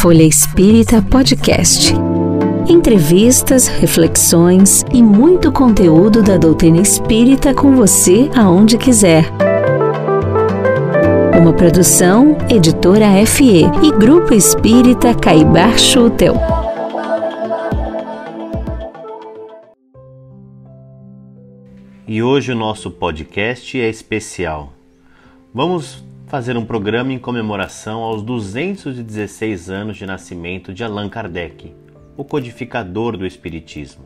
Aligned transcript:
Folha 0.00 0.22
Espírita 0.22 1.02
Podcast. 1.02 1.92
Entrevistas, 2.66 3.68
reflexões 3.68 4.82
e 4.94 5.02
muito 5.02 5.52
conteúdo 5.52 6.22
da 6.22 6.38
doutrina 6.38 6.80
espírita 6.80 7.52
com 7.52 7.76
você 7.76 8.30
aonde 8.34 8.78
quiser. 8.78 9.26
Uma 11.38 11.52
produção, 11.52 12.34
editora 12.48 13.08
FE 13.26 13.64
e 13.82 13.92
Grupo 13.98 14.32
Espírita 14.32 15.14
Caibar 15.14 15.78
Schutel. 15.78 16.34
E 22.08 22.22
hoje 22.22 22.52
o 22.52 22.56
nosso 22.56 22.90
podcast 22.90 23.78
é 23.78 23.90
especial. 23.90 24.72
Vamos 25.52 26.02
fazer 26.30 26.56
um 26.56 26.64
programa 26.64 27.12
em 27.12 27.18
comemoração 27.18 28.02
aos 28.02 28.22
216 28.22 29.68
anos 29.68 29.96
de 29.96 30.06
nascimento 30.06 30.72
de 30.72 30.84
Allan 30.84 31.08
Kardec, 31.08 31.74
o 32.16 32.24
codificador 32.24 33.16
do 33.16 33.26
Espiritismo. 33.26 34.04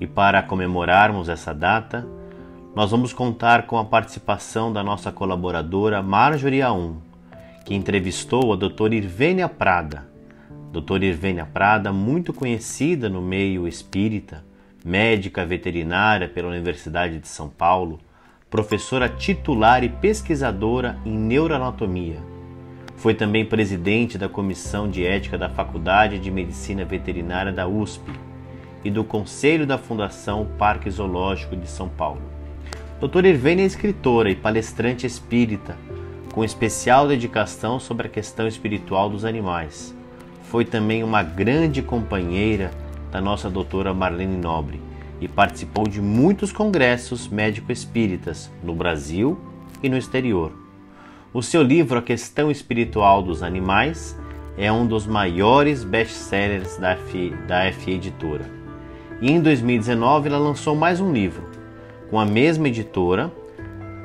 E 0.00 0.06
para 0.06 0.42
comemorarmos 0.42 1.28
essa 1.28 1.52
data, 1.52 2.08
nós 2.74 2.90
vamos 2.90 3.12
contar 3.12 3.66
com 3.66 3.76
a 3.76 3.84
participação 3.84 4.72
da 4.72 4.82
nossa 4.82 5.12
colaboradora 5.12 6.02
Marjorie 6.02 6.62
Aum, 6.62 6.96
que 7.66 7.74
entrevistou 7.74 8.54
a 8.54 8.56
doutora 8.56 8.94
Irvênia 8.94 9.46
Prada. 9.46 10.08
Doutora 10.72 11.04
Irvênia 11.04 11.44
Prada, 11.44 11.92
muito 11.92 12.32
conhecida 12.32 13.10
no 13.10 13.20
meio 13.20 13.68
espírita, 13.68 14.42
médica 14.82 15.44
veterinária 15.44 16.26
pela 16.26 16.48
Universidade 16.48 17.18
de 17.18 17.28
São 17.28 17.50
Paulo, 17.50 18.00
professora 18.54 19.08
titular 19.08 19.82
e 19.82 19.88
pesquisadora 19.88 20.96
em 21.04 21.10
neuroanatomia. 21.10 22.22
Foi 22.94 23.12
também 23.12 23.44
presidente 23.44 24.16
da 24.16 24.28
Comissão 24.28 24.88
de 24.88 25.04
Ética 25.04 25.36
da 25.36 25.50
Faculdade 25.50 26.20
de 26.20 26.30
Medicina 26.30 26.84
Veterinária 26.84 27.52
da 27.52 27.66
USP 27.66 28.12
e 28.84 28.92
do 28.92 29.02
Conselho 29.02 29.66
da 29.66 29.76
Fundação 29.76 30.46
Parque 30.56 30.88
Zoológico 30.88 31.56
de 31.56 31.68
São 31.68 31.88
Paulo. 31.88 32.22
Doutora 33.00 33.26
Irvênia 33.26 33.64
é 33.64 33.66
escritora 33.66 34.30
e 34.30 34.36
palestrante 34.36 35.04
espírita, 35.04 35.76
com 36.32 36.44
especial 36.44 37.08
dedicação 37.08 37.80
sobre 37.80 38.06
a 38.06 38.10
questão 38.10 38.46
espiritual 38.46 39.10
dos 39.10 39.24
animais. 39.24 39.92
Foi 40.44 40.64
também 40.64 41.02
uma 41.02 41.24
grande 41.24 41.82
companheira 41.82 42.70
da 43.10 43.20
nossa 43.20 43.50
doutora 43.50 43.92
Marlene 43.92 44.36
Nobre 44.36 44.93
e 45.24 45.28
participou 45.28 45.88
de 45.88 46.02
muitos 46.02 46.52
congressos 46.52 47.28
médico-espíritas 47.28 48.50
no 48.62 48.74
Brasil 48.74 49.38
e 49.82 49.88
no 49.88 49.96
exterior. 49.96 50.52
O 51.32 51.42
seu 51.42 51.62
livro 51.62 51.98
A 51.98 52.02
Questão 52.02 52.50
Espiritual 52.50 53.22
dos 53.22 53.42
Animais 53.42 54.18
é 54.58 54.70
um 54.70 54.86
dos 54.86 55.06
maiores 55.06 55.82
best-sellers 55.82 56.76
da 56.76 56.94
da 57.48 57.72
FE 57.72 57.90
Editora. 57.92 58.44
E 59.22 59.32
em 59.32 59.40
2019 59.40 60.28
ela 60.28 60.38
lançou 60.38 60.76
mais 60.76 61.00
um 61.00 61.10
livro, 61.10 61.42
com 62.10 62.20
a 62.20 62.26
mesma 62.26 62.68
editora, 62.68 63.32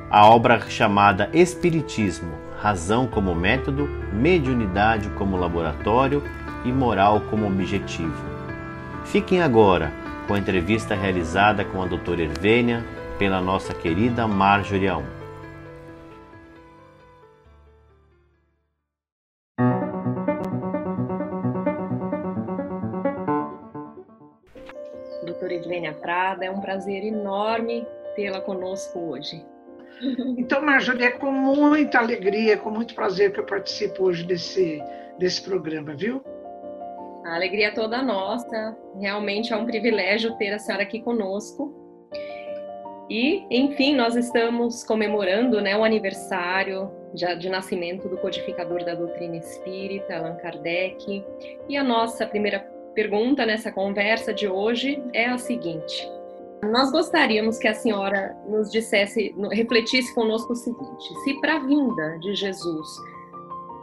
a 0.09 0.25
obra 0.25 0.69
chamada 0.69 1.29
Espiritismo, 1.33 2.31
Razão 2.61 3.07
como 3.07 3.35
Método, 3.35 3.89
Mediunidade 4.13 5.09
como 5.17 5.35
Laboratório 5.35 6.23
e 6.63 6.71
Moral 6.71 7.21
como 7.29 7.45
Objetivo. 7.45 8.23
Fiquem 9.03 9.41
agora 9.41 9.91
com 10.29 10.35
a 10.35 10.37
entrevista 10.37 10.93
realizada 10.93 11.65
com 11.65 11.81
a 11.81 11.87
doutora 11.87 12.21
Hervênia 12.21 12.85
pela 13.17 13.41
nossa 13.41 13.73
querida 13.73 14.27
Marjorie 14.27 14.87
Aum. 14.87 15.03
Doutora 25.25 25.55
Hervênia 25.55 25.93
Prada, 25.93 26.45
é 26.45 26.51
um 26.51 26.61
prazer 26.61 27.03
enorme 27.03 27.87
tê-la 28.15 28.39
conosco 28.39 28.99
hoje. 28.99 29.43
Então, 30.37 30.61
Marjorie, 30.61 31.05
é 31.05 31.11
com 31.11 31.31
muita 31.31 31.99
alegria, 31.99 32.55
com 32.55 32.69
muito 32.69 32.93
prazer 32.93 33.33
que 33.33 33.39
eu 33.39 33.45
participo 33.45 34.03
hoje 34.03 34.23
desse, 34.23 34.81
desse 35.17 35.41
programa, 35.41 35.93
viu? 35.93 36.23
A 37.29 37.35
alegria 37.35 37.67
é 37.67 37.71
toda 37.71 38.01
nossa. 38.01 38.75
Realmente 38.99 39.53
é 39.53 39.55
um 39.55 39.65
privilégio 39.65 40.35
ter 40.37 40.51
a 40.51 40.57
senhora 40.57 40.81
aqui 40.81 40.99
conosco. 40.99 41.71
E, 43.07 43.45
enfim, 43.51 43.95
nós 43.95 44.15
estamos 44.15 44.83
comemorando 44.83 45.61
né, 45.61 45.77
o 45.77 45.83
aniversário 45.83 46.89
de, 47.13 47.35
de 47.35 47.47
nascimento 47.47 48.09
do 48.09 48.17
codificador 48.17 48.83
da 48.83 48.95
doutrina 48.95 49.37
espírita, 49.37 50.15
Allan 50.15 50.37
Kardec. 50.37 51.23
E 51.67 51.77
a 51.77 51.83
nossa 51.83 52.25
primeira 52.25 52.59
pergunta 52.95 53.45
nessa 53.45 53.71
conversa 53.71 54.33
de 54.33 54.47
hoje 54.47 54.99
é 55.13 55.27
a 55.27 55.37
seguinte: 55.37 56.09
nós 56.63 56.91
gostaríamos 56.91 57.59
que 57.59 57.67
a 57.67 57.75
senhora 57.75 58.35
nos 58.47 58.71
dissesse, 58.71 59.35
refletisse 59.51 60.13
conosco 60.15 60.53
o 60.53 60.55
seguinte: 60.55 61.13
se 61.23 61.39
para 61.41 61.57
a 61.57 61.59
vinda 61.59 62.17
de 62.21 62.33
Jesus 62.33 62.87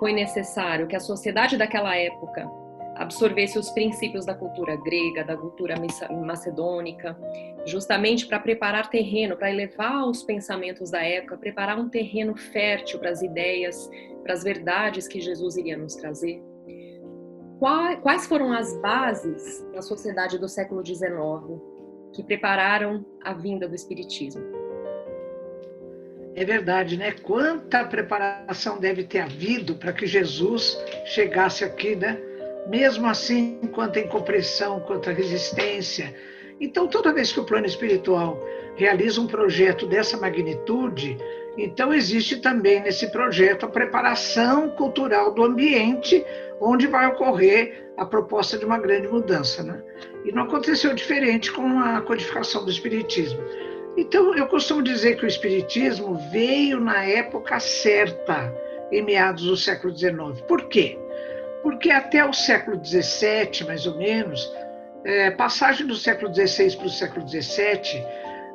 foi 0.00 0.12
necessário 0.12 0.88
que 0.88 0.96
a 0.96 1.00
sociedade 1.00 1.56
daquela 1.56 1.96
época 1.96 2.65
absorvesse 2.96 3.58
os 3.58 3.70
princípios 3.70 4.24
da 4.24 4.34
cultura 4.34 4.76
grega, 4.76 5.22
da 5.22 5.36
cultura 5.36 5.74
macedônica, 6.10 7.16
justamente 7.64 8.26
para 8.26 8.40
preparar 8.40 8.90
terreno, 8.90 9.36
para 9.36 9.50
elevar 9.50 10.08
os 10.08 10.22
pensamentos 10.22 10.90
da 10.90 11.02
época, 11.02 11.36
preparar 11.36 11.78
um 11.78 11.88
terreno 11.88 12.36
fértil 12.36 12.98
para 12.98 13.10
as 13.10 13.22
ideias, 13.22 13.90
para 14.22 14.32
as 14.32 14.42
verdades 14.42 15.06
que 15.06 15.20
Jesus 15.20 15.56
iria 15.56 15.76
nos 15.76 15.94
trazer. 15.94 16.42
Quais 18.02 18.26
foram 18.26 18.52
as 18.52 18.76
bases 18.80 19.64
da 19.72 19.80
sociedade 19.80 20.38
do 20.38 20.48
século 20.48 20.84
XIX 20.84 21.06
que 22.12 22.22
prepararam 22.22 23.04
a 23.22 23.32
vinda 23.32 23.68
do 23.68 23.74
Espiritismo? 23.74 24.42
É 26.34 26.44
verdade, 26.44 26.98
né? 26.98 27.12
Quanta 27.12 27.82
preparação 27.84 28.78
deve 28.78 29.04
ter 29.04 29.20
havido 29.20 29.74
para 29.76 29.90
que 29.92 30.06
Jesus 30.06 30.78
chegasse 31.06 31.64
aqui, 31.64 31.96
né? 31.96 32.20
Mesmo 32.68 33.06
assim, 33.06 33.60
quanto 33.72 33.98
a 33.98 34.02
incompreensão, 34.02 34.80
quanto 34.80 35.10
a 35.10 35.12
resistência. 35.12 36.14
Então, 36.60 36.88
toda 36.88 37.12
vez 37.12 37.32
que 37.32 37.40
o 37.40 37.44
plano 37.44 37.66
espiritual 37.66 38.42
realiza 38.76 39.20
um 39.20 39.26
projeto 39.26 39.86
dessa 39.86 40.16
magnitude, 40.16 41.16
então 41.56 41.92
existe 41.92 42.36
também 42.36 42.80
nesse 42.82 43.10
projeto 43.10 43.66
a 43.66 43.68
preparação 43.68 44.70
cultural 44.70 45.32
do 45.32 45.42
ambiente 45.42 46.24
onde 46.60 46.86
vai 46.86 47.06
ocorrer 47.06 47.90
a 47.96 48.04
proposta 48.04 48.58
de 48.58 48.64
uma 48.64 48.78
grande 48.78 49.08
mudança. 49.08 49.62
Né? 49.62 49.82
E 50.24 50.32
não 50.32 50.42
aconteceu 50.42 50.94
diferente 50.94 51.52
com 51.52 51.78
a 51.78 52.00
codificação 52.00 52.64
do 52.64 52.70
Espiritismo. 52.70 53.40
Então, 53.96 54.34
eu 54.34 54.46
costumo 54.46 54.82
dizer 54.82 55.16
que 55.16 55.24
o 55.24 55.28
Espiritismo 55.28 56.18
veio 56.30 56.80
na 56.80 57.02
época 57.04 57.58
certa, 57.58 58.54
em 58.92 59.02
meados 59.02 59.44
do 59.44 59.56
século 59.56 59.96
XIX. 59.96 60.40
Por 60.46 60.68
quê? 60.68 60.98
Porque 61.62 61.90
até 61.90 62.24
o 62.24 62.32
século 62.32 62.80
XVII, 62.84 63.66
mais 63.66 63.86
ou 63.86 63.96
menos, 63.96 64.52
é, 65.04 65.30
passagem 65.30 65.86
do 65.86 65.94
século 65.94 66.34
XVI 66.34 66.76
para 66.76 66.86
o 66.86 66.90
século 66.90 67.28
XVII, 67.28 68.04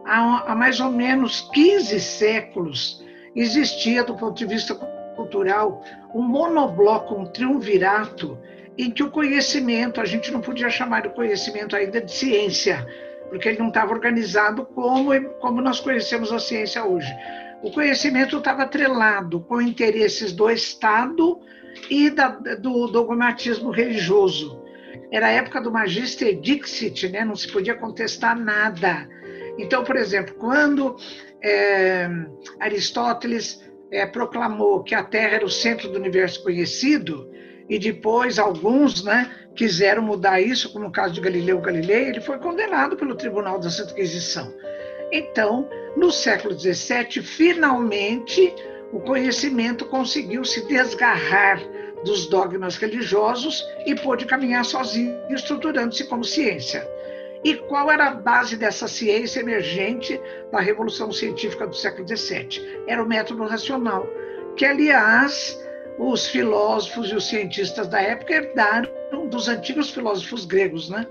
há, 0.06 0.52
há 0.52 0.56
mais 0.56 0.80
ou 0.80 0.92
menos 0.92 1.42
15 1.54 2.00
séculos, 2.00 3.04
existia, 3.36 4.04
do 4.04 4.16
ponto 4.16 4.36
de 4.36 4.46
vista 4.46 4.76
cultural, 5.16 5.84
um 6.14 6.22
monobloco, 6.22 7.16
um 7.16 7.26
triunvirato, 7.26 8.38
em 8.78 8.90
que 8.90 9.04
o 9.04 9.12
conhecimento, 9.12 10.02
a 10.02 10.06
gente 10.06 10.32
não 10.32 10.42
podia 10.42 10.70
chamar 10.70 11.02
de 11.02 11.10
conhecimento 11.10 11.76
ainda 11.76 12.02
de 12.02 12.12
ciência, 12.12 12.86
porque 13.30 13.48
ele 13.48 13.60
não 13.60 13.68
estava 13.68 13.94
organizado 13.94 14.66
como, 14.66 15.14
como 15.40 15.62
nós 15.62 15.80
conhecemos 15.80 16.32
a 16.32 16.40
ciência 16.40 16.84
hoje. 16.84 17.14
O 17.62 17.72
conhecimento 17.72 18.38
estava 18.38 18.64
atrelado 18.64 19.40
com 19.42 19.62
interesses 19.62 20.32
do 20.32 20.50
Estado 20.50 21.40
e 21.90 22.10
da, 22.10 22.30
do 22.30 22.88
dogmatismo 22.88 23.70
religioso. 23.70 24.62
Era 25.12 25.28
a 25.28 25.32
época 25.32 25.62
do 25.62 25.72
Magister 25.72 26.40
Dixit, 26.40 27.10
né? 27.10 27.26
não 27.26 27.36
se 27.36 27.48
podia 27.48 27.76
contestar 27.76 28.38
nada. 28.38 29.08
Então, 29.58 29.84
por 29.84 29.96
exemplo, 29.98 30.34
quando 30.36 30.96
é, 31.42 32.10
Aristóteles 32.60 33.62
é, 33.92 34.06
proclamou 34.06 34.84
que 34.84 34.96
a 34.96 35.04
Terra 35.04 35.36
era 35.36 35.46
o 35.46 35.50
centro 35.50 35.90
do 35.90 35.98
universo 35.98 36.42
conhecido, 36.44 37.30
e 37.70 37.80
depois 37.80 38.38
alguns 38.38 39.02
né, 39.04 39.32
quiseram 39.56 40.02
mudar 40.04 40.42
isso, 40.42 40.74
como 40.74 40.86
no 40.86 40.92
caso 40.92 41.14
de 41.14 41.22
Galileu 41.22 41.62
Galilei, 41.62 42.10
ele 42.10 42.20
foi 42.20 42.38
condenado 42.38 42.98
pelo 42.98 43.16
Tribunal 43.16 43.60
da 43.60 43.70
Santa 43.70 43.94
Inquisição. 43.94 44.54
Então, 45.10 45.70
no 45.96 46.12
século 46.12 46.58
XVII, 46.58 47.22
finalmente, 47.22 48.54
o 48.92 49.00
conhecimento 49.00 49.86
conseguiu 49.86 50.44
se 50.44 50.68
desgarrar 50.68 51.62
dos 52.04 52.28
dogmas 52.28 52.78
religiosos 52.78 53.64
e 53.86 53.96
pôde 53.96 54.26
caminhar 54.26 54.66
sozinho, 54.66 55.16
estruturando-se 55.30 56.06
como 56.06 56.24
ciência. 56.24 56.88
E 57.44 57.56
qual 57.56 57.92
era 57.92 58.08
a 58.08 58.14
base 58.14 58.56
dessa 58.56 58.88
ciência 58.88 59.40
emergente 59.40 60.20
da 60.52 60.60
Revolução 60.60 61.12
Científica 61.12 61.66
do 61.66 61.76
século 61.76 62.08
XVII? 62.08 62.84
Era 62.88 63.04
o 63.04 63.08
método 63.08 63.46
racional, 63.46 64.08
que, 64.56 64.66
aliás, 64.66 65.60
os 65.98 66.28
filósofos 66.28 67.10
e 67.10 67.16
os 67.16 67.28
cientistas 67.28 67.88
da 67.88 68.02
época 68.02 68.34
herdaram 68.34 69.28
dos 69.28 69.48
antigos 69.48 69.90
filósofos 69.90 70.46
gregos, 70.46 70.90
né? 70.90 71.08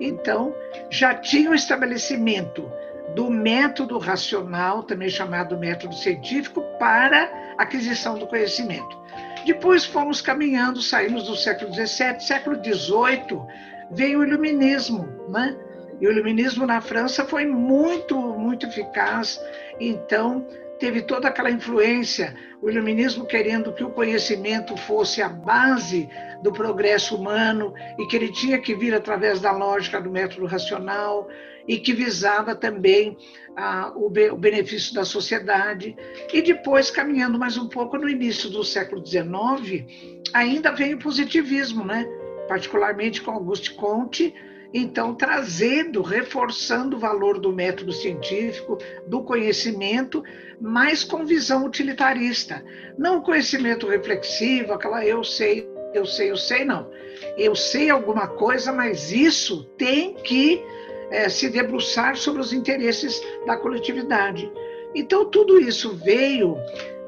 Então, 0.00 0.54
já 0.90 1.14
tinha 1.14 1.50
o 1.50 1.54
estabelecimento 1.54 2.70
do 3.14 3.30
método 3.30 3.98
racional, 3.98 4.82
também 4.82 5.08
chamado 5.08 5.58
método 5.58 5.94
científico, 5.94 6.62
para 6.78 7.30
aquisição 7.58 8.18
do 8.18 8.26
conhecimento. 8.26 9.00
Depois 9.44 9.84
fomos 9.84 10.20
caminhando, 10.20 10.80
saímos 10.80 11.24
do 11.24 11.36
século 11.36 11.72
XVII, 11.72 12.20
século 12.20 12.56
XVIII, 12.56 13.42
veio 13.90 14.20
o 14.20 14.24
iluminismo, 14.24 15.08
né? 15.28 15.56
E 16.00 16.06
o 16.06 16.10
iluminismo 16.10 16.66
na 16.66 16.80
França 16.80 17.24
foi 17.24 17.46
muito, 17.46 18.18
muito 18.18 18.66
eficaz. 18.66 19.40
Então, 19.78 20.46
teve 20.82 21.00
toda 21.00 21.28
aquela 21.28 21.48
influência, 21.48 22.34
o 22.60 22.68
iluminismo 22.68 23.24
querendo 23.24 23.72
que 23.72 23.84
o 23.84 23.90
conhecimento 23.90 24.76
fosse 24.76 25.22
a 25.22 25.28
base 25.28 26.08
do 26.42 26.52
progresso 26.52 27.14
humano 27.14 27.72
e 28.00 28.06
que 28.08 28.16
ele 28.16 28.32
tinha 28.32 28.58
que 28.58 28.74
vir 28.74 28.92
através 28.92 29.38
da 29.38 29.52
lógica 29.52 30.00
do 30.00 30.10
método 30.10 30.44
racional 30.44 31.28
e 31.68 31.78
que 31.78 31.92
visava 31.92 32.56
também 32.56 33.16
ah, 33.56 33.92
o, 33.94 34.10
be 34.10 34.28
o 34.28 34.36
benefício 34.36 34.92
da 34.92 35.04
sociedade. 35.04 35.94
E 36.32 36.42
depois, 36.42 36.90
caminhando 36.90 37.38
mais 37.38 37.56
um 37.56 37.68
pouco 37.68 37.96
no 37.96 38.08
início 38.08 38.50
do 38.50 38.64
século 38.64 39.06
XIX, 39.06 39.86
ainda 40.34 40.72
veio 40.72 40.96
o 40.96 41.00
positivismo, 41.00 41.84
né? 41.84 42.04
particularmente 42.48 43.22
com 43.22 43.30
Auguste 43.30 43.72
Comte, 43.74 44.34
então 44.72 45.14
trazendo, 45.14 46.00
reforçando 46.02 46.96
o 46.96 47.00
valor 47.00 47.38
do 47.38 47.52
método 47.52 47.92
científico, 47.92 48.78
do 49.06 49.22
conhecimento, 49.22 50.22
mas 50.60 51.04
com 51.04 51.26
visão 51.26 51.66
utilitarista. 51.66 52.64
Não 52.96 53.20
conhecimento 53.20 53.86
reflexivo, 53.86 54.72
aquela 54.72 55.04
eu 55.04 55.22
sei, 55.22 55.68
eu 55.92 56.06
sei, 56.06 56.30
eu 56.30 56.36
sei, 56.36 56.64
não. 56.64 56.90
Eu 57.36 57.54
sei 57.54 57.90
alguma 57.90 58.26
coisa, 58.26 58.72
mas 58.72 59.12
isso 59.12 59.64
tem 59.76 60.14
que 60.14 60.62
é, 61.10 61.28
se 61.28 61.50
debruçar 61.50 62.16
sobre 62.16 62.40
os 62.40 62.52
interesses 62.52 63.22
da 63.46 63.56
coletividade. 63.56 64.50
Então, 64.94 65.26
tudo 65.26 65.58
isso 65.60 65.94
veio 65.96 66.56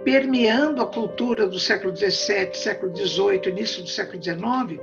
permeando 0.04 0.82
a 0.82 0.86
cultura 0.86 1.46
do 1.46 1.58
século 1.58 1.96
XVII, 1.96 2.52
século 2.52 2.94
XVIII, 2.94 3.48
início 3.48 3.82
do 3.82 3.88
século 3.88 4.22
XIX, 4.22 4.80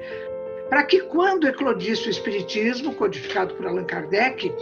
para 0.72 0.84
que 0.84 1.02
quando 1.02 1.50
eclodisse 1.50 2.08
o 2.08 2.10
Espiritismo, 2.10 2.96
codificado 2.96 3.54
por 3.56 3.68
Allan 3.68 3.84
Kardec, 3.84 4.56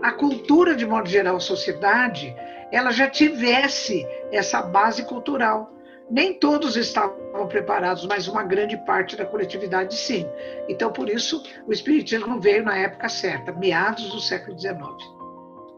a 0.00 0.12
cultura, 0.12 0.76
de 0.76 0.86
modo 0.86 1.08
geral, 1.08 1.34
a 1.34 1.40
sociedade, 1.40 2.32
ela 2.70 2.92
já 2.92 3.10
tivesse 3.10 4.06
essa 4.30 4.62
base 4.62 5.04
cultural. 5.04 5.74
Nem 6.08 6.34
todos 6.34 6.76
estavam 6.76 7.48
preparados, 7.48 8.06
mas 8.06 8.28
uma 8.28 8.44
grande 8.44 8.76
parte 8.86 9.16
da 9.16 9.24
coletividade 9.24 9.96
sim. 9.96 10.24
Então, 10.68 10.92
por 10.92 11.10
isso, 11.10 11.42
o 11.66 11.72
Espiritismo 11.72 12.40
veio 12.40 12.62
na 12.62 12.76
época 12.76 13.08
certa, 13.08 13.50
meados 13.50 14.08
do 14.12 14.20
século 14.20 14.56
XIX. 14.56 14.78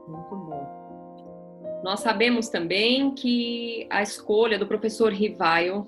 Muito 0.07 0.37
bom. 0.37 1.81
Nós 1.83 2.01
sabemos 2.01 2.51
também 2.51 3.15
que 3.15 3.87
a 3.89 4.03
escolha 4.03 4.59
do 4.59 4.67
professor 4.67 5.11
Rivaio 5.11 5.87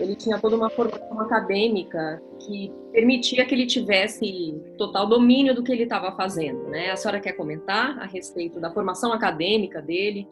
ele 0.00 0.16
tinha 0.16 0.38
toda 0.38 0.56
uma 0.56 0.70
formação 0.70 1.20
acadêmica 1.20 2.20
que 2.40 2.72
permitia 2.92 3.44
que 3.44 3.54
ele 3.54 3.66
tivesse 3.66 4.54
total 4.76 5.06
domínio 5.06 5.54
do 5.54 5.62
que 5.62 5.72
ele 5.72 5.84
estava 5.84 6.14
fazendo, 6.16 6.68
né? 6.68 6.90
A 6.90 6.96
senhora 6.96 7.20
quer 7.20 7.32
comentar 7.32 7.98
a 7.98 8.06
respeito 8.06 8.60
da 8.60 8.70
formação 8.70 9.12
acadêmica 9.12 9.80
dele? 9.80 10.28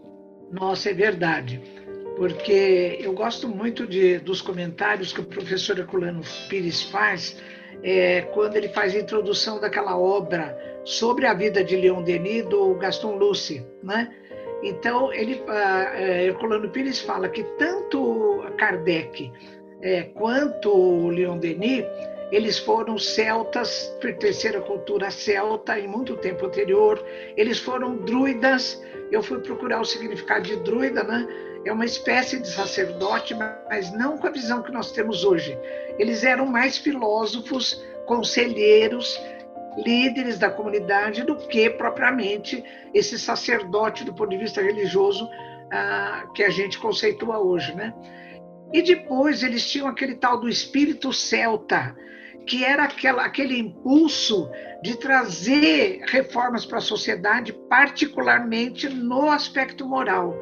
Nossa, 0.50 0.90
é 0.90 0.94
verdade, 0.94 1.62
porque 2.16 2.98
eu 3.00 3.12
gosto 3.12 3.48
muito 3.48 3.86
de, 3.86 4.18
dos 4.18 4.42
comentários 4.42 5.12
que 5.12 5.20
o 5.20 5.24
professor 5.24 5.78
Herculano 5.78 6.22
Pires 6.48 6.82
faz 6.82 7.36
é, 7.82 8.22
quando 8.32 8.56
ele 8.56 8.68
faz 8.68 8.94
a 8.94 8.98
introdução 8.98 9.60
daquela 9.60 9.96
obra 9.98 10.56
sobre 10.84 11.26
a 11.26 11.34
vida 11.34 11.64
de 11.64 11.76
Leon 11.76 12.02
Denis 12.02 12.44
do 12.46 12.74
Gaston 12.74 13.16
Lucy, 13.16 13.64
né? 13.82 14.12
Então, 14.62 15.12
ele, 15.12 15.34
uh, 15.34 15.98
Herculano 15.98 16.68
Pires 16.68 17.00
fala 17.00 17.28
que 17.28 17.42
tanto 17.58 18.44
Kardec 18.58 19.32
é, 19.82 20.04
quanto 20.14 21.08
Leon 21.08 21.38
Denis, 21.38 21.84
eles 22.30 22.58
foram 22.58 22.96
celtas, 22.96 23.94
pertenceram 24.00 24.60
à 24.60 24.62
cultura 24.62 25.10
celta 25.10 25.78
em 25.78 25.86
muito 25.86 26.16
tempo 26.16 26.46
anterior, 26.46 27.04
eles 27.36 27.58
foram 27.58 27.96
druidas, 27.96 28.82
eu 29.10 29.22
fui 29.22 29.40
procurar 29.40 29.80
o 29.80 29.84
significado 29.84 30.44
de 30.44 30.56
druida, 30.56 31.02
né? 31.02 31.26
É 31.64 31.72
uma 31.72 31.84
espécie 31.84 32.40
de 32.40 32.48
sacerdote, 32.48 33.34
mas 33.68 33.92
não 33.92 34.16
com 34.16 34.26
a 34.26 34.30
visão 34.30 34.62
que 34.62 34.72
nós 34.72 34.90
temos 34.92 35.24
hoje. 35.24 35.56
Eles 35.98 36.24
eram 36.24 36.46
mais 36.46 36.78
filósofos, 36.78 37.84
conselheiros, 38.06 39.20
líderes 39.76 40.38
da 40.38 40.50
comunidade 40.50 41.22
do 41.22 41.36
que 41.36 41.70
propriamente 41.70 42.62
esse 42.92 43.18
sacerdote 43.18 44.04
do 44.04 44.14
ponto 44.14 44.30
de 44.30 44.38
vista 44.38 44.60
religioso 44.60 45.28
ah, 45.72 46.26
que 46.34 46.42
a 46.42 46.50
gente 46.50 46.78
conceitua 46.78 47.38
hoje, 47.38 47.74
né? 47.74 47.94
E 48.72 48.82
depois 48.82 49.42
eles 49.42 49.68
tinham 49.70 49.86
aquele 49.86 50.14
tal 50.14 50.40
do 50.40 50.48
espírito 50.48 51.12
celta, 51.12 51.94
que 52.46 52.64
era 52.64 52.84
aquela, 52.84 53.24
aquele 53.24 53.58
impulso 53.58 54.50
de 54.82 54.96
trazer 54.96 56.02
reformas 56.06 56.64
para 56.64 56.78
a 56.78 56.82
sociedade, 56.82 57.52
particularmente 57.68 58.88
no 58.88 59.30
aspecto 59.30 59.86
moral. 59.86 60.34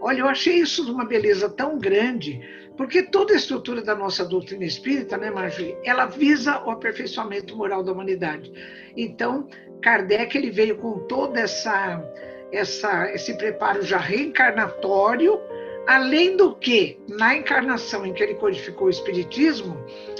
Olha, 0.00 0.20
eu 0.20 0.28
achei 0.28 0.56
isso 0.60 0.90
uma 0.90 1.04
beleza 1.04 1.48
tão 1.48 1.78
grande, 1.78 2.40
porque 2.80 3.02
toda 3.02 3.34
a 3.34 3.36
estrutura 3.36 3.82
da 3.82 3.94
nossa 3.94 4.24
doutrina 4.24 4.64
espírita, 4.64 5.18
né, 5.18 5.30
Marjorie, 5.30 5.76
ela 5.84 6.06
visa 6.06 6.62
o 6.64 6.70
aperfeiçoamento 6.70 7.54
moral 7.54 7.82
da 7.82 7.92
humanidade. 7.92 8.50
Então, 8.96 9.46
Kardec 9.82 10.34
ele 10.34 10.50
veio 10.50 10.78
com 10.78 11.00
toda 11.00 11.40
essa, 11.40 12.02
essa 12.50 13.12
esse 13.12 13.36
preparo 13.36 13.82
já 13.82 13.98
reencarnatório, 13.98 15.38
além 15.86 16.38
do 16.38 16.54
que, 16.54 16.98
na 17.06 17.36
encarnação 17.36 18.06
em 18.06 18.14
que 18.14 18.22
ele 18.22 18.36
codificou 18.36 18.86
o 18.86 18.90
espiritismo, 18.90 19.76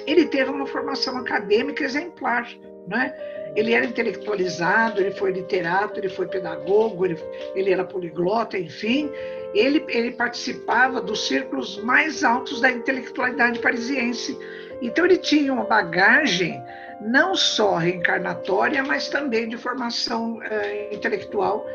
ele 0.07 0.27
teve 0.27 0.51
uma 0.51 0.67
formação 0.67 1.17
acadêmica 1.17 1.83
exemplar, 1.83 2.47
né? 2.87 3.15
Ele 3.57 3.73
era 3.73 3.87
intelectualizado, 3.87 5.01
ele 5.01 5.12
foi 5.12 5.33
literato, 5.33 5.99
ele 5.99 6.11
foi 6.11 6.27
pedagogo, 6.29 7.07
ele, 7.07 7.17
ele 7.55 7.73
era 7.73 7.85
poliglota, 7.85 8.59
enfim, 8.59 9.11
ele, 9.55 9.85
ele 9.88 10.12
participava 10.12 11.00
dos 11.00 11.26
círculos 11.26 11.82
mais 11.82 12.23
altos 12.25 12.61
da 12.61 12.70
intelectualidade 12.70 13.58
parisiense. 13.58 14.38
Então, 14.81 15.05
ele 15.05 15.19
tinha 15.19 15.52
uma 15.52 15.64
bagagem 15.64 16.62
não 17.00 17.35
só 17.35 17.76
reencarnatória, 17.76 18.83
mas 18.83 19.09
também 19.09 19.49
de 19.49 19.57
formação 19.57 20.38
uh, 20.38 20.95
intelectual 20.95 21.66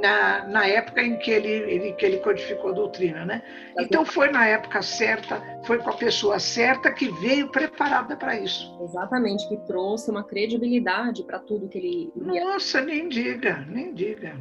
na, 0.00 0.46
na 0.46 0.66
época 0.66 1.02
em 1.02 1.16
que 1.18 1.30
ele, 1.30 1.48
ele, 1.48 1.92
que 1.92 2.06
ele 2.06 2.18
codificou 2.18 2.70
a 2.70 2.74
doutrina. 2.74 3.24
Né? 3.24 3.42
Então, 3.78 4.04
foi 4.04 4.30
na 4.30 4.46
época 4.46 4.82
certa, 4.82 5.42
foi 5.64 5.78
com 5.78 5.90
a 5.90 5.94
pessoa 5.96 6.38
certa 6.38 6.90
que 6.92 7.08
veio 7.20 7.48
preparada 7.50 8.16
para 8.16 8.38
isso. 8.38 8.78
Exatamente, 8.82 9.48
que 9.48 9.56
trouxe 9.66 10.10
uma 10.10 10.24
credibilidade 10.24 11.22
para 11.24 11.38
tudo 11.38 11.68
que 11.68 11.78
ele. 11.78 12.12
Nossa, 12.16 12.80
nem 12.80 13.08
diga, 13.08 13.64
nem 13.68 13.92
diga. 13.92 14.34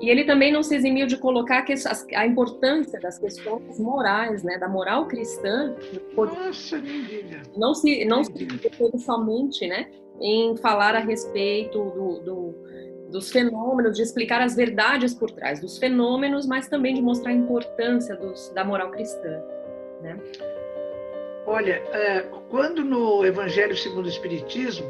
E 0.00 0.10
ele 0.10 0.24
também 0.24 0.52
não 0.52 0.62
se 0.62 0.74
eximiu 0.74 1.06
de 1.06 1.16
colocar 1.16 1.64
a 2.16 2.26
importância 2.26 2.98
das 3.00 3.18
questões 3.18 3.78
morais, 3.78 4.42
né, 4.42 4.58
da 4.58 4.68
moral 4.68 5.06
cristã. 5.06 5.74
Nossa. 6.16 6.82
Não 7.56 7.74
se, 7.74 8.04
não 8.04 8.24
se 8.24 8.44
refere 8.44 8.98
somente, 8.98 9.66
né, 9.66 9.88
em 10.20 10.56
falar 10.56 10.94
a 10.94 10.98
respeito 10.98 11.78
do, 11.78 12.20
do, 12.20 12.54
dos 13.10 13.30
fenômenos, 13.30 13.96
de 13.96 14.02
explicar 14.02 14.40
as 14.40 14.56
verdades 14.56 15.14
por 15.14 15.30
trás 15.30 15.60
dos 15.60 15.78
fenômenos, 15.78 16.46
mas 16.46 16.68
também 16.68 16.94
de 16.94 17.02
mostrar 17.02 17.30
a 17.30 17.34
importância 17.34 18.16
dos, 18.16 18.50
da 18.50 18.64
moral 18.64 18.90
cristã, 18.90 19.40
né? 20.00 20.18
Olha, 21.46 21.82
é, 21.92 22.22
quando 22.50 22.84
no 22.84 23.24
Evangelho 23.26 23.76
segundo 23.76 24.06
o 24.06 24.08
Espiritismo, 24.08 24.88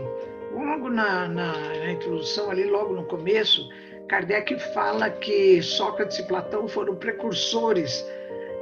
logo 0.52 0.90
na, 0.90 1.26
na, 1.26 1.52
na 1.52 1.92
introdução 1.92 2.50
ali, 2.50 2.64
logo 2.64 2.92
no 2.92 3.04
começo, 3.04 3.66
Kardec 4.08 4.58
fala 4.74 5.10
que 5.10 5.62
Sócrates 5.62 6.18
e 6.18 6.26
Platão 6.26 6.68
foram 6.68 6.94
precursores 6.94 8.04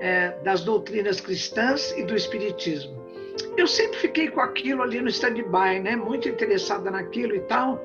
é, 0.01 0.31
das 0.43 0.63
doutrinas 0.63 1.21
cristãs 1.21 1.93
e 1.93 2.05
do 2.05 2.15
espiritismo. 2.15 3.01
Eu 3.57 3.67
sempre 3.67 3.99
fiquei 3.99 4.29
com 4.29 4.41
aquilo 4.41 4.83
ali 4.83 5.01
no 5.01 5.09
stand-by, 5.09 5.81
né? 5.81 5.97
muito 5.97 6.29
interessada 6.29 6.91
naquilo 6.91 7.35
e 7.35 7.41
tal. 7.41 7.85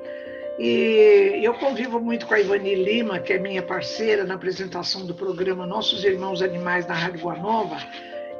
E 0.58 1.40
eu 1.42 1.52
convivo 1.54 2.00
muito 2.00 2.26
com 2.26 2.32
a 2.32 2.40
Ivani 2.40 2.74
Lima, 2.74 3.18
que 3.18 3.34
é 3.34 3.38
minha 3.38 3.62
parceira 3.62 4.24
na 4.24 4.34
apresentação 4.34 5.04
do 5.04 5.14
programa 5.14 5.66
Nossos 5.66 6.02
Irmãos 6.02 6.40
Animais 6.40 6.86
na 6.86 6.94
Rádio 6.94 7.20
Boa 7.20 7.36
Nova. 7.36 7.76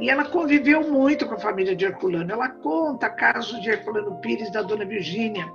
E 0.00 0.08
ela 0.08 0.24
conviveu 0.24 0.88
muito 0.88 1.26
com 1.26 1.34
a 1.34 1.38
família 1.38 1.76
de 1.76 1.84
Herculano. 1.84 2.32
Ela 2.32 2.48
conta 2.48 3.10
casos 3.10 3.60
de 3.60 3.70
Herculano 3.70 4.18
Pires, 4.20 4.50
da 4.50 4.62
dona 4.62 4.84
Virgínia. 4.84 5.46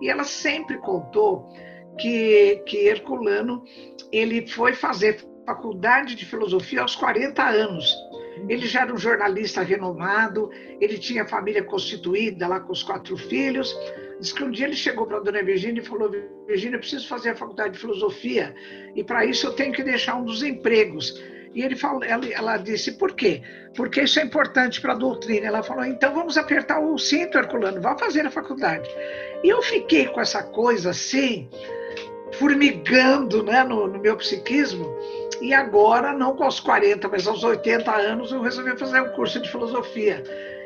E 0.00 0.08
ela 0.08 0.24
sempre 0.24 0.78
contou 0.78 1.50
que, 1.98 2.62
que 2.66 2.88
Herculano 2.88 3.64
ele 4.12 4.46
foi 4.46 4.72
fazer 4.72 5.24
faculdade 5.46 6.14
de 6.14 6.24
filosofia 6.24 6.82
aos 6.82 6.96
40 6.96 7.42
anos. 7.42 7.94
Ele 8.48 8.66
já 8.66 8.82
era 8.82 8.92
um 8.92 8.98
jornalista 8.98 9.62
renomado, 9.62 10.50
ele 10.80 10.98
tinha 10.98 11.26
família 11.26 11.62
constituída 11.62 12.46
lá 12.46 12.60
com 12.60 12.72
os 12.72 12.82
quatro 12.82 13.16
filhos. 13.16 13.74
Diz 14.20 14.32
que 14.32 14.44
um 14.44 14.50
dia 14.50 14.66
ele 14.66 14.76
chegou 14.76 15.06
para 15.06 15.18
a 15.18 15.20
dona 15.20 15.42
Virgínia 15.42 15.80
e 15.80 15.84
falou: 15.84 16.10
Virgínia, 16.46 16.76
eu 16.76 16.80
preciso 16.80 17.08
fazer 17.08 17.30
a 17.30 17.36
faculdade 17.36 17.74
de 17.74 17.78
filosofia 17.78 18.54
e 18.94 19.02
para 19.02 19.24
isso 19.24 19.46
eu 19.46 19.52
tenho 19.52 19.72
que 19.72 19.82
deixar 19.82 20.16
um 20.16 20.24
dos 20.24 20.42
empregos. 20.42 21.20
E 21.54 21.62
ele 21.62 21.74
falou, 21.74 22.04
ela, 22.04 22.26
ela 22.26 22.56
disse: 22.58 22.92
por 22.92 23.14
quê? 23.14 23.42
Porque 23.74 24.02
isso 24.02 24.20
é 24.20 24.22
importante 24.22 24.80
para 24.80 24.92
a 24.92 24.96
doutrina. 24.96 25.46
Ela 25.46 25.62
falou: 25.62 25.84
então 25.84 26.14
vamos 26.14 26.36
apertar 26.36 26.78
o 26.78 26.98
cinto, 26.98 27.38
Herculano, 27.38 27.80
vá 27.80 27.96
fazer 27.96 28.26
a 28.26 28.30
faculdade. 28.30 28.88
E 29.42 29.48
eu 29.48 29.62
fiquei 29.62 30.06
com 30.06 30.20
essa 30.20 30.42
coisa 30.42 30.90
assim, 30.90 31.48
formigando 32.32 33.42
né, 33.42 33.62
no, 33.64 33.86
no 33.86 33.98
meu 33.98 34.16
psiquismo. 34.16 34.86
E 35.40 35.52
agora, 35.52 36.12
não 36.12 36.34
com 36.34 36.46
os 36.46 36.60
40, 36.60 37.08
mas 37.08 37.26
aos 37.26 37.44
80 37.44 37.94
anos, 37.94 38.32
eu 38.32 38.40
resolvi 38.40 38.76
fazer 38.78 39.00
um 39.00 39.10
curso 39.10 39.40
de 39.40 39.50
filosofia. 39.50 40.22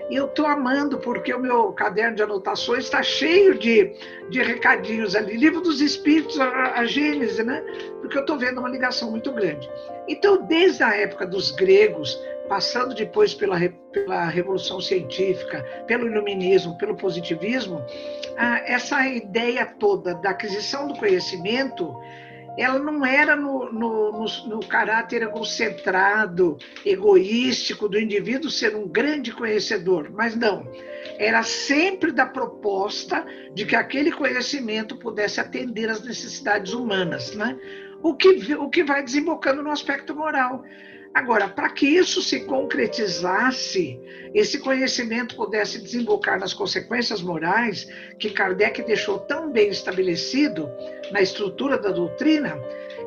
E 0.09 0.17
eu 0.17 0.26
estou 0.26 0.47
amando, 0.47 0.99
porque 0.99 1.33
o 1.33 1.38
meu 1.38 1.73
caderno 1.73 2.17
de 2.17 2.23
anotações 2.23 2.85
está 2.85 3.00
cheio 3.00 3.57
de, 3.57 3.95
de 4.29 4.43
recadinhos 4.43 5.14
ali. 5.14 5.37
Livro 5.37 5.61
dos 5.61 5.81
Espíritos, 5.81 6.38
a, 6.40 6.81
a 6.81 6.85
Gênese, 6.85 7.45
né? 7.45 7.62
Porque 8.00 8.17
eu 8.17 8.23
estou 8.23 8.37
vendo 8.37 8.59
uma 8.59 8.69
ligação 8.69 9.11
muito 9.11 9.31
grande. 9.31 9.71
Então, 10.09 10.45
desde 10.47 10.83
a 10.83 10.93
época 10.97 11.25
dos 11.25 11.52
gregos, 11.52 12.21
passando 12.50 12.97
depois 12.97 13.33
pela, 13.33 13.57
pela 13.92 14.25
Revolução 14.25 14.80
Científica, 14.80 15.64
pelo 15.87 16.09
Iluminismo, 16.09 16.76
pelo 16.76 16.97
Positivismo, 16.97 17.80
essa 18.66 19.07
ideia 19.07 19.64
toda 19.64 20.16
da 20.16 20.30
aquisição 20.30 20.88
do 20.88 20.95
conhecimento 20.95 21.97
ela 22.59 22.80
não 22.80 23.07
era 23.07 23.37
no, 23.37 23.73
no, 23.73 24.11
no, 24.11 24.26
no, 24.49 24.61
caráter 24.66 25.28
concentrado, 25.28 26.59
egoístico 26.85 27.88
do 27.88 27.99
indivíduo 27.99 28.50
ser 28.50 28.75
um 28.75 28.88
grande 28.88 29.33
conhecedor, 29.33 30.11
mas 30.11 30.35
não. 30.35 30.66
Era 31.16 31.45
sempre 31.45 32.11
da 32.11 32.26
proposta 32.26 33.25
de 33.54 33.64
que 33.64 33.76
aquele 33.76 34.11
conhecimento 34.11 34.97
pudesse 34.97 35.40
atender 35.40 35.88
às 35.88 36.02
necessidades 36.02 36.73
humanas, 36.73 37.33
né? 37.37 37.57
O 38.02 38.14
que, 38.14 38.54
o 38.54 38.69
que 38.69 38.83
vai 38.83 39.04
desembocando 39.04 39.62
no 39.62 39.71
aspecto 39.71 40.14
moral. 40.14 40.64
Agora, 41.12 41.49
para 41.49 41.69
que 41.71 41.87
isso 41.87 42.23
se 42.23 42.40
concretizasse, 42.45 44.00
esse 44.33 44.61
conhecimento 44.61 45.35
pudesse 45.35 45.81
desembocar 45.81 46.38
nas 46.38 46.55
consequências 46.55 47.21
morais 47.21 47.88
que 48.19 48.31
Kardec 48.31 48.83
deixou 48.83 49.19
tão 49.19 49.50
bem 49.50 49.69
estabelecido 49.71 50.71
na 51.11 51.21
estrutura 51.21 51.76
da 51.76 51.90
doutrina, 51.90 52.57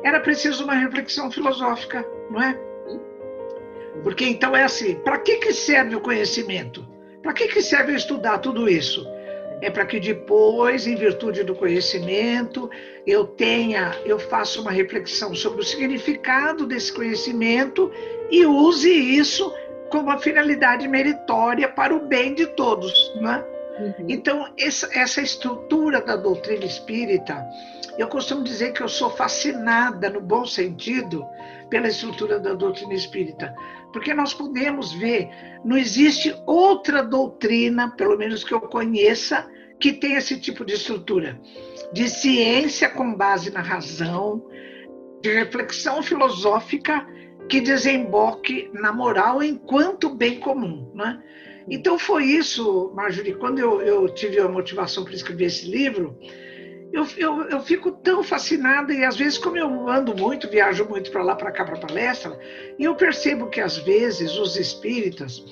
era 0.04 0.20
preciso 0.20 0.64
uma 0.64 0.74
reflexão 0.74 1.30
filosófica, 1.30 2.06
não 2.30 2.42
é? 2.42 2.58
Porque 4.02 4.26
então 4.26 4.54
é 4.54 4.64
assim, 4.64 4.96
para 4.96 5.18
que, 5.18 5.36
que 5.36 5.52
serve 5.54 5.96
o 5.96 6.00
conhecimento? 6.00 6.86
Para 7.22 7.32
que, 7.32 7.48
que 7.48 7.62
serve 7.62 7.94
estudar 7.94 8.38
tudo 8.38 8.68
isso? 8.68 9.06
É 9.60 9.70
para 9.70 9.86
que 9.86 9.98
depois, 10.00 10.86
em 10.86 10.94
virtude 10.94 11.42
do 11.42 11.54
conhecimento, 11.54 12.70
eu 13.06 13.24
tenha, 13.24 13.94
eu 14.04 14.18
faça 14.18 14.60
uma 14.60 14.70
reflexão 14.70 15.34
sobre 15.34 15.60
o 15.60 15.64
significado 15.64 16.66
desse 16.66 16.92
conhecimento 16.92 17.90
e 18.30 18.44
use 18.44 18.90
isso 18.90 19.52
como 19.90 20.04
uma 20.04 20.18
finalidade 20.18 20.88
meritória 20.88 21.68
para 21.68 21.94
o 21.94 22.06
bem 22.06 22.34
de 22.34 22.46
todos, 22.46 23.12
né? 23.20 23.44
Uhum. 23.78 24.06
Então, 24.08 24.52
essa, 24.58 24.88
essa 24.92 25.20
estrutura 25.20 26.00
da 26.00 26.16
doutrina 26.16 26.64
espírita, 26.64 27.44
eu 27.98 28.08
costumo 28.08 28.42
dizer 28.44 28.72
que 28.72 28.82
eu 28.82 28.88
sou 28.88 29.10
fascinada, 29.10 30.08
no 30.08 30.20
bom 30.20 30.46
sentido, 30.46 31.26
pela 31.68 31.88
estrutura 31.88 32.38
da 32.38 32.54
doutrina 32.54 32.94
espírita, 32.94 33.54
porque 33.92 34.14
nós 34.14 34.32
podemos 34.32 34.92
ver, 34.92 35.28
não 35.64 35.76
existe 35.76 36.34
outra 36.46 37.02
doutrina, 37.02 37.90
pelo 37.96 38.16
menos 38.16 38.44
que 38.44 38.54
eu 38.54 38.60
conheça, 38.60 39.48
que 39.80 39.92
tem 39.92 40.14
esse 40.14 40.38
tipo 40.38 40.64
de 40.64 40.74
estrutura 40.74 41.40
de 41.92 42.08
ciência 42.08 42.88
com 42.88 43.14
base 43.14 43.50
na 43.50 43.60
razão, 43.60 44.44
de 45.22 45.32
reflexão 45.32 46.02
filosófica 46.02 47.06
que 47.48 47.60
desemboque 47.60 48.68
na 48.72 48.92
moral 48.92 49.42
enquanto 49.42 50.14
bem 50.14 50.40
comum. 50.40 50.90
Né? 50.94 51.22
Então 51.68 51.98
foi 51.98 52.24
isso, 52.24 52.92
Marjorie, 52.94 53.34
quando 53.34 53.58
eu, 53.58 53.80
eu 53.80 54.08
tive 54.08 54.38
a 54.38 54.48
motivação 54.48 55.04
para 55.04 55.14
escrever 55.14 55.46
esse 55.46 55.66
livro, 55.66 56.18
eu, 56.92 57.06
eu, 57.16 57.42
eu, 57.48 57.60
fico 57.60 57.90
tão 57.90 58.22
fascinada 58.22 58.92
e 58.92 59.04
às 59.04 59.16
vezes, 59.16 59.36
como 59.36 59.56
eu 59.56 59.88
ando 59.88 60.14
muito, 60.14 60.48
viajo 60.48 60.84
muito 60.84 61.10
para 61.10 61.24
lá, 61.24 61.34
para 61.34 61.50
cá, 61.50 61.64
para 61.64 61.76
palestra, 61.76 62.38
e 62.78 62.84
eu 62.84 62.94
percebo 62.94 63.48
que 63.48 63.60
às 63.60 63.76
vezes 63.78 64.38
os 64.38 64.56
espíritas, 64.56 65.44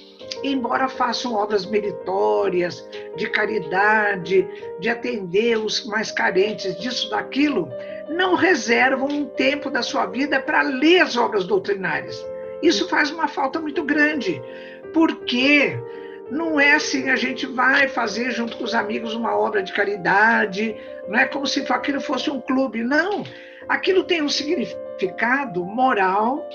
embora 0.44 0.88
façam 0.88 1.34
obras 1.34 1.66
meritórias, 1.66 2.88
de 3.16 3.28
caridade, 3.28 4.46
de 4.78 4.88
atender 4.88 5.58
os 5.58 5.84
mais 5.84 6.12
carentes, 6.12 6.78
disso, 6.78 7.10
daquilo, 7.10 7.68
não 8.08 8.36
reservam 8.36 9.08
um 9.08 9.24
tempo 9.24 9.68
da 9.68 9.82
sua 9.82 10.06
vida 10.06 10.38
para 10.38 10.62
ler 10.62 11.00
as 11.00 11.16
obras 11.16 11.44
doutrinárias. 11.44 12.24
Isso 12.62 12.88
faz 12.88 13.10
uma 13.10 13.26
falta 13.26 13.58
muito 13.58 13.82
grande, 13.82 14.40
porque 14.94 15.76
não 16.32 16.58
é 16.58 16.72
assim, 16.72 17.10
a 17.10 17.16
gente 17.16 17.44
vai 17.44 17.86
fazer 17.88 18.30
junto 18.30 18.56
com 18.56 18.64
os 18.64 18.74
amigos 18.74 19.14
uma 19.14 19.36
obra 19.36 19.62
de 19.62 19.70
caridade, 19.70 20.74
não 21.06 21.18
é 21.18 21.26
como 21.26 21.46
se 21.46 21.60
aquilo 21.70 22.00
fosse 22.00 22.30
um 22.30 22.40
clube, 22.40 22.82
não. 22.82 23.22
Aquilo 23.68 24.02
tem 24.02 24.22
um 24.22 24.30
significado 24.30 25.62
moral 25.62 26.48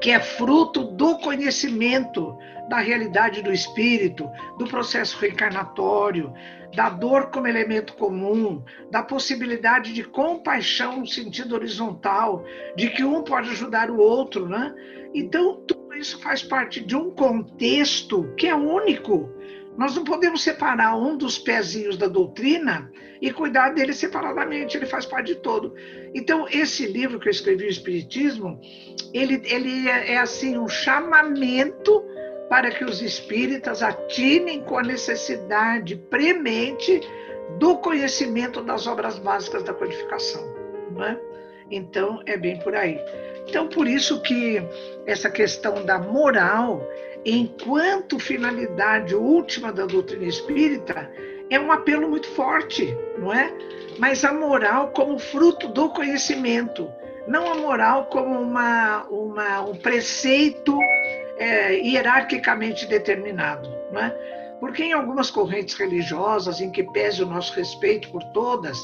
que 0.00 0.12
é 0.12 0.20
fruto 0.20 0.84
do 0.84 1.18
conhecimento 1.18 2.38
da 2.68 2.78
realidade 2.78 3.42
do 3.42 3.52
espírito, 3.52 4.30
do 4.56 4.66
processo 4.68 5.18
reencarnatório, 5.18 6.32
da 6.74 6.88
dor 6.88 7.30
como 7.30 7.48
elemento 7.48 7.94
comum, 7.94 8.62
da 8.88 9.02
possibilidade 9.02 9.92
de 9.92 10.04
compaixão 10.04 11.00
no 11.00 11.06
sentido 11.08 11.56
horizontal, 11.56 12.44
de 12.76 12.88
que 12.90 13.02
um 13.02 13.24
pode 13.24 13.50
ajudar 13.50 13.90
o 13.90 13.98
outro, 13.98 14.48
né? 14.48 14.72
Então, 15.12 15.60
isso 16.00 16.18
faz 16.20 16.42
parte 16.42 16.80
de 16.80 16.96
um 16.96 17.10
contexto 17.10 18.32
que 18.36 18.46
é 18.46 18.54
único. 18.54 19.30
Nós 19.76 19.94
não 19.94 20.04
podemos 20.04 20.42
separar 20.42 20.96
um 20.96 21.16
dos 21.16 21.38
pezinhos 21.38 21.96
da 21.96 22.06
doutrina 22.08 22.90
e 23.20 23.30
cuidar 23.32 23.70
dele 23.70 23.92
separadamente, 23.92 24.76
ele 24.76 24.86
faz 24.86 25.04
parte 25.04 25.28
de 25.28 25.36
todo. 25.36 25.74
Então, 26.14 26.46
esse 26.50 26.86
livro 26.86 27.20
que 27.20 27.28
eu 27.28 27.30
escrevi, 27.30 27.66
o 27.66 27.70
Espiritismo, 27.70 28.60
ele, 29.12 29.42
ele 29.44 29.88
é, 29.88 30.14
é 30.14 30.18
assim 30.18 30.58
um 30.58 30.68
chamamento 30.68 32.02
para 32.48 32.70
que 32.70 32.84
os 32.84 33.00
espíritas 33.00 33.82
atinem 33.82 34.62
com 34.62 34.78
a 34.78 34.82
necessidade 34.82 35.96
premente 35.96 37.00
do 37.58 37.76
conhecimento 37.78 38.62
das 38.62 38.86
obras 38.86 39.18
básicas 39.18 39.62
da 39.62 39.74
codificação. 39.74 40.42
Não 40.90 41.04
é? 41.04 41.20
Então, 41.70 42.22
é 42.26 42.36
bem 42.36 42.58
por 42.58 42.74
aí. 42.74 42.98
Então, 43.50 43.66
por 43.66 43.88
isso 43.88 44.22
que 44.22 44.62
essa 45.04 45.28
questão 45.28 45.84
da 45.84 45.98
moral, 45.98 46.88
enquanto 47.26 48.16
finalidade 48.16 49.12
última 49.16 49.72
da 49.72 49.86
doutrina 49.86 50.24
espírita, 50.24 51.10
é 51.50 51.58
um 51.58 51.72
apelo 51.72 52.08
muito 52.08 52.28
forte, 52.28 52.96
não 53.18 53.34
é? 53.34 53.52
Mas 53.98 54.24
a 54.24 54.32
moral 54.32 54.92
como 54.92 55.18
fruto 55.18 55.66
do 55.66 55.90
conhecimento, 55.90 56.88
não 57.26 57.50
a 57.50 57.56
moral 57.56 58.06
como 58.06 58.40
uma, 58.40 59.02
uma 59.10 59.62
um 59.62 59.74
preceito 59.74 60.78
é, 61.36 61.74
hierarquicamente 61.74 62.86
determinado. 62.86 63.68
Não 63.90 64.00
é? 64.00 64.10
Porque 64.60 64.84
em 64.84 64.92
algumas 64.92 65.28
correntes 65.28 65.74
religiosas, 65.74 66.60
em 66.60 66.70
que 66.70 66.84
pese 66.84 67.20
o 67.20 67.26
nosso 67.26 67.52
respeito 67.54 68.10
por 68.10 68.22
todas, 68.32 68.78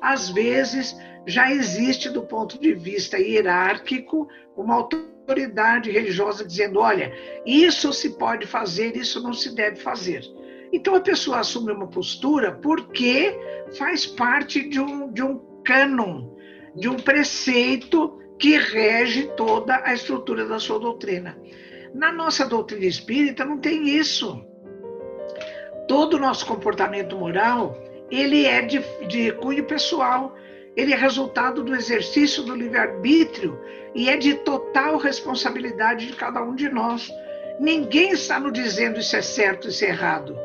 às 0.00 0.28
vezes 0.28 0.96
já 1.26 1.52
existe, 1.52 2.08
do 2.08 2.22
ponto 2.22 2.58
de 2.58 2.74
vista 2.74 3.18
hierárquico, 3.18 4.28
uma 4.56 4.74
autoridade 4.74 5.90
religiosa 5.90 6.44
dizendo: 6.44 6.80
olha, 6.80 7.12
isso 7.46 7.92
se 7.92 8.18
pode 8.18 8.46
fazer, 8.46 8.96
isso 8.96 9.22
não 9.22 9.32
se 9.32 9.54
deve 9.54 9.76
fazer. 9.76 10.22
Então 10.72 10.94
a 10.94 11.00
pessoa 11.00 11.40
assume 11.40 11.72
uma 11.72 11.86
postura 11.86 12.52
porque 12.52 13.38
faz 13.76 14.06
parte 14.06 14.68
de 14.68 14.80
um, 14.80 15.12
de 15.12 15.22
um 15.22 15.38
cânon, 15.64 16.34
de 16.74 16.88
um 16.88 16.96
preceito 16.96 18.18
que 18.38 18.56
rege 18.56 19.28
toda 19.36 19.82
a 19.84 19.94
estrutura 19.94 20.46
da 20.46 20.58
sua 20.58 20.78
doutrina. 20.78 21.38
Na 21.94 22.10
nossa 22.10 22.46
doutrina 22.46 22.86
espírita 22.86 23.44
não 23.44 23.58
tem 23.58 23.88
isso. 23.88 24.44
Todo 25.86 26.14
o 26.14 26.18
nosso 26.18 26.46
comportamento 26.46 27.16
moral, 27.16 27.76
ele 28.10 28.46
é 28.46 28.62
de, 28.62 28.80
de 29.06 29.30
cunho 29.32 29.64
pessoal, 29.64 30.34
ele 30.76 30.92
é 30.92 30.96
resultado 30.96 31.62
do 31.62 31.74
exercício 31.74 32.42
do 32.42 32.54
livre-arbítrio 32.54 33.58
e 33.94 34.08
é 34.08 34.16
de 34.16 34.34
total 34.34 34.96
responsabilidade 34.96 36.06
de 36.06 36.12
cada 36.14 36.42
um 36.42 36.54
de 36.54 36.68
nós. 36.68 37.12
Ninguém 37.60 38.12
está 38.12 38.40
nos 38.40 38.52
dizendo 38.52 38.98
isso 38.98 39.14
é 39.14 39.22
certo, 39.22 39.68
isso 39.68 39.84
é 39.84 39.88
errado. 39.88 40.36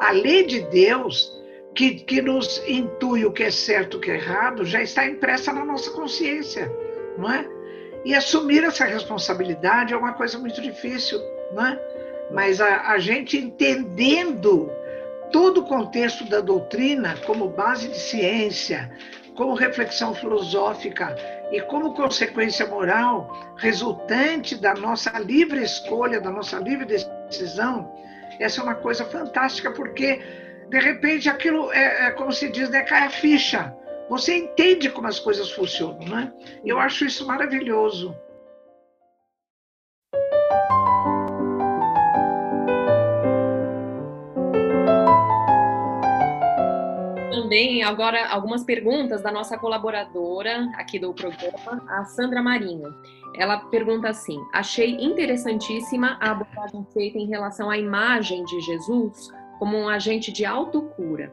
A 0.00 0.10
lei 0.10 0.44
de 0.44 0.60
Deus, 0.62 1.32
que, 1.74 1.94
que 1.94 2.20
nos 2.20 2.62
intui 2.66 3.24
o 3.24 3.32
que 3.32 3.44
é 3.44 3.50
certo 3.50 3.96
o 3.96 4.00
que 4.00 4.10
é 4.10 4.14
errado, 4.14 4.64
já 4.64 4.82
está 4.82 5.06
impressa 5.06 5.52
na 5.52 5.64
nossa 5.64 5.90
consciência, 5.90 6.70
não 7.16 7.32
é? 7.32 7.48
E 8.04 8.14
assumir 8.14 8.64
essa 8.64 8.84
responsabilidade 8.84 9.92
é 9.92 9.96
uma 9.96 10.12
coisa 10.12 10.38
muito 10.38 10.60
difícil, 10.60 11.18
né? 11.52 11.78
Mas 12.30 12.60
a, 12.60 12.88
a 12.92 12.98
gente 12.98 13.36
entendendo 13.36 14.70
todo 15.32 15.60
o 15.60 15.66
contexto 15.66 16.24
da 16.28 16.40
doutrina 16.40 17.16
como 17.24 17.48
base 17.48 17.88
de 17.88 17.98
ciência, 17.98 18.90
como 19.36 19.54
reflexão 19.54 20.14
filosófica 20.14 21.14
e 21.52 21.60
como 21.60 21.94
consequência 21.94 22.66
moral 22.66 23.54
resultante 23.56 24.56
da 24.56 24.74
nossa 24.74 25.16
livre 25.18 25.62
escolha, 25.62 26.20
da 26.20 26.30
nossa 26.30 26.58
livre 26.58 26.86
decisão, 26.86 27.92
essa 28.40 28.60
é 28.60 28.64
uma 28.64 28.74
coisa 28.74 29.04
fantástica, 29.04 29.70
porque 29.70 30.20
de 30.68 30.78
repente 30.80 31.28
aquilo 31.28 31.72
é, 31.72 32.06
é 32.06 32.10
como 32.10 32.32
se 32.32 32.48
diz, 32.50 32.68
né, 32.70 32.82
cai 32.82 33.06
a 33.06 33.10
ficha. 33.10 33.74
Você 34.08 34.36
entende 34.36 34.88
como 34.90 35.08
as 35.08 35.18
coisas 35.18 35.50
funcionam, 35.50 36.06
né? 36.06 36.32
Eu 36.64 36.78
acho 36.78 37.04
isso 37.04 37.26
maravilhoso. 37.26 38.16
Também 47.46 47.84
agora 47.84 48.26
algumas 48.28 48.64
perguntas 48.64 49.22
da 49.22 49.30
nossa 49.30 49.56
colaboradora 49.56 50.68
aqui 50.74 50.98
do 50.98 51.14
programa, 51.14 51.84
a 51.88 52.04
Sandra 52.04 52.42
Marinho. 52.42 52.92
Ela 53.36 53.58
pergunta 53.66 54.08
assim: 54.08 54.36
Achei 54.52 54.96
interessantíssima 54.96 56.18
a 56.20 56.32
abordagem 56.32 56.84
feita 56.92 57.18
em 57.18 57.28
relação 57.28 57.70
à 57.70 57.78
imagem 57.78 58.44
de 58.44 58.60
Jesus 58.62 59.28
como 59.60 59.78
um 59.78 59.88
agente 59.88 60.32
de 60.32 60.44
autocura, 60.44 61.32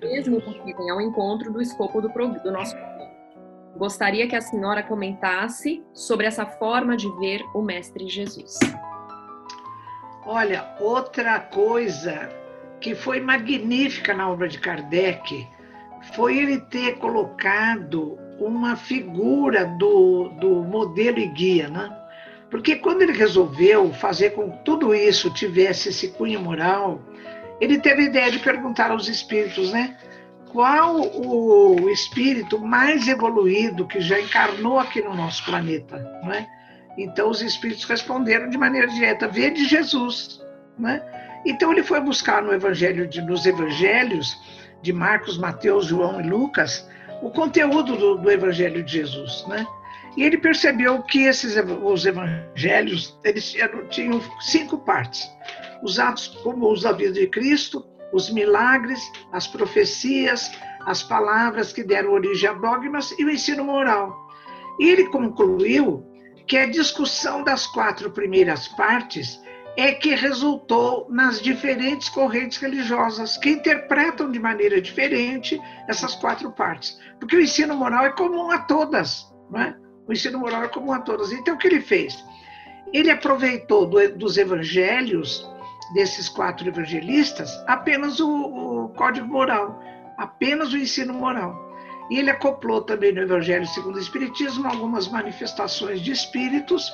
mesmo 0.00 0.40
porque 0.40 0.74
vem 0.74 0.90
ao 0.90 1.02
encontro 1.02 1.52
do 1.52 1.60
escopo 1.60 2.00
do, 2.00 2.08
do 2.08 2.50
nosso 2.50 2.74
programa. 2.74 3.10
Gostaria 3.76 4.26
que 4.26 4.34
a 4.34 4.40
senhora 4.40 4.82
comentasse 4.82 5.84
sobre 5.92 6.26
essa 6.26 6.46
forma 6.46 6.96
de 6.96 7.10
ver 7.18 7.44
o 7.54 7.60
Mestre 7.60 8.08
Jesus. 8.08 8.58
Olha, 10.24 10.74
outra 10.80 11.38
coisa 11.38 12.45
que 12.86 12.94
foi 12.94 13.18
magnífica 13.18 14.14
na 14.14 14.30
obra 14.30 14.46
de 14.46 14.60
Kardec 14.60 15.44
foi 16.14 16.38
ele 16.38 16.60
ter 16.60 16.98
colocado 16.98 18.16
uma 18.38 18.76
figura 18.76 19.64
do, 19.64 20.28
do 20.38 20.62
modelo 20.62 21.18
e 21.18 21.26
guia, 21.26 21.68
né? 21.68 21.92
Porque 22.48 22.76
quando 22.76 23.02
ele 23.02 23.10
resolveu 23.10 23.92
fazer 23.94 24.30
com 24.34 24.52
que 24.52 24.58
tudo 24.64 24.94
isso 24.94 25.34
tivesse 25.34 25.88
esse 25.88 26.10
cunho 26.10 26.38
moral, 26.38 27.02
ele 27.60 27.80
teve 27.80 28.02
a 28.02 28.04
ideia 28.04 28.30
de 28.30 28.38
perguntar 28.38 28.92
aos 28.92 29.08
espíritos, 29.08 29.72
né? 29.72 29.96
Qual 30.52 31.00
o 31.00 31.90
espírito 31.90 32.56
mais 32.60 33.08
evoluído 33.08 33.88
que 33.88 34.00
já 34.00 34.20
encarnou 34.20 34.78
aqui 34.78 35.02
no 35.02 35.12
nosso 35.12 35.44
planeta, 35.44 35.98
não 36.22 36.32
é? 36.32 36.46
Então 36.96 37.30
os 37.30 37.42
espíritos 37.42 37.82
responderam 37.82 38.48
de 38.48 38.56
maneira 38.56 38.86
direta: 38.86 39.26
vê 39.26 39.50
de 39.50 39.64
Jesus, 39.64 40.40
né? 40.78 41.02
Então 41.46 41.72
ele 41.72 41.82
foi 41.82 42.00
buscar 42.00 42.42
no 42.42 42.52
evangelho 42.52 43.06
de, 43.06 43.22
nos 43.22 43.46
evangelhos 43.46 44.36
de 44.82 44.92
Marcos, 44.92 45.38
Mateus, 45.38 45.86
João 45.86 46.20
e 46.20 46.28
Lucas 46.28 46.86
o 47.22 47.30
conteúdo 47.30 47.96
do, 47.96 48.18
do 48.18 48.30
evangelho 48.30 48.82
de 48.82 48.92
Jesus, 48.92 49.44
né? 49.48 49.66
E 50.16 50.22
ele 50.22 50.38
percebeu 50.38 51.02
que 51.02 51.24
esses 51.24 51.56
os 51.82 52.06
evangelhos 52.06 53.18
eles 53.22 53.54
tinham 53.90 54.20
cinco 54.40 54.78
partes: 54.78 55.30
os 55.82 55.98
atos 55.98 56.28
comuns 56.42 56.82
da 56.82 56.92
vida 56.92 57.12
de 57.12 57.26
Cristo, 57.26 57.86
os 58.12 58.30
milagres, 58.30 59.00
as 59.32 59.46
profecias, 59.46 60.50
as 60.86 61.02
palavras 61.02 61.72
que 61.72 61.84
deram 61.84 62.12
origem 62.12 62.48
a 62.48 62.54
dogmas 62.54 63.12
e 63.18 63.24
o 63.24 63.30
ensino 63.30 63.64
moral. 63.64 64.16
E 64.80 64.88
ele 64.88 65.08
concluiu 65.08 66.04
que 66.46 66.56
a 66.56 66.66
discussão 66.66 67.42
das 67.42 67.66
quatro 67.66 68.10
primeiras 68.10 68.68
partes 68.68 69.40
é 69.76 69.92
que 69.92 70.14
resultou 70.14 71.06
nas 71.10 71.40
diferentes 71.40 72.08
correntes 72.08 72.58
religiosas 72.58 73.36
que 73.36 73.50
interpretam 73.50 74.30
de 74.30 74.38
maneira 74.38 74.80
diferente 74.80 75.60
essas 75.86 76.14
quatro 76.14 76.50
partes. 76.50 76.98
Porque 77.20 77.36
o 77.36 77.40
ensino 77.40 77.76
moral 77.76 78.06
é 78.06 78.12
comum 78.12 78.50
a 78.50 78.58
todas, 78.60 79.26
não 79.50 79.60
é? 79.60 79.76
O 80.08 80.12
ensino 80.12 80.38
moral 80.38 80.64
é 80.64 80.68
comum 80.68 80.92
a 80.92 81.00
todas. 81.00 81.30
Então, 81.30 81.54
o 81.54 81.58
que 81.58 81.66
ele 81.66 81.80
fez? 81.80 82.24
Ele 82.92 83.10
aproveitou 83.10 83.86
do, 83.86 84.16
dos 84.16 84.38
evangelhos, 84.38 85.46
desses 85.92 86.28
quatro 86.28 86.66
evangelistas, 86.66 87.50
apenas 87.66 88.18
o, 88.18 88.28
o 88.28 88.88
código 88.90 89.26
moral, 89.26 89.80
apenas 90.16 90.72
o 90.72 90.78
ensino 90.78 91.12
moral. 91.12 91.66
E 92.10 92.18
ele 92.18 92.30
acoplou 92.30 92.82
também 92.82 93.12
no 93.12 93.20
Evangelho 93.20 93.66
segundo 93.66 93.96
o 93.96 94.00
Espiritismo 94.00 94.68
algumas 94.68 95.08
manifestações 95.08 96.00
de 96.00 96.12
espíritos 96.12 96.92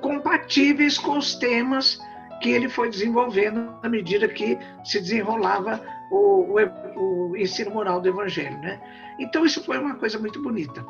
compatíveis 0.00 0.96
com 0.96 1.18
os 1.18 1.34
temas 1.34 1.98
que 2.44 2.50
ele 2.50 2.68
foi 2.68 2.90
desenvolvendo 2.90 3.74
à 3.82 3.88
medida 3.88 4.28
que 4.28 4.58
se 4.84 5.00
desenrolava 5.00 5.80
o, 6.10 6.52
o, 6.52 7.30
o, 7.30 7.36
ensino 7.38 7.70
moral 7.70 8.02
do 8.02 8.08
Evangelho, 8.10 8.58
né? 8.58 8.78
Então 9.18 9.46
isso 9.46 9.64
foi 9.64 9.78
uma 9.78 9.94
coisa 9.94 10.18
muito 10.18 10.42
bonita. 10.42 10.84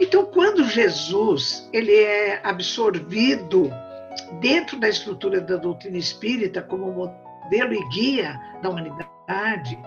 Então 0.00 0.24
quando 0.24 0.64
Jesus 0.64 1.68
ele 1.74 1.94
é 1.94 2.40
absorvido 2.42 3.70
dentro 4.40 4.80
da 4.80 4.88
estrutura 4.88 5.42
da 5.42 5.56
doutrina 5.56 5.98
espírita 5.98 6.62
como 6.62 6.90
modelo 6.90 7.74
e 7.74 7.88
guia 7.90 8.40
da 8.62 8.70
humanidade, 8.70 9.78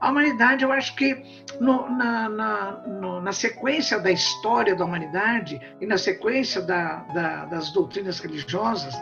a 0.00 0.08
humanidade, 0.08 0.62
eu 0.62 0.70
acho 0.70 0.94
que 0.94 1.20
no, 1.60 1.90
na, 1.90 2.28
na, 2.28 2.72
no, 2.86 3.20
na, 3.20 3.32
sequência 3.32 3.98
da 3.98 4.12
história 4.12 4.76
da 4.76 4.84
humanidade 4.84 5.60
e 5.80 5.84
na 5.84 5.98
sequência 5.98 6.62
da, 6.62 7.00
da, 7.12 7.44
das 7.46 7.72
doutrinas 7.72 8.20
religiosas, 8.20 8.94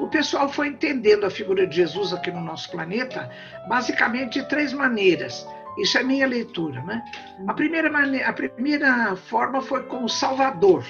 o 0.00 0.08
pessoal 0.08 0.48
foi 0.48 0.68
entendendo 0.68 1.24
a 1.24 1.30
figura 1.30 1.66
de 1.66 1.76
Jesus 1.76 2.12
aqui 2.12 2.30
no 2.30 2.40
nosso 2.40 2.70
planeta, 2.70 3.30
basicamente 3.68 4.40
de 4.40 4.48
três 4.48 4.72
maneiras. 4.72 5.46
Isso 5.78 5.98
é 5.98 6.02
minha 6.02 6.26
leitura, 6.26 6.82
né? 6.82 7.02
A 7.46 7.54
primeira, 7.54 7.90
maneira, 7.90 8.28
a 8.28 8.32
primeira 8.32 9.16
forma 9.16 9.60
foi 9.60 9.82
como 9.84 10.08
Salvador. 10.08 10.84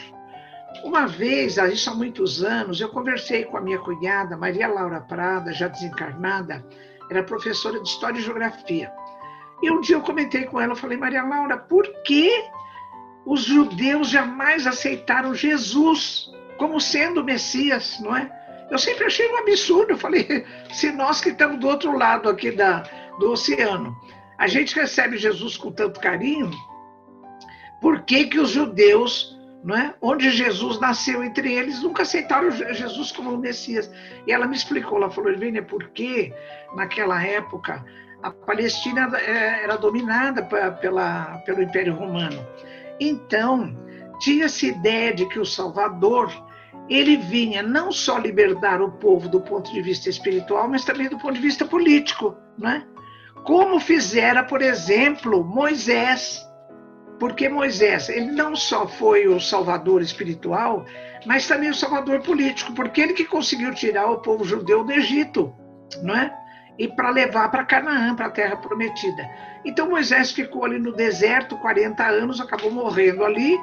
Uma 0.82 1.06
vez, 1.06 1.56
isso 1.56 1.90
há 1.90 1.94
muitos 1.94 2.42
anos, 2.42 2.80
eu 2.80 2.88
conversei 2.88 3.44
com 3.44 3.56
a 3.56 3.60
minha 3.60 3.78
cunhada, 3.78 4.36
Maria 4.36 4.68
Laura 4.68 5.00
Prada, 5.00 5.52
já 5.52 5.68
desencarnada, 5.68 6.64
era 7.10 7.22
professora 7.22 7.80
de 7.80 7.88
História 7.88 8.18
e 8.18 8.22
Geografia. 8.22 8.92
E 9.62 9.70
um 9.70 9.80
dia 9.80 9.96
eu 9.96 10.02
comentei 10.02 10.44
com 10.44 10.60
ela, 10.60 10.72
eu 10.72 10.76
falei, 10.76 10.98
Maria 10.98 11.22
Laura, 11.22 11.56
por 11.56 11.86
que 12.02 12.30
os 13.24 13.44
judeus 13.44 14.10
jamais 14.10 14.66
aceitaram 14.66 15.34
Jesus 15.34 16.30
como 16.58 16.80
sendo 16.80 17.20
o 17.20 17.24
Messias, 17.24 17.98
não 18.00 18.14
é? 18.14 18.43
Eu 18.74 18.78
sempre 18.78 19.04
achei 19.04 19.30
um 19.30 19.37
absurdo. 19.37 19.92
Eu 19.92 19.96
falei, 19.96 20.44
se 20.72 20.90
nós 20.90 21.20
que 21.20 21.28
estamos 21.28 21.60
do 21.60 21.68
outro 21.68 21.96
lado 21.96 22.28
aqui 22.28 22.50
da, 22.50 22.82
do 23.20 23.30
oceano, 23.30 23.96
a 24.37 24.48
gente 24.48 24.74
recebe 24.74 25.16
Jesus 25.16 25.56
com 25.56 25.70
tanto 25.70 26.00
carinho, 26.00 26.50
por 27.80 28.02
que, 28.02 28.24
que 28.24 28.40
os 28.40 28.50
judeus, 28.50 29.38
não 29.62 29.76
é, 29.76 29.94
onde 30.02 30.28
Jesus 30.28 30.80
nasceu 30.80 31.22
entre 31.22 31.52
eles, 31.52 31.84
nunca 31.84 32.02
aceitaram 32.02 32.50
Jesus 32.50 33.12
como 33.12 33.30
o 33.30 33.38
Messias? 33.38 33.88
E 34.26 34.32
ela 34.32 34.44
me 34.44 34.56
explicou, 34.56 34.98
ela 34.98 35.08
falou, 35.08 35.30
Elvânia, 35.30 35.62
porque 35.62 36.34
naquela 36.74 37.22
época 37.22 37.84
a 38.24 38.32
Palestina 38.32 39.08
é, 39.18 39.62
era 39.62 39.76
dominada 39.76 40.42
pela, 40.80 41.38
pelo 41.46 41.62
Império 41.62 41.94
Romano. 41.94 42.44
Então, 42.98 43.72
tinha-se 44.18 44.66
ideia 44.66 45.14
de 45.14 45.28
que 45.28 45.38
o 45.38 45.46
Salvador 45.46 46.32
ele 46.88 47.16
vinha 47.16 47.62
não 47.62 47.90
só 47.90 48.18
libertar 48.18 48.82
o 48.82 48.92
povo 48.92 49.28
do 49.28 49.40
ponto 49.40 49.72
de 49.72 49.80
vista 49.80 50.08
espiritual, 50.08 50.68
mas 50.68 50.84
também 50.84 51.08
do 51.08 51.18
ponto 51.18 51.34
de 51.34 51.40
vista 51.40 51.64
político, 51.64 52.37
né? 52.58 52.87
Como 53.44 53.80
fizera, 53.80 54.42
por 54.42 54.62
exemplo, 54.62 55.44
Moisés. 55.44 56.42
Porque 57.18 57.48
Moisés, 57.48 58.08
ele 58.08 58.32
não 58.32 58.56
só 58.56 58.87
foi 58.87 59.26
o 59.28 59.40
salvador 59.40 60.02
espiritual, 60.02 60.84
mas 61.24 61.46
também 61.46 61.70
o 61.70 61.74
salvador 61.74 62.20
político, 62.20 62.74
porque 62.74 63.00
ele 63.00 63.12
que 63.12 63.24
conseguiu 63.24 63.72
tirar 63.72 64.10
o 64.10 64.20
povo 64.20 64.44
judeu 64.44 64.84
do 64.84 64.92
Egito, 64.92 65.54
não 66.02 66.14
é? 66.14 66.34
E 66.78 66.88
para 66.88 67.10
levar 67.10 67.50
para 67.50 67.64
Canaã, 67.64 68.14
para 68.16 68.26
a 68.26 68.30
terra 68.30 68.56
prometida. 68.56 69.22
Então 69.64 69.88
Moisés 69.88 70.32
ficou 70.32 70.64
ali 70.64 70.78
no 70.78 70.92
deserto 70.92 71.56
40 71.58 72.04
anos, 72.04 72.40
acabou 72.40 72.70
morrendo 72.70 73.24
ali, 73.24 73.56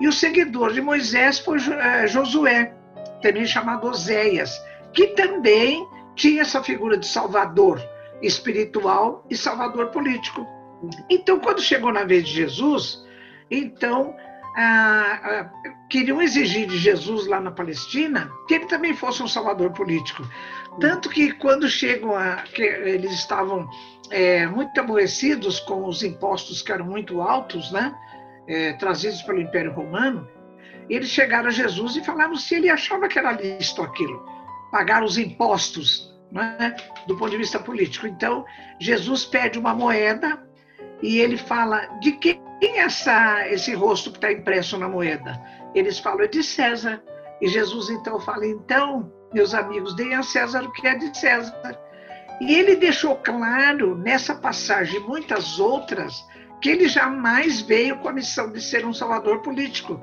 e 0.00 0.08
o 0.08 0.12
seguidor 0.12 0.72
de 0.72 0.80
Moisés 0.80 1.38
foi 1.38 1.58
eh, 1.58 2.06
Josué, 2.06 2.74
também 3.20 3.46
chamado 3.46 3.86
Oséias, 3.86 4.52
que 4.92 5.08
também 5.08 5.86
tinha 6.14 6.42
essa 6.42 6.62
figura 6.62 6.96
de 6.96 7.06
salvador 7.06 7.80
espiritual 8.20 9.26
e 9.30 9.36
salvador 9.36 9.88
político. 9.88 10.46
Então, 11.08 11.38
quando 11.38 11.60
chegou 11.60 11.92
na 11.92 12.04
vez 12.04 12.24
de 12.24 12.32
Jesus, 12.32 13.04
então 13.50 14.14
ah, 14.56 15.20
ah, 15.22 15.50
queriam 15.88 16.20
exigir 16.20 16.66
de 16.66 16.76
Jesus 16.76 17.26
lá 17.26 17.40
na 17.40 17.50
Palestina 17.50 18.30
que 18.46 18.54
ele 18.54 18.66
também 18.66 18.94
fosse 18.94 19.22
um 19.22 19.28
salvador 19.28 19.72
político. 19.72 20.22
Tanto 20.80 21.08
que 21.08 21.32
quando 21.32 21.68
chegam 21.68 22.14
a. 22.14 22.36
que 22.42 22.62
eles 22.62 23.12
estavam 23.12 23.68
é, 24.10 24.46
muito 24.46 24.78
aborrecidos 24.78 25.60
com 25.60 25.86
os 25.86 26.02
impostos 26.02 26.60
que 26.60 26.72
eram 26.72 26.86
muito 26.86 27.22
altos, 27.22 27.70
né? 27.72 27.94
É, 28.46 28.72
trazidos 28.74 29.22
pelo 29.22 29.40
Império 29.40 29.72
Romano, 29.72 30.28
eles 30.88 31.08
chegaram 31.08 31.48
a 31.48 31.52
Jesus 31.52 31.96
e 31.96 32.04
falaram 32.04 32.36
se 32.36 32.54
ele 32.54 32.68
achava 32.68 33.08
que 33.08 33.18
era 33.18 33.32
lícito 33.32 33.82
aquilo, 33.82 34.24
pagar 34.70 35.02
os 35.02 35.16
impostos 35.18 36.12
né, 36.30 36.74
do 37.06 37.16
ponto 37.16 37.30
de 37.30 37.36
vista 37.36 37.58
político. 37.58 38.06
Então, 38.06 38.44
Jesus 38.80 39.24
pede 39.24 39.58
uma 39.58 39.74
moeda 39.74 40.42
e 41.02 41.18
ele 41.18 41.36
fala: 41.36 41.86
de 42.00 42.12
quem 42.12 42.40
é 42.62 42.78
essa, 42.78 43.46
esse 43.48 43.74
rosto 43.74 44.10
que 44.10 44.18
está 44.18 44.32
impresso 44.32 44.78
na 44.78 44.88
moeda? 44.88 45.40
Eles 45.74 45.98
falam: 45.98 46.22
é 46.22 46.28
de 46.28 46.42
César. 46.42 47.02
E 47.40 47.48
Jesus 47.48 47.90
então 47.90 48.18
fala: 48.20 48.46
então, 48.46 49.12
meus 49.32 49.54
amigos, 49.54 49.94
deem 49.94 50.14
a 50.14 50.22
César 50.22 50.62
o 50.62 50.72
que 50.72 50.86
é 50.86 50.94
de 50.94 51.16
César. 51.16 51.78
E 52.40 52.54
ele 52.54 52.76
deixou 52.76 53.16
claro 53.16 53.96
nessa 53.96 54.34
passagem 54.34 55.00
e 55.00 55.04
muitas 55.04 55.60
outras 55.60 56.24
que 56.62 56.70
ele 56.70 56.88
jamais 56.88 57.60
veio 57.60 57.98
com 57.98 58.08
a 58.08 58.12
missão 58.12 58.50
de 58.50 58.62
ser 58.62 58.86
um 58.86 58.94
salvador 58.94 59.40
político. 59.40 60.00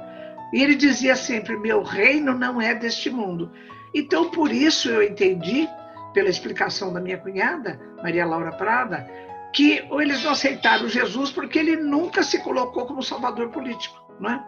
E 0.53 0.61
ele 0.61 0.75
dizia 0.75 1.15
sempre: 1.15 1.57
meu 1.57 1.81
reino 1.81 2.33
não 2.37 2.61
é 2.61 2.75
deste 2.75 3.09
mundo. 3.09 3.51
Então, 3.95 4.29
por 4.29 4.51
isso 4.51 4.89
eu 4.89 5.01
entendi 5.01 5.67
pela 6.13 6.29
explicação 6.29 6.91
da 6.91 6.99
minha 6.99 7.17
cunhada, 7.17 7.79
Maria 8.03 8.25
Laura 8.25 8.51
Prada, 8.51 9.09
que 9.53 9.83
eles 9.91 10.23
não 10.23 10.31
aceitaram 10.31 10.89
Jesus 10.89 11.31
porque 11.31 11.57
ele 11.57 11.77
nunca 11.77 12.21
se 12.23 12.39
colocou 12.39 12.85
como 12.85 13.01
salvador 13.01 13.49
político, 13.49 13.95
não 14.19 14.29
é? 14.31 14.43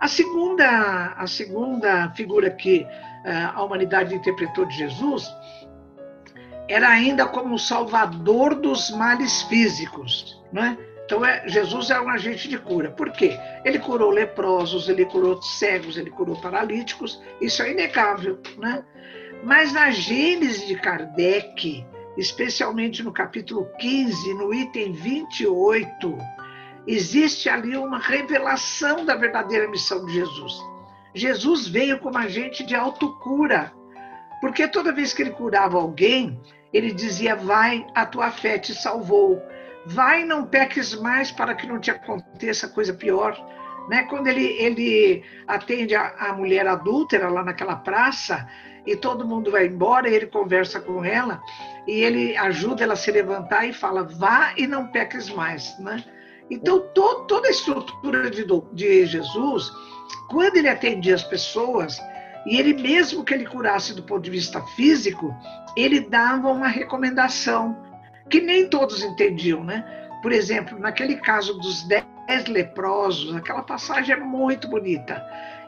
A 0.00 0.08
segunda, 0.08 1.14
a 1.16 1.26
segunda 1.26 2.10
figura 2.10 2.50
que 2.50 2.80
uh, 2.80 3.52
a 3.54 3.62
humanidade 3.62 4.14
interpretou 4.14 4.66
de 4.66 4.76
Jesus 4.76 5.30
era 6.68 6.88
ainda 6.88 7.26
como 7.26 7.58
salvador 7.58 8.54
dos 8.54 8.90
males 8.90 9.42
físicos, 9.42 10.42
não 10.52 10.64
é? 10.64 10.93
Então, 11.04 11.24
é, 11.24 11.46
Jesus 11.46 11.90
é 11.90 12.00
um 12.00 12.08
agente 12.08 12.48
de 12.48 12.58
cura. 12.58 12.90
Por 12.90 13.10
quê? 13.10 13.38
Ele 13.64 13.78
curou 13.78 14.10
leprosos, 14.10 14.88
ele 14.88 15.04
curou 15.04 15.40
cegos, 15.42 15.96
ele 15.96 16.10
curou 16.10 16.40
paralíticos, 16.40 17.20
isso 17.40 17.62
é 17.62 17.72
inegável, 17.72 18.38
né? 18.56 18.84
Mas 19.42 19.72
na 19.72 19.90
Gênese 19.90 20.66
de 20.66 20.76
Kardec, 20.76 21.84
especialmente 22.16 23.02
no 23.02 23.12
capítulo 23.12 23.68
15, 23.78 24.34
no 24.34 24.54
item 24.54 24.92
28, 24.92 26.16
existe 26.86 27.50
ali 27.50 27.76
uma 27.76 27.98
revelação 27.98 29.04
da 29.04 29.14
verdadeira 29.14 29.68
missão 29.68 30.06
de 30.06 30.14
Jesus. 30.14 30.54
Jesus 31.14 31.68
veio 31.68 31.98
como 31.98 32.18
agente 32.18 32.64
de 32.64 32.74
autocura, 32.74 33.72
porque 34.40 34.66
toda 34.66 34.92
vez 34.92 35.12
que 35.12 35.22
ele 35.22 35.30
curava 35.30 35.78
alguém, 35.78 36.40
ele 36.72 36.92
dizia: 36.92 37.36
Vai, 37.36 37.86
a 37.94 38.04
tua 38.04 38.30
fé 38.30 38.58
te 38.58 38.74
salvou. 38.74 39.40
Vai, 39.86 40.24
não 40.24 40.46
peques 40.46 40.94
mais 40.94 41.30
para 41.30 41.54
que 41.54 41.66
não 41.66 41.78
te 41.78 41.90
aconteça 41.90 42.68
coisa 42.68 42.92
pior. 42.92 43.36
Né? 43.88 44.04
Quando 44.04 44.28
ele, 44.28 44.44
ele 44.44 45.22
atende 45.46 45.94
a, 45.94 46.14
a 46.18 46.32
mulher 46.32 46.66
adúltera 46.66 47.28
lá 47.28 47.44
naquela 47.44 47.76
praça, 47.76 48.48
e 48.86 48.96
todo 48.96 49.26
mundo 49.26 49.50
vai 49.50 49.66
embora, 49.66 50.08
ele 50.08 50.26
conversa 50.26 50.78
com 50.80 51.04
ela, 51.04 51.40
e 51.86 52.00
ele 52.00 52.36
ajuda 52.36 52.84
ela 52.84 52.92
a 52.94 52.96
se 52.96 53.10
levantar 53.10 53.66
e 53.66 53.72
fala: 53.72 54.04
vá 54.04 54.52
e 54.56 54.66
não 54.66 54.88
peques 54.88 55.30
mais. 55.30 55.78
Né? 55.78 56.02
Então, 56.50 56.80
to, 56.94 57.24
toda 57.26 57.48
a 57.48 57.50
estrutura 57.50 58.30
de, 58.30 58.44
de 58.72 59.06
Jesus, 59.06 59.70
quando 60.28 60.56
ele 60.56 60.68
atendia 60.68 61.14
as 61.14 61.24
pessoas, 61.24 61.98
e 62.46 62.58
ele 62.58 62.74
mesmo 62.74 63.24
que 63.24 63.32
ele 63.32 63.46
curasse 63.46 63.94
do 63.94 64.02
ponto 64.02 64.22
de 64.22 64.30
vista 64.30 64.60
físico, 64.76 65.34
ele 65.76 66.00
dava 66.00 66.48
uma 66.48 66.68
recomendação 66.68 67.83
que 68.28 68.40
nem 68.40 68.68
todos 68.68 69.02
entendiam, 69.02 69.62
né? 69.62 69.84
Por 70.22 70.32
exemplo, 70.32 70.78
naquele 70.78 71.16
caso 71.16 71.54
dos 71.58 71.82
dez 71.82 72.04
leprosos, 72.48 73.34
aquela 73.36 73.62
passagem 73.62 74.14
é 74.14 74.18
muito 74.18 74.68
bonita. 74.68 75.22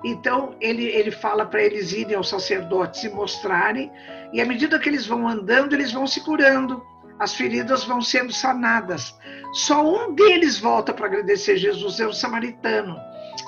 Então, 0.04 0.54
ele, 0.60 0.84
ele 0.84 1.10
fala 1.10 1.44
para 1.44 1.62
eles 1.62 1.92
irem 1.92 2.14
ao 2.14 2.24
sacerdote 2.24 3.00
se 3.00 3.08
mostrarem, 3.08 3.90
e 4.32 4.40
à 4.40 4.46
medida 4.46 4.78
que 4.78 4.88
eles 4.88 5.06
vão 5.06 5.28
andando, 5.28 5.74
eles 5.74 5.92
vão 5.92 6.06
se 6.06 6.20
curando, 6.20 6.82
as 7.18 7.34
feridas 7.34 7.84
vão 7.84 8.00
sendo 8.00 8.32
sanadas. 8.32 9.14
Só 9.52 9.82
um 9.82 10.14
deles 10.14 10.58
volta 10.58 10.92
para 10.92 11.06
agradecer 11.06 11.56
Jesus, 11.56 12.00
é 12.00 12.06
o 12.06 12.12
samaritano. 12.12 12.96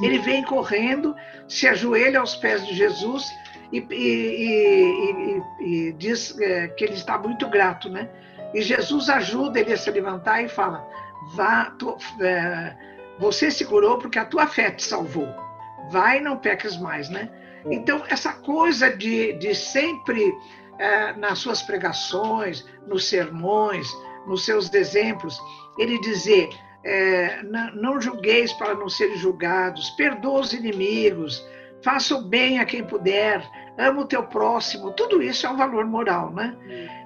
Ele 0.03 0.19
vem 0.19 0.43
correndo, 0.43 1.15
se 1.47 1.67
ajoelha 1.67 2.21
aos 2.21 2.37
pés 2.37 2.67
de 2.67 2.75
Jesus 2.75 3.25
e, 3.73 3.79
e, 3.91 5.43
e, 5.61 5.89
e 5.89 5.93
diz 5.93 6.39
é, 6.39 6.69
que 6.69 6.85
ele 6.85 6.95
está 6.95 7.19
muito 7.19 7.49
grato, 7.49 7.89
né? 7.89 8.09
E 8.55 8.63
Jesus 8.63 9.09
ajuda 9.09 9.61
ele 9.61 9.73
a 9.73 9.77
se 9.77 9.91
levantar 9.91 10.43
e 10.43 10.49
fala: 10.49 10.87
Vá, 11.35 11.67
tu, 11.79 11.97
é, 12.21 12.77
você 13.19 13.51
se 13.51 13.65
curou 13.65 13.99
porque 13.99 14.19
a 14.19 14.25
tua 14.25 14.47
fé 14.47 14.71
te 14.71 14.83
salvou 14.83 15.49
vai 15.91 16.21
não 16.21 16.37
peques 16.37 16.77
mais, 16.77 17.09
né? 17.09 17.31
Então, 17.71 18.03
essa 18.09 18.33
coisa 18.33 18.91
de, 18.91 19.33
de 19.35 19.55
sempre, 19.55 20.35
é, 20.79 21.13
nas 21.15 21.39
suas 21.39 21.63
pregações, 21.63 22.65
nos 22.87 23.09
sermões, 23.09 23.89
nos 24.27 24.45
seus 24.45 24.73
exemplos, 24.73 25.39
ele 25.79 26.01
dizer: 26.01 26.49
é, 26.85 27.43
não, 27.43 27.75
não 27.75 28.01
julgueis 28.01 28.53
para 28.53 28.75
não 28.75 28.89
serem 28.89 29.17
julgados, 29.17 29.91
perdoa 29.91 30.41
os 30.41 30.53
inimigos, 30.53 31.45
faça 31.83 32.17
o 32.17 32.23
bem 32.23 32.59
a 32.59 32.65
quem 32.65 32.85
puder, 32.85 33.43
ama 33.79 34.03
o 34.03 34.07
teu 34.07 34.23
próximo, 34.25 34.93
tudo 34.93 35.23
isso 35.23 35.47
é 35.47 35.51
um 35.51 35.57
valor 35.57 35.85
moral, 35.85 36.33
né? 36.33 36.57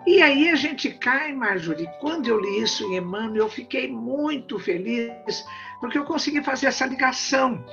E 0.06 0.20
aí 0.20 0.48
a 0.48 0.56
gente 0.56 0.90
cai, 0.90 1.32
Marjorie, 1.32 1.88
quando 2.00 2.26
eu 2.26 2.40
li 2.40 2.62
isso 2.62 2.84
em 2.84 2.96
Emmanuel, 2.96 3.44
eu 3.44 3.48
fiquei 3.48 3.90
muito 3.90 4.58
feliz, 4.58 5.44
porque 5.80 5.96
eu 5.96 6.04
consegui 6.04 6.42
fazer 6.42 6.66
essa 6.66 6.86
ligação 6.86 7.64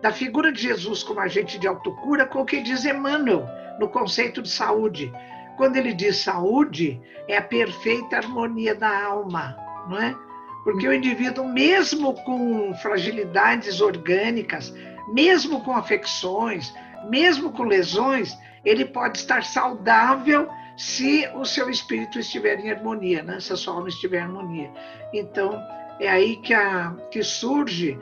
da 0.00 0.12
figura 0.12 0.52
de 0.52 0.62
Jesus 0.62 1.02
como 1.02 1.20
agente 1.20 1.58
de 1.58 1.66
autocura 1.66 2.26
com 2.26 2.42
o 2.42 2.44
que 2.44 2.60
diz 2.60 2.84
Emmanuel 2.84 3.48
no 3.80 3.88
conceito 3.88 4.42
de 4.42 4.50
saúde. 4.50 5.12
Quando 5.56 5.76
ele 5.76 5.94
diz 5.94 6.18
saúde, 6.18 7.00
é 7.26 7.38
a 7.38 7.42
perfeita 7.42 8.16
harmonia 8.16 8.74
da 8.74 9.04
alma, 9.04 9.56
não 9.88 9.98
é? 10.00 10.14
Porque 10.62 10.86
o 10.86 10.92
indivíduo, 10.92 11.46
mesmo 11.46 12.14
com 12.24 12.74
fragilidades 12.74 13.80
orgânicas, 13.80 14.74
mesmo 15.08 15.62
com 15.62 15.72
afecções, 15.72 16.74
mesmo 17.08 17.52
com 17.52 17.64
lesões, 17.64 18.36
ele 18.64 18.84
pode 18.84 19.18
estar 19.18 19.44
saudável 19.44 20.48
se 20.76 21.28
o 21.34 21.44
seu 21.44 21.70
espírito 21.70 22.18
estiver 22.18 22.58
em 22.58 22.70
harmonia, 22.70 23.22
né? 23.22 23.38
se 23.38 23.52
a 23.52 23.56
sua 23.56 23.74
alma 23.74 23.88
estiver 23.88 24.18
em 24.18 24.22
harmonia. 24.22 24.70
Então, 25.12 25.60
é 26.00 26.08
aí 26.08 26.36
que, 26.36 26.52
a, 26.52 26.94
que 27.10 27.22
surge 27.22 27.98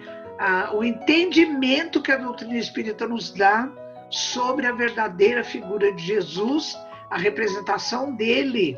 o 0.73 0.83
entendimento 0.83 2.03
que 2.03 2.11
a 2.11 2.17
doutrina 2.17 2.57
espírita 2.57 3.07
nos 3.07 3.31
dá 3.31 3.71
sobre 4.11 4.67
a 4.67 4.73
verdadeira 4.73 5.45
figura 5.45 5.93
de 5.93 6.03
Jesus, 6.03 6.77
a 7.11 7.17
representação 7.17 8.15
dele 8.15 8.77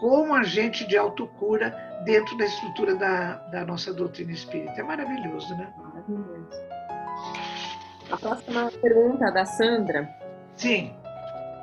como 0.00 0.34
agente 0.34 0.86
de 0.86 0.96
autocura 0.96 1.74
dentro 2.04 2.36
da 2.36 2.44
estrutura 2.44 2.94
da, 2.94 3.34
da 3.50 3.64
nossa 3.64 3.92
doutrina 3.92 4.32
espírita. 4.32 4.80
É 4.80 4.82
maravilhoso, 4.82 5.56
né? 5.56 5.72
Maravilhoso. 5.78 6.48
A 8.14 8.16
próxima 8.16 8.70
pergunta 8.80 9.28
da 9.32 9.44
Sandra. 9.44 10.08
Sim. 10.54 10.94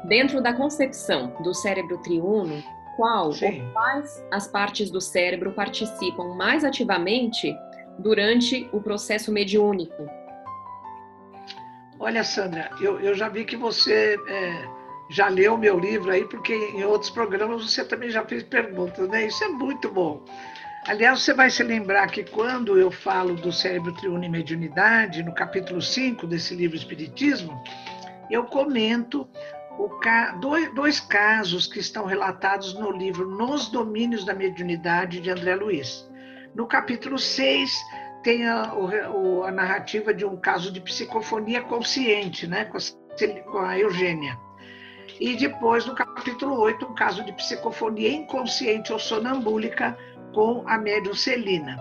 Dentro 0.04 0.44
da 0.44 0.54
concepção 0.54 1.34
do 1.42 1.54
cérebro 1.54 1.98
triuno, 2.00 2.62
qual 2.98 3.32
Sim. 3.32 3.64
ou 3.64 3.72
quais 3.72 4.26
as 4.30 4.48
partes 4.50 4.92
do 4.92 5.00
cérebro 5.00 5.54
participam 5.54 6.36
mais 6.36 6.66
ativamente 6.66 7.56
durante 7.98 8.70
o 8.74 8.82
processo 8.82 9.32
mediúnico? 9.32 10.06
Olha, 11.98 12.22
Sandra, 12.22 12.70
eu, 12.82 13.00
eu 13.00 13.16
já 13.16 13.30
vi 13.30 13.46
que 13.46 13.56
você 13.56 14.18
é, 14.28 14.68
já 15.10 15.30
leu 15.30 15.58
meu 15.58 15.80
livro 15.80 16.12
aí, 16.12 16.26
porque 16.26 16.54
em 16.54 16.84
outros 16.84 17.12
programas 17.12 17.64
você 17.64 17.86
também 17.86 18.10
já 18.10 18.26
fez 18.26 18.44
perguntas, 18.44 19.08
né? 19.08 19.26
Isso 19.26 19.42
é 19.42 19.48
muito 19.48 19.90
bom. 19.90 20.26
Aliás, 20.88 21.22
você 21.22 21.34
vai 21.34 21.52
se 21.52 21.62
lembrar 21.62 22.08
que 22.08 22.24
quando 22.24 22.78
eu 22.78 22.90
falo 22.90 23.36
do 23.36 23.52
cérebro 23.52 23.94
triuno 23.94 24.24
e 24.24 24.30
mediunidade, 24.30 25.22
no 25.22 25.32
capítulo 25.32 25.80
5 25.80 26.26
desse 26.26 26.56
livro 26.56 26.76
Espiritismo, 26.76 27.62
eu 28.32 28.46
comento 28.46 29.30
ca... 30.02 30.32
dois, 30.74 31.00
casos 31.00 31.68
que 31.68 31.80
estão 31.80 32.06
relatados 32.06 32.74
no 32.74 32.92
livro 32.92 33.28
Nos 33.28 33.70
Domínios 33.70 34.26
da 34.26 34.34
Mediunidade, 34.34 35.22
de 35.22 35.30
André 35.30 35.56
Luiz. 35.56 36.10
No 36.56 36.66
capítulo 36.66 37.20
6, 37.20 37.72
tem 38.24 38.48
a, 38.48 38.74
o, 38.74 39.44
a, 39.44 39.52
narrativa 39.52 40.12
de 40.12 40.26
um 40.26 40.36
caso 40.36 40.72
de 40.72 40.82
psicofonia 40.82 41.62
consciente, 41.62 42.48
né, 42.48 42.66
com 42.66 42.78
a, 42.78 43.42
com 43.52 43.60
a 43.60 43.78
Eugênia. 43.78 44.36
E 45.20 45.36
depois, 45.36 45.86
no 45.86 45.94
capítulo 45.94 46.60
8, 46.60 46.86
um 46.88 46.96
caso 46.96 47.24
de 47.24 47.32
psicofonia 47.34 48.12
inconsciente 48.12 48.92
ou 48.92 48.98
sonambúlica 48.98 49.96
com 50.34 50.64
a 50.68 50.78
médium 50.78 51.14
Celina. 51.14 51.78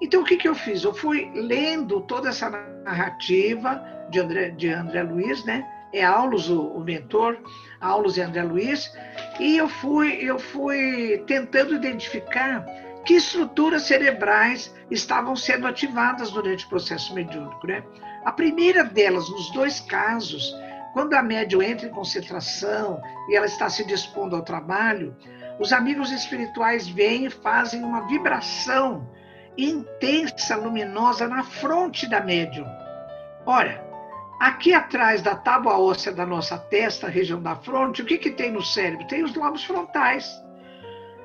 Então, 0.00 0.22
o 0.22 0.24
que, 0.24 0.36
que 0.36 0.48
eu 0.48 0.54
fiz? 0.54 0.82
Eu 0.82 0.94
fui 0.94 1.30
lendo 1.34 2.00
toda 2.02 2.30
essa 2.30 2.48
narrativa 2.84 3.82
de 4.10 4.18
André, 4.18 4.50
de 4.50 4.70
André 4.70 5.02
Luiz, 5.02 5.44
né? 5.44 5.66
é 5.92 6.04
Aulus 6.04 6.48
o, 6.48 6.62
o 6.62 6.80
mentor, 6.80 7.38
Aulus 7.80 8.16
e 8.16 8.22
André 8.22 8.42
Luiz, 8.42 8.92
e 9.38 9.56
eu 9.56 9.68
fui, 9.68 10.18
eu 10.22 10.38
fui 10.38 11.22
tentando 11.26 11.74
identificar 11.74 12.64
que 13.04 13.14
estruturas 13.14 13.82
cerebrais 13.82 14.74
estavam 14.90 15.34
sendo 15.34 15.66
ativadas 15.66 16.30
durante 16.30 16.66
o 16.66 16.68
processo 16.68 17.14
mediúnico. 17.14 17.66
Né? 17.66 17.82
A 18.24 18.32
primeira 18.32 18.84
delas, 18.84 19.28
nos 19.30 19.50
dois 19.52 19.80
casos, 19.80 20.54
quando 20.92 21.14
a 21.14 21.22
médium 21.22 21.62
entra 21.62 21.86
em 21.86 21.90
concentração 21.90 23.00
e 23.28 23.36
ela 23.36 23.46
está 23.46 23.68
se 23.68 23.84
dispondo 23.84 24.36
ao 24.36 24.42
trabalho, 24.42 25.16
os 25.60 25.74
amigos 25.74 26.10
espirituais 26.10 26.88
vêm 26.88 27.26
e 27.26 27.30
fazem 27.30 27.84
uma 27.84 28.06
vibração 28.06 29.06
intensa, 29.58 30.56
luminosa 30.56 31.28
na 31.28 31.44
fronte 31.44 32.08
da 32.08 32.18
médium. 32.20 32.66
Ora, 33.44 33.84
aqui 34.40 34.72
atrás 34.72 35.20
da 35.20 35.34
tábua 35.34 35.78
óssea 35.78 36.12
da 36.12 36.24
nossa 36.24 36.56
testa, 36.56 37.08
região 37.08 37.42
da 37.42 37.54
fronte, 37.56 38.00
o 38.00 38.06
que, 38.06 38.16
que 38.16 38.30
tem 38.30 38.50
no 38.50 38.62
cérebro? 38.62 39.06
Tem 39.06 39.22
os 39.22 39.34
lobos 39.34 39.62
frontais. 39.62 40.26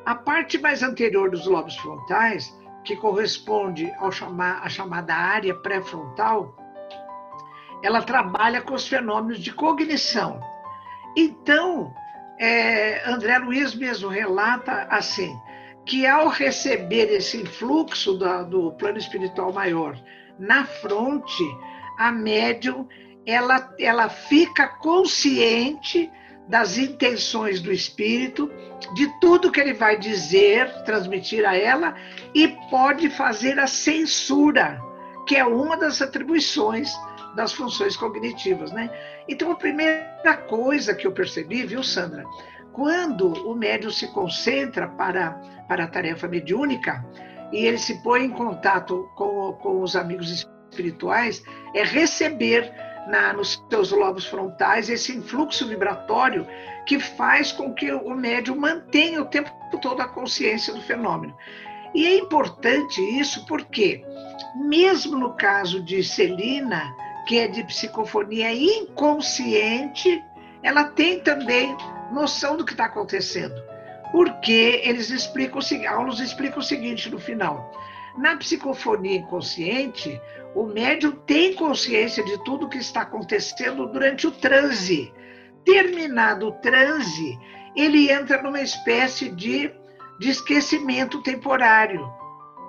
A 0.05 0.13
parte 0.13 0.57
mais 0.57 0.83
anterior 0.83 1.31
dos 1.31 1.47
lobos 1.47 1.77
frontais, 1.77 2.53
que 2.83 2.97
corresponde 2.97 3.89
ao 3.99 4.11
chamar, 4.11 4.61
à 4.61 4.67
chamada 4.67 5.15
área 5.15 5.55
pré-frontal, 5.55 6.53
ela 7.81 8.01
trabalha 8.01 8.61
com 8.61 8.73
os 8.73 8.85
fenômenos 8.85 9.39
de 9.39 9.53
cognição. 9.53 10.41
Então, 11.15 11.93
é, 12.39 13.07
André 13.09 13.37
Luiz 13.37 13.73
mesmo 13.73 14.09
relata 14.09 14.87
assim, 14.89 15.35
que 15.85 16.05
ao 16.05 16.27
receber 16.27 17.11
esse 17.13 17.37
influxo 17.37 18.17
da, 18.17 18.43
do 18.43 18.71
plano 18.73 18.97
espiritual 18.97 19.53
maior 19.53 19.97
na 20.37 20.65
fronte, 20.65 21.43
a 21.97 22.11
médium 22.11 22.87
ela, 23.25 23.73
ela 23.79 24.09
fica 24.09 24.67
consciente 24.67 26.11
das 26.47 26.77
intenções 26.77 27.59
do 27.59 27.71
espírito, 27.71 28.51
de 28.93 29.07
tudo 29.19 29.51
que 29.51 29.59
ele 29.59 29.73
vai 29.73 29.97
dizer, 29.97 30.71
transmitir 30.83 31.43
a 31.47 31.55
ela, 31.57 31.95
e 32.35 32.49
pode 32.69 33.09
fazer 33.09 33.57
a 33.59 33.65
censura, 33.65 34.79
que 35.27 35.35
é 35.35 35.43
uma 35.43 35.75
das 35.75 36.01
atribuições 36.01 36.91
das 37.35 37.53
funções 37.53 37.95
cognitivas, 37.97 38.71
né? 38.71 38.89
Então, 39.27 39.51
a 39.51 39.55
primeira 39.55 40.37
coisa 40.47 40.95
que 40.95 41.05
eu 41.05 41.11
percebi, 41.11 41.65
viu, 41.65 41.83
Sandra, 41.83 42.23
quando 42.71 43.27
o 43.47 43.55
médium 43.55 43.91
se 43.91 44.07
concentra 44.07 44.87
para, 44.87 45.31
para 45.67 45.83
a 45.83 45.87
tarefa 45.87 46.27
mediúnica 46.27 47.05
e 47.51 47.65
ele 47.65 47.77
se 47.77 48.01
põe 48.03 48.25
em 48.25 48.29
contato 48.29 49.09
com, 49.15 49.53
com 49.53 49.81
os 49.81 49.95
amigos 49.95 50.29
espirituais, 50.71 51.43
é 51.73 51.83
receber 51.83 52.73
na, 53.07 53.33
nos 53.33 53.63
seus 53.69 53.91
lobos 53.91 54.25
frontais 54.25 54.89
esse 54.89 55.15
influxo 55.15 55.67
vibratório 55.67 56.45
que 56.85 56.99
faz 56.99 57.51
com 57.51 57.73
que 57.73 57.91
o 57.91 58.15
médium 58.15 58.57
mantenha 58.57 59.21
o 59.21 59.25
tempo 59.25 59.51
todo 59.81 60.01
a 60.01 60.07
consciência 60.07 60.73
do 60.73 60.81
fenômeno. 60.81 61.35
E 61.93 62.05
é 62.05 62.17
importante 62.17 63.01
isso 63.01 63.45
porque, 63.45 64.03
mesmo 64.55 65.17
no 65.17 65.33
caso 65.33 65.81
de 65.83 66.03
Celina, 66.03 66.93
que 67.25 67.39
é 67.39 67.47
de 67.47 67.63
psicofonia 67.63 68.53
inconsciente, 68.53 70.23
ela 70.61 70.85
tem 70.85 71.19
também 71.19 71.75
noção 72.11 72.55
do 72.55 72.65
que 72.65 72.71
está 72.71 72.85
acontecendo. 72.85 73.55
Porque 74.11 74.81
eles 74.83 75.09
explicam, 75.09 75.59
Aulos 75.89 76.19
explica 76.19 76.59
o 76.59 76.63
seguinte 76.63 77.09
no 77.09 77.19
final. 77.19 77.71
Na 78.17 78.37
psicofonia 78.37 79.17
inconsciente, 79.17 80.21
o 80.53 80.63
médium 80.63 81.11
tem 81.11 81.53
consciência 81.53 82.23
de 82.23 82.41
tudo 82.45 82.69
que 82.69 82.77
está 82.77 83.01
acontecendo 83.01 83.87
durante 83.87 84.25
o 84.27 84.31
transe. 84.31 85.11
Terminado 85.65 86.47
o 86.47 86.51
transe, 86.53 87.37
ele 87.75 88.09
entra 88.09 88.41
numa 88.41 88.61
espécie 88.61 89.29
de, 89.29 89.73
de 90.19 90.29
esquecimento 90.29 91.21
temporário 91.21 92.24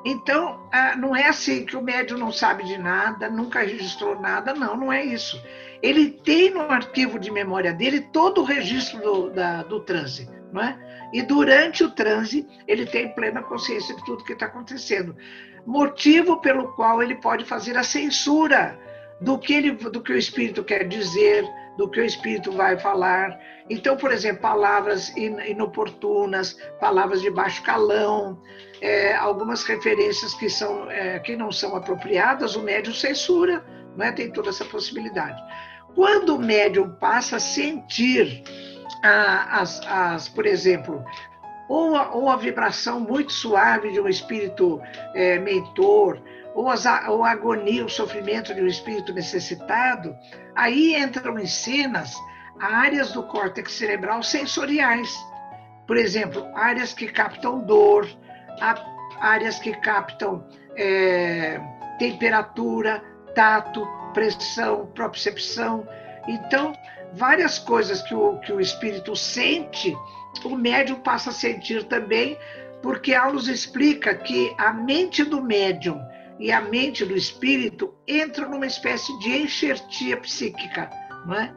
então, 0.09 0.61
não 0.99 1.17
é 1.17 1.27
assim 1.27 1.67
que 1.67 1.77
o 1.77 1.83
médium 1.83 2.17
não 2.17 2.31
sabe 2.31 2.63
de 2.63 2.79
nada, 2.79 3.29
nunca 3.29 3.59
registrou 3.59 4.21
nada, 4.21 4.55
não, 4.55 4.77
não 4.77 4.93
é 4.93 5.05
isso. 5.05 5.43
Ele 5.83 6.13
tem 6.13 6.51
no 6.51 6.61
arquivo 6.61 7.19
de 7.19 7.29
memória 7.29 7.73
dele 7.73 8.01
todo 8.13 8.41
o 8.41 8.45
registro 8.45 9.01
do, 9.01 9.31
da, 9.31 9.65
do 9.65 9.81
transe, 9.81 10.31
não 10.53 10.63
é? 10.63 10.79
E 11.13 11.23
durante 11.23 11.83
o 11.83 11.91
transe, 11.91 12.47
ele 12.69 12.87
tem 12.87 13.13
plena 13.17 13.43
consciência 13.43 13.97
de 13.97 14.05
tudo 14.05 14.23
que 14.23 14.35
está 14.35 14.47
acontecendo. 14.47 15.17
Motivo 15.67 16.41
pelo 16.41 16.73
qual 16.75 17.03
ele 17.03 17.17
pode 17.17 17.45
fazer 17.45 17.77
a 17.77 17.83
censura 17.83 18.79
do 19.21 19.37
que, 19.37 19.55
ele, 19.55 19.73
do 19.73 20.01
que 20.01 20.13
o 20.13 20.17
espírito 20.17 20.63
quer 20.63 20.87
dizer, 20.87 21.45
do 21.77 21.89
que 21.89 22.01
o 22.01 22.05
espírito 22.05 22.53
vai 22.53 22.79
falar. 22.79 23.39
Então, 23.69 23.97
por 23.97 24.13
exemplo, 24.13 24.43
palavras 24.43 25.09
inoportunas, 25.17 26.57
palavras 26.81 27.21
de 27.21 27.31
baixo 27.31 27.63
calão, 27.63 28.41
é, 28.81 29.15
algumas 29.15 29.65
referências 29.65 30.35
que, 30.35 30.49
são, 30.49 30.91
é, 30.91 31.19
que 31.19 31.37
não 31.37 31.53
são 31.53 31.77
apropriadas, 31.77 32.57
o 32.57 32.63
médium 32.63 32.95
censura, 32.95 33.65
né? 33.97 34.13
tem 34.13 34.31
toda 34.31 34.51
essa 34.51 34.65
possibilidade. 34.65 35.41
Quando 35.95 36.37
o 36.37 36.39
médium 36.39 36.91
passa 37.01 37.37
a 37.37 37.41
sentir, 37.41 38.43
a, 39.03 39.61
as, 39.61 39.81
as, 39.87 40.29
por 40.29 40.47
exemplo, 40.47 41.05
ou 41.69 41.97
a, 41.97 42.15
ou 42.15 42.29
a 42.29 42.37
vibração 42.37 43.01
muito 43.01 43.33
suave 43.33 43.93
de 43.93 44.01
um 44.01 44.09
espírito 44.09 44.81
é, 45.15 45.39
mentor, 45.39 46.21
ou, 46.57 46.71
a 47.23 47.31
agonia, 47.31 47.85
o 47.85 47.89
sofrimento 47.89 48.55
de 48.55 48.63
um 48.63 48.67
espírito 48.67 49.13
necessitado, 49.13 50.17
aí 50.55 50.97
entram 50.97 51.39
em 51.39 51.47
cenas 51.47 52.15
áreas 52.59 53.13
do 53.13 53.23
córtex 53.25 53.73
cerebral 53.73 54.23
sensoriais. 54.23 55.15
Por 55.87 55.99
exemplo, 55.99 56.49
áreas 56.55 56.95
que 56.95 57.09
captam 57.09 57.61
dor, 57.61 58.09
áreas 59.21 59.59
que 59.59 59.75
captam 59.75 60.49
é, 60.75 61.61
temperatura, 61.99 63.05
tato, 63.35 63.87
pressão, 64.15 64.87
propriocepção. 64.95 65.87
Então, 66.27 66.73
várias 67.13 67.59
coisas 67.59 68.01
que 68.01 68.15
o, 68.15 68.39
que 68.39 68.53
o 68.53 68.61
espírito 68.63 69.15
sente, 69.15 69.95
o 70.43 70.57
médium 70.57 71.01
passa 71.01 71.29
a 71.29 71.35
sentir 71.35 71.85
também, 71.85 72.39
porque 72.83 73.15
Aulus 73.15 73.47
explica 73.47 74.15
que 74.15 74.55
a 74.57 74.73
mente 74.73 75.23
do 75.23 75.43
médium 75.43 76.01
e 76.39 76.53
a 76.53 76.61
mente 76.61 77.05
do 77.05 77.17
espírito 77.17 77.95
entram 78.07 78.51
numa 78.51 78.67
espécie 78.67 79.17
de 79.19 79.43
enxertia 79.43 80.17
psíquica, 80.19 80.91
não 81.25 81.35
é? 81.35 81.55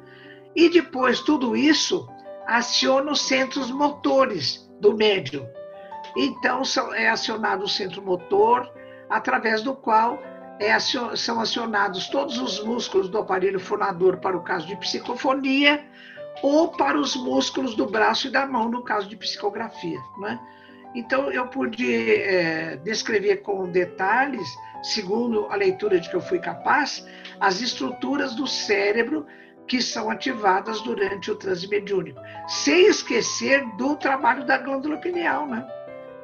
E 0.55 0.69
depois 0.69 1.19
tudo 1.19 1.55
isso 1.55 2.07
aciona 2.47 3.11
os 3.11 3.21
centros 3.21 3.69
motores 3.69 4.69
do 4.79 4.95
médium. 4.95 5.47
Então 6.17 6.63
é 6.95 7.09
acionado 7.09 7.65
o 7.65 7.69
centro 7.69 8.01
motor, 8.01 8.71
através 9.09 9.61
do 9.61 9.75
qual 9.75 10.19
é, 10.59 10.77
são 10.79 11.39
acionados 11.39 12.07
todos 12.07 12.37
os 12.37 12.63
músculos 12.63 13.09
do 13.09 13.17
aparelho 13.17 13.59
fonador 13.59 14.17
para 14.17 14.35
o 14.35 14.43
caso 14.43 14.67
de 14.67 14.75
psicofonia 14.75 15.85
ou 16.41 16.69
para 16.69 16.97
os 16.97 17.15
músculos 17.15 17.75
do 17.75 17.85
braço 17.85 18.27
e 18.27 18.31
da 18.31 18.45
mão 18.45 18.69
no 18.69 18.83
caso 18.83 19.07
de 19.07 19.15
psicografia. 19.15 19.99
Né? 20.17 20.39
Então 20.95 21.31
eu 21.31 21.47
pude 21.47 22.15
é, 22.15 22.77
descrever 22.77 23.37
com 23.37 23.69
detalhes 23.69 24.47
segundo 24.81 25.47
a 25.49 25.55
leitura 25.55 25.99
de 25.99 26.09
que 26.09 26.15
eu 26.15 26.21
fui 26.21 26.39
capaz, 26.39 27.05
as 27.39 27.61
estruturas 27.61 28.35
do 28.35 28.47
cérebro 28.47 29.25
que 29.67 29.81
são 29.81 30.09
ativadas 30.09 30.81
durante 30.81 31.29
o 31.29 31.35
transe 31.35 31.67
mediúnico, 31.67 32.19
sem 32.47 32.87
esquecer 32.87 33.63
do 33.77 33.95
trabalho 33.95 34.43
da 34.43 34.57
glândula 34.57 34.97
pineal, 34.97 35.47
né? 35.47 35.65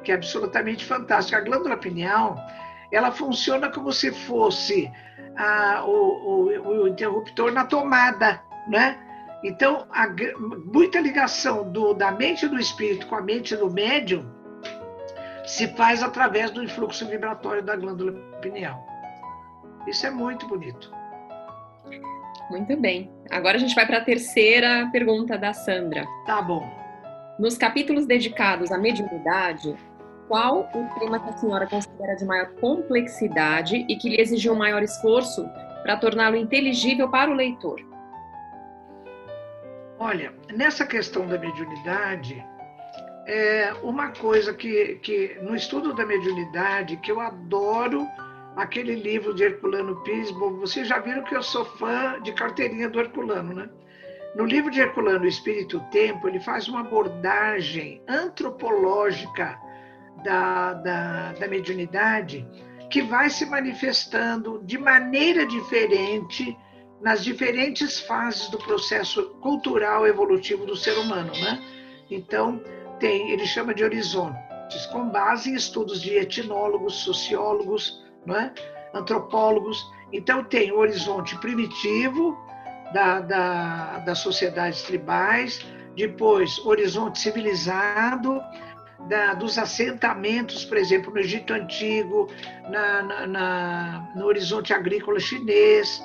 que 0.06 0.12
é 0.12 0.14
absolutamente 0.14 0.84
fantástico. 0.84 1.36
A 1.36 1.40
glândula 1.40 1.76
pineal, 1.76 2.36
ela 2.92 3.10
funciona 3.10 3.68
como 3.68 3.92
se 3.92 4.12
fosse 4.12 4.90
a, 5.36 5.84
o, 5.84 5.90
o, 5.90 6.82
o, 6.82 6.88
interruptor 6.88 7.50
na 7.50 7.64
tomada, 7.64 8.40
né? 8.68 8.98
Então, 9.42 9.86
a, 9.90 10.06
muita 10.72 11.00
ligação 11.00 11.70
do, 11.70 11.92
da 11.92 12.12
mente 12.12 12.46
do 12.46 12.58
espírito 12.58 13.08
com 13.08 13.16
a 13.16 13.20
mente 13.20 13.56
do 13.56 13.68
médium 13.68 14.35
se 15.46 15.68
faz 15.68 16.02
através 16.02 16.50
do 16.50 16.62
influxo 16.62 17.06
vibratório 17.06 17.62
da 17.62 17.76
glândula 17.76 18.12
pineal. 18.42 18.84
Isso 19.86 20.06
é 20.06 20.10
muito 20.10 20.46
bonito. 20.48 20.90
Muito 22.50 22.76
bem. 22.76 23.10
Agora 23.30 23.56
a 23.56 23.60
gente 23.60 23.74
vai 23.74 23.86
para 23.86 23.98
a 23.98 24.04
terceira 24.04 24.88
pergunta 24.92 25.38
da 25.38 25.52
Sandra. 25.52 26.04
Tá 26.26 26.42
bom. 26.42 26.68
Nos 27.38 27.56
capítulos 27.56 28.06
dedicados 28.06 28.72
à 28.72 28.78
mediunidade, 28.78 29.76
qual 30.26 30.68
o 30.74 30.98
tema 30.98 31.20
que 31.20 31.28
a 31.28 31.36
senhora 31.36 31.66
considera 31.66 32.16
de 32.16 32.24
maior 32.24 32.48
complexidade 32.54 33.84
e 33.88 33.96
que 33.96 34.08
lhe 34.08 34.20
exigiu 34.20 34.52
um 34.52 34.58
maior 34.58 34.82
esforço 34.82 35.48
para 35.82 35.96
torná-lo 35.96 36.36
inteligível 36.36 37.08
para 37.08 37.30
o 37.30 37.34
leitor? 37.34 37.80
Olha, 39.98 40.32
nessa 40.52 40.84
questão 40.84 41.26
da 41.26 41.38
mediunidade, 41.38 42.44
é 43.26 43.74
uma 43.82 44.12
coisa 44.12 44.54
que, 44.54 45.00
que 45.02 45.36
no 45.42 45.54
estudo 45.54 45.92
da 45.92 46.06
mediunidade, 46.06 46.96
que 46.98 47.10
eu 47.10 47.20
adoro 47.20 48.06
aquele 48.54 48.94
livro 48.94 49.34
de 49.34 49.42
Herculano 49.42 50.02
Pires, 50.02 50.30
bom, 50.30 50.54
vocês 50.54 50.86
já 50.86 50.98
viram 51.00 51.24
que 51.24 51.36
eu 51.36 51.42
sou 51.42 51.64
fã 51.64 52.20
de 52.22 52.32
carteirinha 52.32 52.88
do 52.88 53.00
Herculano, 53.00 53.52
né? 53.52 53.68
No 54.36 54.44
livro 54.44 54.70
de 54.70 54.80
Herculano, 54.80 55.26
Espírito 55.26 55.80
Tempo, 55.90 56.28
ele 56.28 56.38
faz 56.40 56.68
uma 56.68 56.80
abordagem 56.80 58.02
antropológica 58.06 59.58
da, 60.22 60.74
da, 60.74 61.32
da 61.32 61.48
mediunidade 61.48 62.46
que 62.90 63.02
vai 63.02 63.28
se 63.28 63.44
manifestando 63.44 64.62
de 64.64 64.78
maneira 64.78 65.44
diferente 65.44 66.56
nas 67.00 67.24
diferentes 67.24 67.98
fases 68.00 68.48
do 68.50 68.58
processo 68.58 69.30
cultural 69.40 70.06
evolutivo 70.06 70.64
do 70.64 70.76
ser 70.76 70.96
humano, 70.98 71.32
né? 71.32 71.60
Então, 72.10 72.62
tem, 72.98 73.30
ele 73.30 73.46
chama 73.46 73.74
de 73.74 73.84
horizontes, 73.84 74.86
com 74.92 75.08
base 75.08 75.50
em 75.50 75.54
estudos 75.54 76.00
de 76.00 76.14
etnólogos, 76.14 76.94
sociólogos, 76.96 78.04
né? 78.24 78.52
antropólogos. 78.94 79.84
Então, 80.12 80.44
tem 80.44 80.72
o 80.72 80.78
horizonte 80.78 81.36
primitivo 81.38 82.36
da, 82.92 83.20
da, 83.20 83.98
das 83.98 84.18
sociedades 84.18 84.82
tribais, 84.82 85.64
depois, 85.96 86.58
horizonte 86.64 87.18
civilizado, 87.18 88.40
da, 89.08 89.34
dos 89.34 89.58
assentamentos, 89.58 90.64
por 90.64 90.76
exemplo, 90.76 91.12
no 91.12 91.18
Egito 91.18 91.52
Antigo, 91.52 92.28
na, 92.68 93.02
na, 93.02 93.26
na, 93.26 94.12
no 94.14 94.26
horizonte 94.26 94.72
agrícola 94.72 95.20
chinês, 95.20 96.02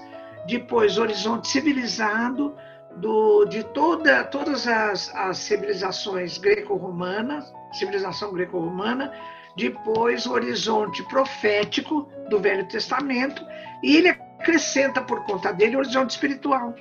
depois 0.48 0.98
horizonte 0.98 1.48
civilizado 1.48 2.56
do, 2.98 3.46
de 3.46 3.64
toda, 3.64 4.24
todas 4.24 4.68
as, 4.68 5.14
as 5.16 5.38
civilizações 5.38 6.38
greco-romanas, 6.38 7.52
civilização 7.74 8.34
greco-romana, 8.34 9.12
depois 9.56 10.26
o 10.26 10.34
horizonte 10.34 11.04
profético 11.04 12.10
do 12.30 12.40
Velho 12.40 12.68
Testamento, 12.68 13.46
e 13.84 13.98
ele 13.98 14.10
acrescenta 14.10 15.02
por 15.02 15.24
conta 15.26 15.52
dele 15.52 15.76
o 15.76 15.80
horizonte 15.80 16.12
espiritual. 16.12 16.74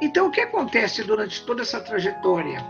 Então, 0.00 0.28
o 0.28 0.30
que 0.30 0.40
acontece 0.40 1.02
durante 1.04 1.44
toda 1.44 1.62
essa 1.62 1.80
trajetória? 1.80 2.64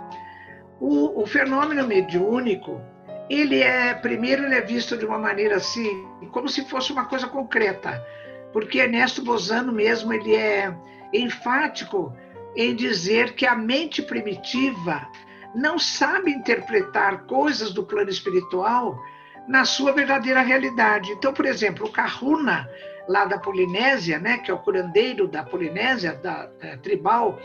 O, 0.81 1.23
o 1.23 1.27
fenômeno 1.27 1.87
mediúnico, 1.87 2.81
ele 3.29 3.63
é, 3.63 3.95
primeiro, 3.95 4.45
ele 4.45 4.57
é 4.57 4.61
visto 4.61 4.97
de 4.97 5.05
uma 5.05 5.19
maneira 5.19 5.57
assim, 5.57 6.05
como 6.33 6.49
se 6.49 6.65
fosse 6.65 6.93
uma 6.93 7.05
coisa 7.05 7.29
concreta, 7.29 8.05
porque 8.53 8.79
Ernesto 8.79 9.23
Bozano 9.23 9.73
mesmo, 9.73 10.13
ele 10.13 10.35
é 10.35 10.75
enfático 11.13 12.13
em 12.57 12.75
dizer 12.75 13.35
que 13.35 13.47
a 13.47 13.55
mente 13.55 14.03
primitiva 14.03 15.07
não 15.55 15.79
sabe 15.79 16.31
interpretar 16.31 17.25
coisas 17.25 17.73
do 17.73 17.85
plano 17.85 18.11
espiritual 18.11 19.01
na 19.49 19.65
sua 19.65 19.93
verdadeira 19.93 20.41
realidade. 20.43 21.11
Então, 21.13 21.33
por 21.33 21.47
exemplo, 21.47 21.87
o 21.87 21.93
Kahuna, 21.93 22.69
lá 23.09 23.25
da 23.25 23.39
Polinésia, 23.39 24.19
né, 24.19 24.39
que 24.39 24.51
é 24.51 24.55
o 24.55 24.59
curandeiro 24.59 25.27
da 25.27 25.43
Polinésia, 25.43 26.15
da, 26.15 26.47
da 26.47 26.77
tribal, 26.79 27.39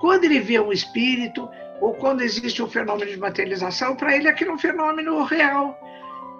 quando 0.00 0.24
ele 0.24 0.40
vê 0.40 0.58
um 0.58 0.72
espírito 0.72 1.48
ou 1.80 1.94
quando 1.94 2.22
existe 2.22 2.62
um 2.62 2.68
fenômeno 2.68 3.10
de 3.10 3.18
materialização, 3.18 3.96
para 3.96 4.16
ele 4.16 4.28
aquilo 4.28 4.52
é 4.52 4.54
um 4.54 4.58
fenômeno 4.58 5.22
real. 5.24 5.78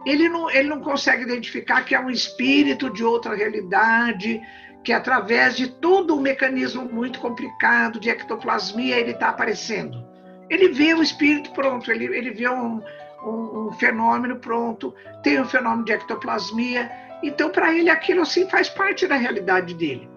Ele 0.07 0.29
não, 0.29 0.51
ele 0.51 0.68
não 0.68 0.81
consegue 0.81 1.22
identificar 1.22 1.85
que 1.85 1.94
é 1.94 2.01
um 2.01 2.11
espírito 2.11 2.90
de 2.90 3.05
outra 3.05 3.35
realidade, 3.35 4.40
que 4.85 4.92
através 4.92 5.57
de 5.57 5.68
todo 5.68 6.16
um 6.16 6.21
mecanismo 6.21 6.85
muito 6.85 7.21
complicado 7.21 8.01
de 8.01 8.11
ectoplasmia 8.11 8.99
ele 8.99 9.12
está 9.12 9.29
aparecendo. 9.29 10.05
Ele 10.51 10.68
vê 10.68 10.92
o 10.95 11.03
espírito 11.03 11.53
pronto, 11.53 11.90
ele, 11.90 12.05
ele 12.07 12.31
vê 12.31 12.49
um, 12.49 12.83
um, 13.25 13.68
um 13.68 13.73
fenômeno 13.73 14.37
pronto, 14.37 14.95
tem 15.23 15.40
um 15.40 15.45
fenômeno 15.45 15.85
de 15.85 15.92
ectoplasmia, 15.92 16.90
então 17.23 17.51
para 17.51 17.73
ele 17.73 17.88
aquilo 17.88 18.23
assim 18.23 18.49
faz 18.49 18.68
parte 18.68 19.07
da 19.07 19.16
realidade 19.16 19.75
dele. 19.75 20.11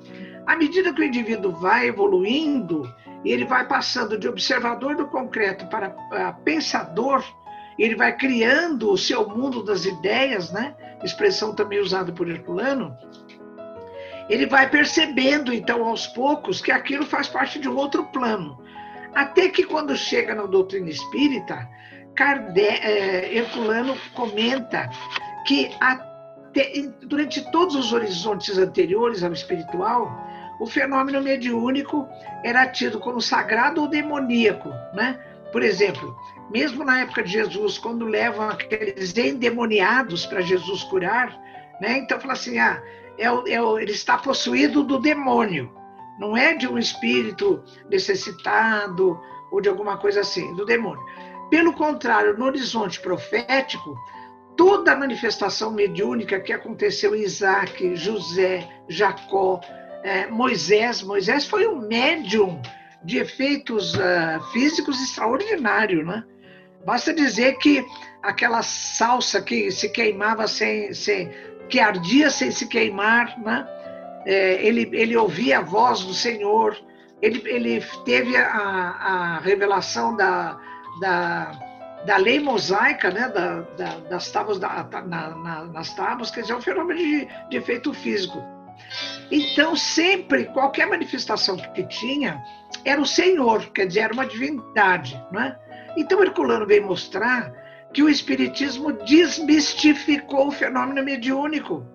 À 0.46 0.56
medida 0.56 0.94
que 0.94 1.02
o 1.02 1.04
indivíduo 1.04 1.54
vai 1.54 1.88
evoluindo, 1.88 2.84
ele 3.24 3.46
vai 3.46 3.68
passando 3.68 4.18
de 4.18 4.28
observador 4.28 4.96
do 4.96 5.08
concreto 5.08 5.66
para 5.68 5.90
pensador, 6.44 7.24
ele 7.78 7.96
vai 7.96 8.16
criando 8.16 8.92
o 8.92 8.98
seu 8.98 9.28
mundo 9.28 9.64
das 9.64 9.86
ideias, 9.86 10.52
né? 10.52 10.76
expressão 11.04 11.54
também 11.54 11.80
usada 11.80 12.12
por 12.12 12.30
Herculano, 12.30 12.96
ele 14.30 14.46
vai 14.46 14.70
percebendo, 14.70 15.54
então, 15.54 15.84
aos 15.88 16.08
poucos, 16.08 16.62
que 16.62 16.72
aquilo 16.72 17.06
faz 17.06 17.28
parte 17.28 17.60
de 17.60 17.70
um 17.70 17.76
outro 17.76 18.04
plano. 18.06 18.60
Até 19.14 19.50
que, 19.50 19.64
quando 19.64 19.96
chega 19.96 20.34
na 20.34 20.46
doutrina 20.46 20.90
espírita, 20.90 21.70
Kardec, 22.16 22.86
é, 22.86 23.38
Herculano 23.38 23.96
comenta 24.14 24.90
que 25.46 25.72
até, 25.80 26.72
durante 27.04 27.42
todos 27.52 27.76
os 27.76 27.94
horizontes 27.94 28.58
anteriores 28.58 29.24
ao 29.24 29.34
espiritual, 29.34 30.10
o 30.60 30.66
fenômeno 30.66 31.22
mediúnico 31.22 32.08
era 32.44 32.68
tido 32.68 33.00
como 33.00 33.22
sagrado 33.22 33.82
ou 33.82 33.88
demoníaco. 33.88 34.70
Né? 34.94 35.20
Por 35.52 35.62
exemplo, 35.62 36.18
mesmo 36.50 36.84
na 36.84 37.02
época 37.02 37.24
de 37.24 37.32
Jesus, 37.32 37.78
quando 37.78 38.06
levam 38.06 38.50
aqueles 38.50 39.16
endemoniados 39.18 40.26
para 40.26 40.42
Jesus 40.42 40.84
curar, 40.84 41.38
né? 41.82 41.98
então 42.00 42.20
fala 42.20 42.34
assim: 42.34 42.58
ah, 42.58 42.82
é, 43.18 43.26
é, 43.26 43.82
ele 43.82 43.92
está 43.92 44.18
possuído 44.18 44.84
do 44.84 45.00
demônio, 45.00 45.72
não 46.20 46.36
é 46.36 46.54
de 46.54 46.68
um 46.68 46.78
espírito 46.78 47.64
necessitado 47.90 49.20
ou 49.52 49.62
de 49.62 49.70
alguma 49.70 49.98
coisa 49.98 50.22
assim, 50.22 50.54
do 50.56 50.66
demônio. 50.66 51.04
Pelo 51.50 51.74
contrário, 51.74 52.38
no 52.38 52.46
horizonte 52.46 53.00
profético, 53.00 53.96
toda 54.58 54.94
a 54.94 54.96
manifestação 54.96 55.72
mediúnica 55.72 56.40
que 56.40 56.54
aconteceu 56.54 57.16
em 57.16 57.22
Isaac, 57.22 57.96
José, 57.96 58.68
Jacó, 58.88 59.62
é, 60.04 60.28
Moisés, 60.28 61.02
Moisés 61.02 61.46
foi 61.46 61.68
um 61.68 61.88
médium 61.88 62.62
de 63.04 63.18
efeitos 63.20 63.94
uh, 63.96 64.42
físicos 64.52 65.00
extraordinário, 65.02 66.04
né? 66.04 66.24
Basta 66.84 67.14
dizer 67.14 67.58
que 67.58 67.86
aquela 68.22 68.62
salsa 68.64 69.42
que 69.42 69.72
se 69.72 69.90
queimava 69.90 70.48
sem, 70.48 70.94
sem, 70.94 71.32
que 71.70 71.80
ardia 71.80 72.30
sem 72.30 72.52
se 72.52 72.68
queimar, 72.68 73.40
né? 73.40 73.68
É, 74.26 74.66
ele, 74.66 74.90
ele 74.94 75.16
ouvia 75.16 75.60
a 75.60 75.62
voz 75.62 76.02
do 76.02 76.14
Senhor, 76.14 76.76
ele, 77.22 77.42
ele 77.46 77.82
teve 78.04 78.36
a, 78.36 78.48
a 78.48 79.40
revelação 79.40 80.16
da, 80.16 80.60
da, 81.00 81.52
da 82.06 82.18
lei 82.18 82.40
mosaica, 82.40 83.12
né? 83.12 83.30
Da, 83.30 83.62
da, 83.62 84.00
das 84.10 84.32
tábuas, 84.32 84.60
da, 84.60 84.88
na, 85.06 85.30
na, 85.30 85.66
nas 85.66 85.94
tábuas, 85.94 86.32
quer 86.32 86.42
dizer, 86.42 86.54
é 86.54 86.58
um 86.58 86.62
fenômeno 86.62 87.00
de, 87.00 87.28
de 87.50 87.58
efeito 87.58 87.94
físico. 87.94 88.44
Então, 89.32 89.76
sempre, 89.76 90.46
qualquer 90.46 90.88
manifestação 90.88 91.56
que 91.58 91.84
tinha, 91.88 92.44
era 92.84 93.02
o 93.02 93.06
Senhor, 93.06 93.72
quer 93.72 93.88
dizer, 93.88 94.02
era 94.02 94.14
uma 94.14 94.26
divindade. 94.26 95.22
Não 95.32 95.42
é? 95.42 95.58
Então, 95.98 96.22
Herculano 96.22 96.66
veio 96.66 96.86
mostrar 96.86 97.52
que 97.96 98.04
o 98.04 98.10
Espiritismo 98.10 98.92
desmistificou 98.92 100.50
o 100.50 100.52
fenômeno 100.52 101.02
mediúnico, 101.02 101.88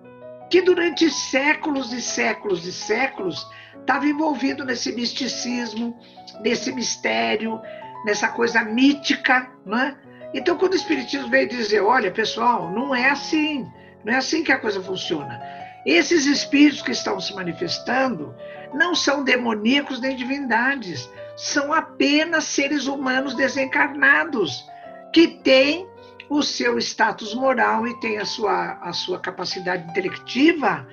que 0.49 0.59
durante 0.59 1.07
séculos 1.11 1.93
e 1.93 2.01
séculos 2.01 2.65
e 2.65 2.73
séculos 2.73 3.47
estava 3.79 4.07
envolvido 4.07 4.65
nesse 4.65 4.91
misticismo, 4.93 5.95
nesse 6.41 6.71
mistério, 6.71 7.61
nessa 8.03 8.29
coisa 8.29 8.63
mítica, 8.63 9.47
não 9.63 9.77
é? 9.77 9.95
Então, 10.33 10.57
quando 10.57 10.73
o 10.73 10.75
Espiritismo 10.75 11.29
veio 11.29 11.47
dizer, 11.47 11.81
olha, 11.81 12.09
pessoal, 12.09 12.71
não 12.71 12.95
é 12.95 13.11
assim, 13.11 13.71
não 14.03 14.11
é 14.11 14.15
assim 14.15 14.43
que 14.43 14.51
a 14.51 14.57
coisa 14.57 14.81
funciona. 14.81 15.39
Esses 15.85 16.25
espíritos 16.25 16.81
que 16.81 16.93
estão 16.93 17.19
se 17.19 17.31
manifestando 17.35 18.33
não 18.73 18.95
são 18.95 19.23
demoníacos 19.23 20.01
nem 20.01 20.15
divindades, 20.15 21.07
são 21.37 21.71
apenas 21.71 22.45
seres 22.45 22.87
humanos 22.87 23.35
desencarnados 23.35 24.67
que 25.13 25.27
têm 25.27 25.90
o 26.31 26.41
seu 26.41 26.77
status 26.77 27.33
moral 27.33 27.85
e 27.85 27.99
têm 27.99 28.17
a 28.17 28.23
sua, 28.23 28.79
a 28.81 28.93
sua 28.93 29.19
capacidade 29.19 29.89
intelectiva, 29.91 30.87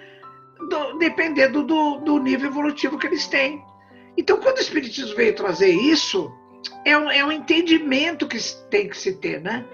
do, 0.69 0.99
dependendo 0.99 1.63
do, 1.63 1.99
do 1.99 2.19
nível 2.19 2.51
evolutivo 2.51 2.99
que 2.99 3.07
eles 3.07 3.29
têm. 3.29 3.63
Então, 4.17 4.41
quando 4.41 4.57
o 4.57 4.61
Espiritismo 4.61 5.15
veio 5.15 5.37
trazer 5.37 5.71
isso, 5.71 6.29
é 6.85 6.99
um, 6.99 7.09
é 7.09 7.25
um 7.25 7.31
entendimento 7.31 8.27
que 8.27 8.37
tem 8.69 8.89
que 8.89 8.99
se 8.99 9.15
ter, 9.21 9.41
né? 9.41 9.65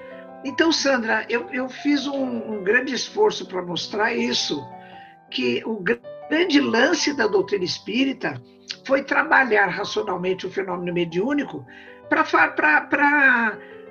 Então, 0.44 0.70
Sandra, 0.70 1.24
eu, 1.30 1.48
eu 1.50 1.66
fiz 1.70 2.06
um, 2.06 2.56
um 2.56 2.62
grande 2.62 2.94
esforço 2.94 3.46
para 3.46 3.62
mostrar 3.62 4.12
isso, 4.12 4.62
que 5.30 5.62
o 5.64 5.82
grande 6.28 6.60
lance 6.60 7.16
da 7.16 7.26
doutrina 7.26 7.64
espírita 7.64 8.38
foi 8.86 9.02
trabalhar 9.02 9.68
racionalmente 9.68 10.46
o 10.46 10.50
fenômeno 10.50 10.92
mediúnico 10.92 11.64
para 12.10 12.22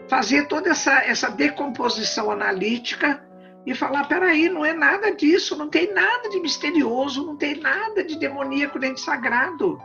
fazer 0.07 0.47
toda 0.47 0.69
essa, 0.69 1.03
essa 1.03 1.29
decomposição 1.29 2.31
analítica 2.31 3.23
e 3.65 3.73
falar: 3.73 4.07
peraí, 4.07 4.49
não 4.49 4.65
é 4.65 4.73
nada 4.73 5.11
disso, 5.11 5.55
não 5.55 5.69
tem 5.69 5.93
nada 5.93 6.29
de 6.29 6.39
misterioso, 6.39 7.25
não 7.25 7.37
tem 7.37 7.59
nada 7.59 8.03
de 8.03 8.17
demoníaco 8.17 8.79
nem 8.79 8.93
de 8.93 9.01
sagrado. 9.01 9.81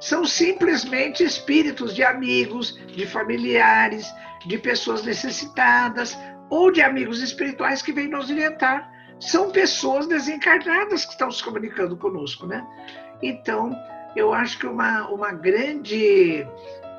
São 0.00 0.24
simplesmente 0.24 1.22
espíritos 1.22 1.94
de 1.94 2.02
amigos, 2.02 2.74
de 2.86 3.06
familiares, 3.06 4.10
de 4.46 4.56
pessoas 4.56 5.02
necessitadas 5.04 6.16
ou 6.48 6.72
de 6.72 6.80
amigos 6.80 7.20
espirituais 7.20 7.82
que 7.82 7.92
vêm 7.92 8.08
nos 8.08 8.30
orientar. 8.30 8.90
São 9.20 9.50
pessoas 9.50 10.06
desencarnadas 10.06 11.04
que 11.04 11.12
estão 11.12 11.30
se 11.30 11.44
comunicando 11.44 11.96
conosco, 11.96 12.46
né? 12.46 12.66
Então, 13.22 13.76
eu 14.16 14.32
acho 14.32 14.58
que 14.58 14.66
uma, 14.66 15.08
uma 15.08 15.32
grande. 15.32 16.46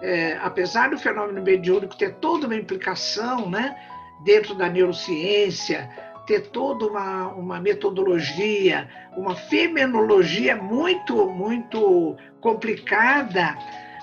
É, 0.02 0.39
apesar 0.41 0.89
do 0.89 0.97
fenômeno 0.97 1.41
mediúnico 1.41 1.95
ter 1.95 2.16
toda 2.16 2.47
uma 2.47 2.56
implicação 2.56 3.49
né, 3.49 3.76
dentro 4.24 4.56
da 4.56 4.68
neurociência, 4.68 5.89
ter 6.26 6.47
toda 6.49 6.86
uma, 6.86 7.28
uma 7.30 7.60
metodologia, 7.60 8.89
uma 9.16 9.36
fenomenologia 9.36 10.56
muito, 10.56 11.28
muito 11.28 12.16
complicada 12.39 13.58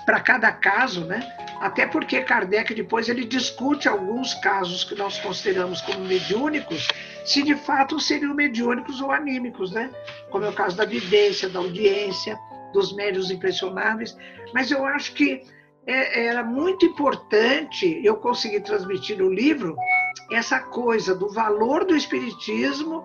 para 0.05 0.19
cada 0.19 0.51
caso, 0.51 1.05
né? 1.05 1.21
Até 1.59 1.85
porque 1.85 2.21
Kardec 2.21 2.73
depois 2.73 3.09
ele 3.09 3.25
discute 3.25 3.87
alguns 3.87 4.33
casos 4.35 4.83
que 4.83 4.95
nós 4.95 5.19
consideramos 5.19 5.81
como 5.81 5.99
mediúnicos, 5.99 6.87
se 7.25 7.43
de 7.43 7.55
fato 7.55 7.99
seriam 7.99 8.33
mediúnicos 8.33 9.01
ou 9.01 9.11
anímicos, 9.11 9.71
né? 9.71 9.89
Como 10.31 10.45
é 10.45 10.49
o 10.49 10.53
caso 10.53 10.75
da 10.75 10.85
vidência, 10.85 11.49
da 11.49 11.59
audiência, 11.59 12.39
dos 12.73 12.95
médios 12.95 13.29
impressionáveis. 13.29 14.17
Mas 14.53 14.71
eu 14.71 14.85
acho 14.85 15.13
que 15.13 15.43
é, 15.89 16.27
era 16.27 16.43
muito 16.43 16.85
importante 16.85 17.99
eu 18.03 18.15
conseguir 18.15 18.61
transmitir 18.61 19.17
no 19.17 19.27
livro 19.27 19.75
essa 20.31 20.59
coisa 20.59 21.15
do 21.15 21.29
valor 21.29 21.83
do 21.83 21.95
espiritismo 21.95 23.03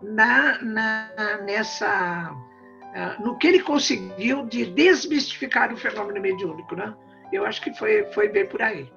na, 0.00 0.62
na 0.62 1.38
nessa 1.44 2.32
uh, 2.32 3.22
no 3.22 3.36
que 3.36 3.48
ele 3.48 3.60
conseguiu 3.60 4.46
de 4.46 4.64
desmistificar 4.66 5.72
o 5.72 5.76
fenômeno 5.76 6.20
mediúnico, 6.20 6.76
né? 6.76 6.94
Eu 7.32 7.44
acho 7.44 7.60
que 7.60 7.74
foi 7.74 8.04
foi 8.12 8.28
bem 8.28 8.46
por 8.46 8.62
aí. 8.62 8.88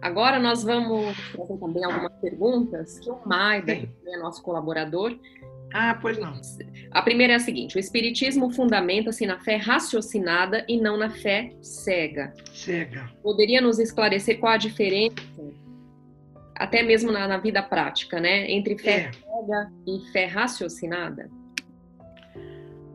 Agora 0.00 0.38
nós 0.38 0.62
vamos 0.62 1.16
fazer 1.30 1.58
também 1.58 1.84
algumas 1.84 2.12
perguntas 2.20 2.98
que 3.00 3.10
o 3.10 3.18
Maida, 3.24 3.74
que 3.74 3.88
é 4.06 4.18
nosso 4.18 4.42
colaborador, 4.42 5.18
ah, 5.72 5.98
pois 6.00 6.18
não. 6.18 6.40
A 6.90 7.02
primeira 7.02 7.32
é 7.32 7.36
a 7.36 7.40
seguinte: 7.40 7.76
o 7.76 7.78
Espiritismo 7.78 8.50
fundamenta-se 8.50 9.26
na 9.26 9.38
fé 9.38 9.56
raciocinada 9.56 10.64
e 10.68 10.80
não 10.80 10.96
na 10.96 11.10
fé 11.10 11.52
cega. 11.60 12.32
Cega. 12.52 13.10
Poderia 13.22 13.60
nos 13.60 13.78
esclarecer 13.78 14.38
qual 14.38 14.52
a 14.52 14.58
diferença, 14.58 15.16
até 16.54 16.82
mesmo 16.82 17.10
na, 17.10 17.26
na 17.26 17.38
vida 17.38 17.62
prática, 17.62 18.20
né, 18.20 18.50
entre 18.50 18.76
fé 18.78 18.90
é. 18.90 19.12
cega 19.12 19.72
e 19.86 20.12
fé 20.12 20.26
raciocinada? 20.26 21.30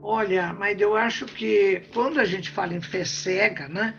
Olha, 0.02 0.54
mas 0.54 0.80
eu 0.80 0.96
acho 0.96 1.26
que 1.26 1.82
quando 1.94 2.20
a 2.20 2.26
gente 2.26 2.50
fala 2.50 2.74
em 2.74 2.82
fé 2.82 3.04
cega, 3.04 3.68
né, 3.68 3.94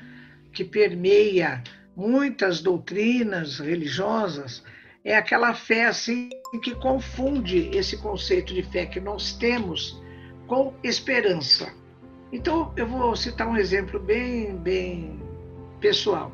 que 0.52 0.64
permeia 0.64 1.62
muitas 1.94 2.60
doutrinas 2.60 3.58
religiosas, 3.58 4.62
é 5.04 5.16
aquela 5.16 5.52
fé 5.52 5.86
assim 5.86 6.30
que 6.56 6.74
confunde 6.74 7.70
esse 7.76 7.96
conceito 7.98 8.54
de 8.54 8.62
fé 8.62 8.86
que 8.86 9.00
nós 9.00 9.32
temos 9.32 10.00
com 10.46 10.72
esperança. 10.82 11.70
Então, 12.32 12.72
eu 12.76 12.86
vou 12.86 13.14
citar 13.16 13.46
um 13.46 13.56
exemplo 13.56 13.98
bem, 13.98 14.56
bem 14.56 15.20
pessoal. 15.80 16.32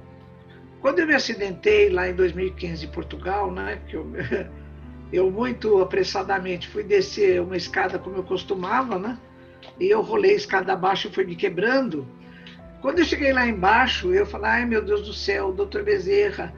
Quando 0.81 0.99
eu 1.01 1.07
me 1.07 1.15
acidentei 1.15 1.89
lá 1.89 2.09
em 2.09 2.15
2015 2.15 2.85
em 2.85 2.89
Portugal, 2.91 3.51
né, 3.51 3.81
que 3.89 3.97
eu, 3.97 4.07
eu 5.13 5.31
muito 5.31 5.81
apressadamente 5.81 6.69
fui 6.69 6.85
descer 6.85 7.41
uma 7.41 7.57
escada 7.57 7.99
como 7.99 8.17
eu 8.17 8.23
costumava, 8.23 8.99
né, 8.99 9.19
e 9.81 9.87
eu 9.87 10.01
rolei 10.03 10.35
escada 10.35 10.73
abaixo 10.73 11.09
e 11.09 11.11
fui 11.11 11.25
me 11.25 11.35
quebrando. 11.35 12.07
Quando 12.81 12.99
eu 12.99 13.05
cheguei 13.05 13.33
lá 13.33 13.47
embaixo, 13.47 14.13
eu 14.13 14.27
falei, 14.27 14.51
ai 14.51 14.67
meu 14.67 14.85
Deus 14.85 15.07
do 15.07 15.13
céu, 15.13 15.53
doutor 15.53 15.83
Bezerra, 15.83 16.53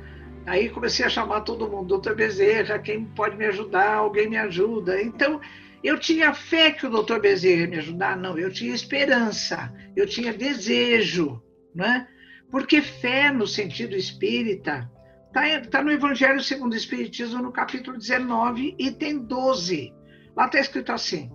Aí 0.47 0.68
comecei 0.68 1.05
a 1.05 1.09
chamar 1.09 1.40
todo 1.40 1.68
mundo, 1.68 1.88
doutor 1.88 2.14
Bezerra, 2.14 2.78
quem 2.78 3.05
pode 3.05 3.36
me 3.36 3.47
ajudar? 3.47 3.94
Alguém 3.94 4.30
me 4.30 4.36
ajuda. 4.36 5.03
Então, 5.03 5.40
eu 5.82 5.99
tinha 5.99 6.32
fé 6.32 6.70
que 6.70 6.86
o 6.86 6.90
doutor 6.90 7.20
Bezerra 7.20 7.62
ia 7.62 7.66
me 7.66 7.78
ajudar? 7.78 8.16
Não, 8.16 8.38
eu 8.38 8.53
tinha 8.53 8.72
esperança, 8.72 9.72
eu 9.97 10.07
tinha 10.07 10.32
desejo, 10.32 11.42
né? 11.74 12.07
Porque 12.49 12.80
fé, 12.80 13.32
no 13.32 13.44
sentido 13.44 13.97
espírita, 13.97 14.88
está 15.26 15.61
tá 15.68 15.82
no 15.82 15.90
Evangelho 15.90 16.40
segundo 16.40 16.74
o 16.74 16.76
Espiritismo, 16.76 17.42
no 17.42 17.51
capítulo 17.51 17.99
19, 17.99 18.76
item 18.78 19.18
12. 19.18 19.92
Lá 20.36 20.47
está 20.47 20.61
escrito 20.61 20.92
assim: 20.92 21.28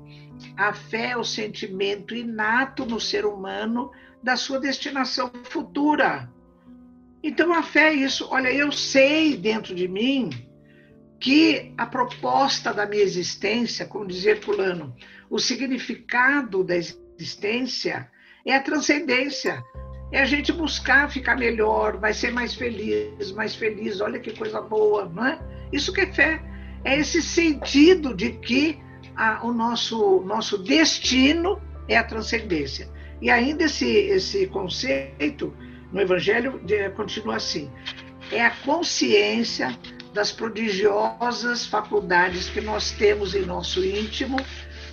a 0.56 0.74
fé 0.74 1.10
é 1.10 1.18
o 1.18 1.24
sentimento 1.26 2.16
inato 2.16 2.86
no 2.86 3.00
ser 3.00 3.26
humano 3.26 3.92
da 4.24 4.38
sua 4.38 4.58
destinação 4.58 5.30
futura 5.44 6.32
então 7.24 7.54
a 7.54 7.62
fé 7.62 7.90
é 7.90 7.94
isso. 7.94 8.28
Olha, 8.32 8.52
eu 8.52 8.72
sei 8.72 9.38
dentro 9.38 9.76
de 9.76 9.88
mim 9.88 10.30
que 11.20 11.72
a 11.78 11.86
proposta 11.86 12.74
da 12.74 12.86
minha 12.86 13.04
existência, 13.04 13.86
como 13.86 14.08
dizer 14.08 14.42
fulano, 14.42 14.96
o 15.30 15.38
significado 15.40 16.64
da 16.64 16.76
existência 16.76 18.10
é 18.46 18.56
a 18.56 18.62
transcendência. 18.62 19.64
É 20.12 20.20
a 20.22 20.26
gente 20.26 20.52
buscar 20.52 21.10
ficar 21.10 21.38
melhor, 21.38 21.98
vai 21.98 22.14
ser 22.14 22.34
mais 22.34 22.54
feliz, 22.54 23.32
mais 23.32 23.56
feliz, 23.56 24.02
olha 24.02 24.20
que 24.20 24.36
coisa 24.36 24.60
boa, 24.60 25.06
não 25.06 25.26
é? 25.26 25.40
Isso 25.72 25.94
que 25.94 26.02
é 26.02 26.12
fé. 26.12 26.42
É 26.84 27.00
esse 27.00 27.22
sentido 27.22 28.14
de 28.14 28.32
que 28.32 28.78
a, 29.16 29.46
o 29.46 29.54
nosso, 29.54 30.22
nosso 30.22 30.58
destino 30.58 31.62
é 31.88 31.96
a 31.96 32.04
transcendência. 32.04 32.90
E 33.22 33.30
ainda 33.30 33.66
esse, 33.66 33.88
esse 33.88 34.48
conceito 34.48 35.54
no 35.92 36.02
Evangelho 36.02 36.62
continua 36.96 37.36
assim: 37.36 37.70
é 38.32 38.46
a 38.46 38.52
consciência 38.52 39.78
das 40.14 40.32
prodigiosas 40.32 41.66
faculdades 41.66 42.50
que 42.50 42.62
nós 42.62 42.92
temos 42.92 43.34
em 43.34 43.46
nosso 43.46 43.84
íntimo, 43.84 44.38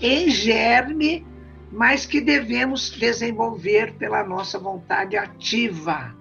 em 0.01 0.31
germe, 0.31 1.27
mas 1.71 2.07
que 2.07 2.21
devemos 2.21 2.91
desenvolver 2.91 3.95
pela 3.95 4.25
nossa 4.25 4.59
vontade 4.59 5.17
ativa. 5.17 6.15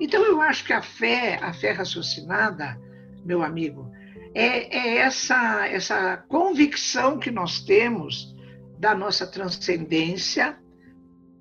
Então, 0.00 0.24
eu 0.24 0.40
acho 0.40 0.64
que 0.64 0.72
a 0.72 0.82
fé, 0.82 1.38
a 1.42 1.52
fé 1.52 1.72
raciocinada, 1.72 2.80
meu 3.24 3.42
amigo, 3.42 3.90
é, 4.34 4.76
é 4.76 4.96
essa, 4.98 5.66
essa 5.66 6.16
convicção 6.28 7.18
que 7.18 7.30
nós 7.30 7.60
temos 7.60 8.34
da 8.78 8.94
nossa 8.94 9.26
transcendência 9.26 10.58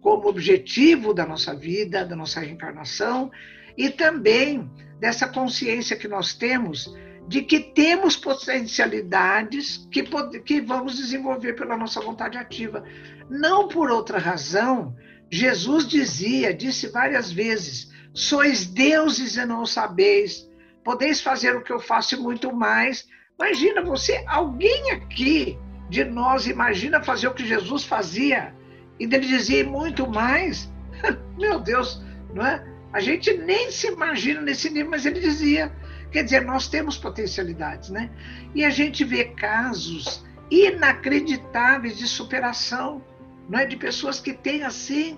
como 0.01 0.27
objetivo 0.27 1.13
da 1.13 1.25
nossa 1.25 1.55
vida, 1.55 2.03
da 2.03 2.15
nossa 2.15 2.39
reencarnação, 2.39 3.31
e 3.77 3.89
também 3.89 4.69
dessa 4.99 5.27
consciência 5.27 5.95
que 5.95 6.07
nós 6.07 6.33
temos 6.33 6.93
de 7.27 7.41
que 7.43 7.59
temos 7.59 8.15
potencialidades 8.17 9.87
que, 9.91 10.03
que 10.41 10.59
vamos 10.59 10.97
desenvolver 10.97 11.53
pela 11.53 11.77
nossa 11.77 12.01
vontade 12.01 12.37
ativa. 12.37 12.83
Não 13.29 13.67
por 13.67 13.89
outra 13.89 14.17
razão, 14.17 14.95
Jesus 15.29 15.87
dizia, 15.87 16.53
disse 16.53 16.87
várias 16.87 17.31
vezes: 17.31 17.89
sois 18.13 18.65
deuses 18.65 19.37
e 19.37 19.45
não 19.45 19.65
sabeis, 19.65 20.49
podeis 20.83 21.21
fazer 21.21 21.55
o 21.55 21.63
que 21.63 21.71
eu 21.71 21.79
faço 21.79 22.15
e 22.15 22.19
muito 22.19 22.53
mais. 22.53 23.07
Imagina 23.39 23.81
você, 23.81 24.23
alguém 24.27 24.91
aqui 24.91 25.57
de 25.89 26.03
nós 26.03 26.47
imagina 26.47 27.01
fazer 27.01 27.27
o 27.27 27.33
que 27.33 27.45
Jesus 27.45 27.85
fazia? 27.85 28.53
E 29.01 29.05
ele 29.05 29.19
dizia 29.19 29.63
muito 29.63 30.07
mais. 30.07 30.71
Meu 31.35 31.59
Deus, 31.59 31.99
não 32.35 32.45
é? 32.45 32.63
A 32.93 32.99
gente 32.99 33.33
nem 33.33 33.71
se 33.71 33.87
imagina 33.87 34.39
nesse 34.41 34.69
nível, 34.69 34.91
mas 34.91 35.07
ele 35.07 35.19
dizia. 35.19 35.71
Quer 36.11 36.23
dizer, 36.23 36.45
nós 36.45 36.67
temos 36.67 36.97
potencialidades, 36.97 37.89
né? 37.89 38.11
E 38.53 38.63
a 38.63 38.69
gente 38.69 39.03
vê 39.03 39.23
casos 39.23 40.23
inacreditáveis 40.51 41.97
de 41.97 42.07
superação, 42.07 43.03
não 43.49 43.57
é? 43.57 43.65
De 43.65 43.75
pessoas 43.75 44.19
que 44.19 44.33
têm 44.33 44.61
assim 44.61 45.17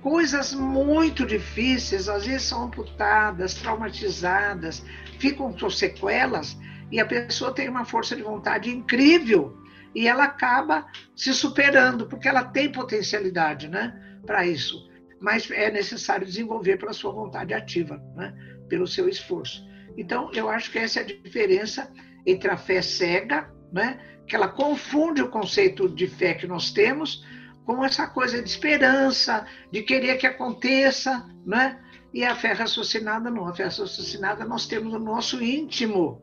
coisas 0.00 0.52
muito 0.52 1.24
difíceis, 1.24 2.08
às 2.08 2.26
vezes 2.26 2.42
são 2.42 2.64
amputadas, 2.64 3.54
traumatizadas, 3.54 4.84
ficam 5.20 5.52
com 5.52 5.70
sequelas 5.70 6.58
e 6.90 6.98
a 6.98 7.06
pessoa 7.06 7.54
tem 7.54 7.68
uma 7.68 7.84
força 7.84 8.16
de 8.16 8.22
vontade 8.22 8.68
incrível 8.68 9.61
e 9.94 10.08
ela 10.08 10.24
acaba 10.24 10.86
se 11.14 11.32
superando, 11.34 12.06
porque 12.06 12.28
ela 12.28 12.44
tem 12.44 12.70
potencialidade 12.70 13.68
né, 13.68 14.18
para 14.26 14.46
isso. 14.46 14.90
Mas 15.20 15.50
é 15.50 15.70
necessário 15.70 16.26
desenvolver 16.26 16.78
pela 16.78 16.92
sua 16.92 17.12
vontade 17.12 17.54
ativa, 17.54 18.02
né, 18.16 18.34
pelo 18.68 18.86
seu 18.86 19.08
esforço. 19.08 19.64
Então, 19.96 20.30
eu 20.32 20.48
acho 20.48 20.70
que 20.70 20.78
essa 20.78 21.00
é 21.00 21.02
a 21.02 21.06
diferença 21.06 21.92
entre 22.26 22.50
a 22.50 22.56
fé 22.56 22.80
cega, 22.80 23.50
né, 23.72 24.00
que 24.26 24.34
ela 24.34 24.48
confunde 24.48 25.22
o 25.22 25.28
conceito 25.28 25.88
de 25.88 26.06
fé 26.06 26.34
que 26.34 26.46
nós 26.46 26.70
temos 26.70 27.24
com 27.64 27.84
essa 27.84 28.06
coisa 28.06 28.42
de 28.42 28.48
esperança, 28.48 29.46
de 29.70 29.82
querer 29.82 30.16
que 30.16 30.26
aconteça, 30.26 31.28
né? 31.46 31.78
E 32.12 32.24
a 32.24 32.34
fé 32.34 32.52
raciocinada 32.52 33.30
não. 33.30 33.46
A 33.46 33.54
fé 33.54 33.64
raciocinada 33.64 34.44
nós 34.44 34.66
temos 34.66 34.92
no 34.92 34.98
nosso 34.98 35.42
íntimo 35.42 36.22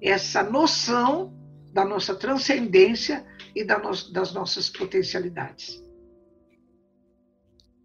essa 0.00 0.42
noção 0.42 1.32
da 1.74 1.84
nossa 1.84 2.14
transcendência 2.14 3.26
e 3.54 3.64
da 3.64 3.78
no, 3.80 3.90
das 4.12 4.32
nossas 4.32 4.70
potencialidades. 4.70 5.82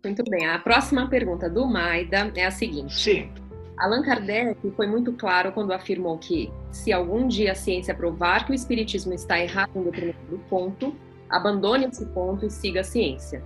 Muito 0.05 0.23
bem. 0.29 0.45
A 0.45 0.59
próxima 0.59 1.09
pergunta 1.09 1.49
do 1.49 1.65
Maida 1.65 2.31
é 2.35 2.45
a 2.45 2.51
seguinte. 2.51 2.93
Sim. 2.93 3.31
Allan 3.77 4.03
Kardec 4.03 4.59
foi 4.75 4.87
muito 4.87 5.11
claro 5.13 5.51
quando 5.51 5.73
afirmou 5.73 6.17
que, 6.17 6.51
se 6.71 6.93
algum 6.93 7.27
dia 7.27 7.53
a 7.53 7.55
ciência 7.55 7.95
provar 7.95 8.45
que 8.45 8.51
o 8.51 8.55
espiritismo 8.55 9.13
está 9.13 9.39
errado 9.39 9.71
em 9.75 9.83
determinado 9.83 10.39
ponto, 10.49 10.95
abandone 11.29 11.85
esse 11.85 12.05
ponto 12.07 12.45
e 12.45 12.51
siga 12.51 12.81
a 12.81 12.83
ciência. 12.83 13.43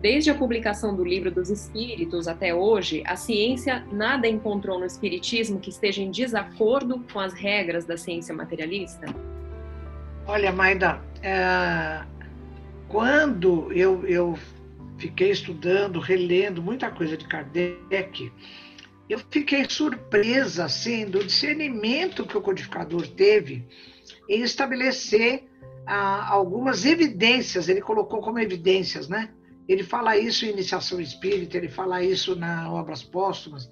Desde 0.00 0.30
a 0.30 0.34
publicação 0.34 0.94
do 0.94 1.04
Livro 1.04 1.30
dos 1.30 1.50
Espíritos 1.50 2.28
até 2.28 2.54
hoje, 2.54 3.02
a 3.06 3.16
ciência 3.16 3.84
nada 3.92 4.26
encontrou 4.26 4.78
no 4.78 4.86
espiritismo 4.86 5.60
que 5.60 5.70
esteja 5.70 6.02
em 6.02 6.10
desacordo 6.10 7.04
com 7.12 7.20
as 7.20 7.32
regras 7.32 7.84
da 7.84 7.96
ciência 7.96 8.34
materialista? 8.34 9.06
Olha, 10.32 10.52
Maida, 10.52 11.02
é... 11.24 12.04
quando 12.86 13.72
eu, 13.72 14.06
eu 14.06 14.38
fiquei 14.96 15.32
estudando, 15.32 15.98
relendo 15.98 16.62
muita 16.62 16.88
coisa 16.88 17.16
de 17.16 17.26
Kardec, 17.26 18.32
eu 19.08 19.18
fiquei 19.18 19.68
surpresa 19.68 20.66
assim 20.66 21.04
do 21.04 21.24
discernimento 21.24 22.24
que 22.24 22.38
o 22.38 22.40
codificador 22.40 23.08
teve 23.08 23.66
em 24.28 24.42
estabelecer 24.42 25.50
ah, 25.84 26.28
algumas 26.30 26.86
evidências. 26.86 27.68
Ele 27.68 27.80
colocou 27.80 28.20
como 28.20 28.38
evidências, 28.38 29.08
né? 29.08 29.30
Ele 29.68 29.82
fala 29.82 30.16
isso 30.16 30.46
em 30.46 30.50
Iniciação 30.50 31.00
Espírita, 31.00 31.56
ele 31.56 31.68
fala 31.68 32.04
isso 32.04 32.36
na 32.36 32.72
Obras 32.72 33.02
Póstumas, 33.02 33.68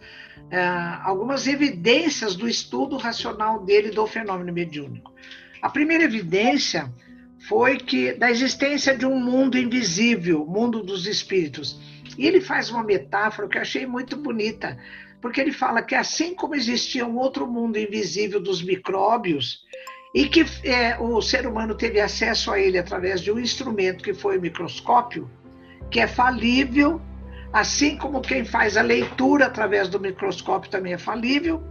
ah, 0.51 1.03
algumas 1.05 1.47
evidências 1.47 2.35
do 2.35 2.49
estudo 2.49 2.97
racional 2.97 3.65
dele 3.65 3.93
do 3.93 4.05
fenômeno 4.09 4.53
mediúnico. 4.53 5.15
A 5.61 5.69
primeira 5.69 6.05
evidência 6.05 6.93
foi 7.49 7.77
que 7.77 8.13
da 8.13 8.31
existência 8.31 8.97
de 8.97 9.07
um 9.07 9.19
mundo 9.19 9.57
invisível, 9.57 10.45
mundo 10.47 10.83
dos 10.83 11.07
espíritos. 11.07 11.81
E 12.17 12.27
ele 12.27 12.41
faz 12.41 12.71
uma 12.71 12.83
metáfora 12.83 13.49
que 13.49 13.57
eu 13.57 13.63
achei 13.63 13.87
muito 13.87 14.17
bonita 14.17 14.77
porque 15.21 15.41
ele 15.41 15.53
fala 15.53 15.83
que 15.83 15.95
assim 15.95 16.35
como 16.35 16.55
existia 16.55 17.07
um 17.07 17.17
outro 17.17 17.47
mundo 17.47 17.79
invisível 17.79 18.41
dos 18.41 18.63
micróbios, 18.63 19.65
e 20.15 20.27
que 20.27 20.45
é, 20.65 20.99
o 20.99 21.21
ser 21.21 21.47
humano 21.47 21.75
teve 21.75 22.01
acesso 22.01 22.51
a 22.51 22.59
ele 22.59 22.79
através 22.79 23.21
de 23.21 23.31
um 23.31 23.39
instrumento 23.39 24.03
que 24.03 24.15
foi 24.15 24.39
o 24.39 24.41
microscópio, 24.41 25.31
que 25.91 26.01
é 26.01 26.07
falível, 26.07 27.01
assim 27.53 27.97
como 27.97 28.21
quem 28.21 28.45
faz 28.45 28.77
a 28.77 28.83
leitura 28.83 29.47
através 29.47 29.89
do 29.89 30.01
microscópio 30.01 30.71
também 30.71 30.95
é 30.95 30.99
falível, 30.99 31.63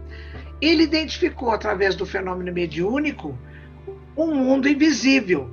ele 0.60 0.84
identificou 0.84 1.50
através 1.50 1.94
do 1.94 2.06
fenômeno 2.06 2.52
mediúnico 2.52 3.36
um 4.24 4.34
mundo 4.34 4.68
invisível, 4.68 5.48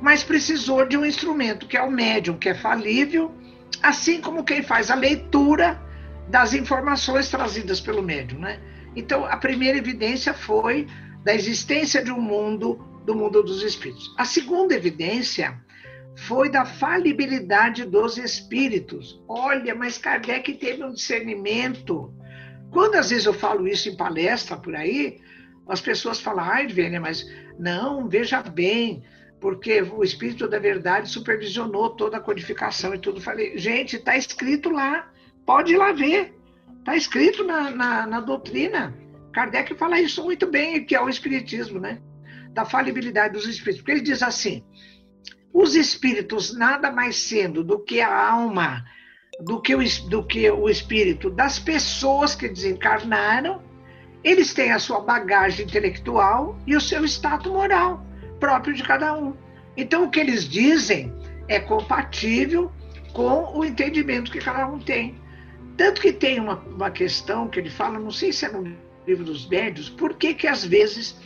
mas 0.00 0.22
precisou 0.22 0.86
de 0.86 0.96
um 0.96 1.04
instrumento 1.04 1.66
que 1.66 1.76
é 1.76 1.82
o 1.82 1.90
médium, 1.90 2.36
que 2.36 2.48
é 2.48 2.54
falível, 2.54 3.34
assim 3.82 4.20
como 4.20 4.44
quem 4.44 4.62
faz 4.62 4.90
a 4.90 4.94
leitura 4.94 5.80
das 6.28 6.52
informações 6.54 7.28
trazidas 7.28 7.80
pelo 7.80 8.02
médium, 8.02 8.40
né? 8.40 8.60
Então, 8.94 9.24
a 9.24 9.36
primeira 9.36 9.78
evidência 9.78 10.34
foi 10.34 10.86
da 11.24 11.34
existência 11.34 12.02
de 12.02 12.10
um 12.10 12.20
mundo, 12.20 12.76
do 13.04 13.14
mundo 13.14 13.42
dos 13.42 13.62
espíritos. 13.62 14.12
A 14.18 14.24
segunda 14.24 14.74
evidência 14.74 15.58
foi 16.26 16.50
da 16.50 16.64
falibilidade 16.64 17.84
dos 17.84 18.18
espíritos. 18.18 19.22
Olha, 19.28 19.74
mas 19.74 19.96
Kardec 19.96 20.54
teve 20.54 20.84
um 20.84 20.92
discernimento. 20.92 22.12
Quando 22.70 22.96
às 22.96 23.10
vezes 23.10 23.26
eu 23.26 23.32
falo 23.32 23.66
isso 23.66 23.88
em 23.88 23.96
palestra 23.96 24.56
por 24.56 24.74
aí, 24.74 25.18
as 25.68 25.80
pessoas 25.80 26.20
falam, 26.20 26.44
ai, 26.44 26.66
Vênia, 26.66 27.00
mas 27.00 27.24
não, 27.60 28.08
veja 28.08 28.42
bem, 28.42 29.04
porque 29.38 29.82
o 29.82 30.02
Espírito 30.02 30.48
da 30.48 30.58
Verdade 30.58 31.10
supervisionou 31.10 31.90
toda 31.90 32.16
a 32.16 32.20
codificação 32.20 32.94
e 32.94 32.98
tudo. 32.98 33.20
Falei, 33.20 33.58
gente, 33.58 33.96
está 33.96 34.16
escrito 34.16 34.70
lá. 34.70 35.10
Pode 35.44 35.74
ir 35.74 35.76
lá 35.76 35.92
ver. 35.92 36.34
Está 36.78 36.96
escrito 36.96 37.44
na, 37.44 37.70
na, 37.70 38.06
na, 38.06 38.20
doutrina. 38.20 38.96
Kardec 39.32 39.74
fala 39.74 40.00
isso 40.00 40.24
muito 40.24 40.46
bem, 40.46 40.84
que 40.84 40.96
é 40.96 41.00
o 41.00 41.08
Espiritismo, 41.08 41.78
né? 41.78 42.00
Da 42.52 42.64
falibilidade 42.64 43.34
dos 43.34 43.46
espíritos. 43.46 43.82
Porque 43.82 43.92
ele 43.92 44.00
diz 44.00 44.22
assim: 44.22 44.64
os 45.52 45.74
espíritos, 45.74 46.56
nada 46.56 46.90
mais 46.90 47.16
sendo 47.16 47.62
do 47.62 47.78
que 47.78 48.00
a 48.00 48.30
alma, 48.30 48.84
do 49.40 49.60
que 49.60 49.74
o, 49.74 49.80
do 50.08 50.26
que 50.26 50.50
o 50.50 50.68
espírito 50.68 51.28
das 51.28 51.58
pessoas 51.58 52.34
que 52.34 52.48
desencarnaram, 52.48 53.62
eles 54.22 54.52
têm 54.52 54.72
a 54.72 54.78
sua 54.78 55.00
bagagem 55.00 55.66
intelectual 55.66 56.58
e 56.66 56.76
o 56.76 56.80
seu 56.80 57.04
status 57.04 57.50
moral 57.50 58.04
próprio 58.38 58.74
de 58.74 58.82
cada 58.82 59.16
um. 59.16 59.34
Então, 59.76 60.04
o 60.04 60.10
que 60.10 60.20
eles 60.20 60.48
dizem 60.48 61.12
é 61.48 61.58
compatível 61.58 62.70
com 63.12 63.58
o 63.58 63.64
entendimento 63.64 64.30
que 64.30 64.38
cada 64.38 64.66
um 64.66 64.78
tem. 64.78 65.18
Tanto 65.76 66.00
que 66.00 66.12
tem 66.12 66.38
uma, 66.38 66.56
uma 66.56 66.90
questão 66.90 67.48
que 67.48 67.58
ele 67.58 67.70
fala, 67.70 67.98
não 67.98 68.10
sei 68.10 68.32
se 68.32 68.44
é 68.44 68.52
no 68.52 68.76
livro 69.06 69.24
dos 69.24 69.48
médios, 69.48 69.88
por 69.88 70.14
que 70.14 70.34
que 70.34 70.46
às 70.46 70.64
vezes, 70.64 71.16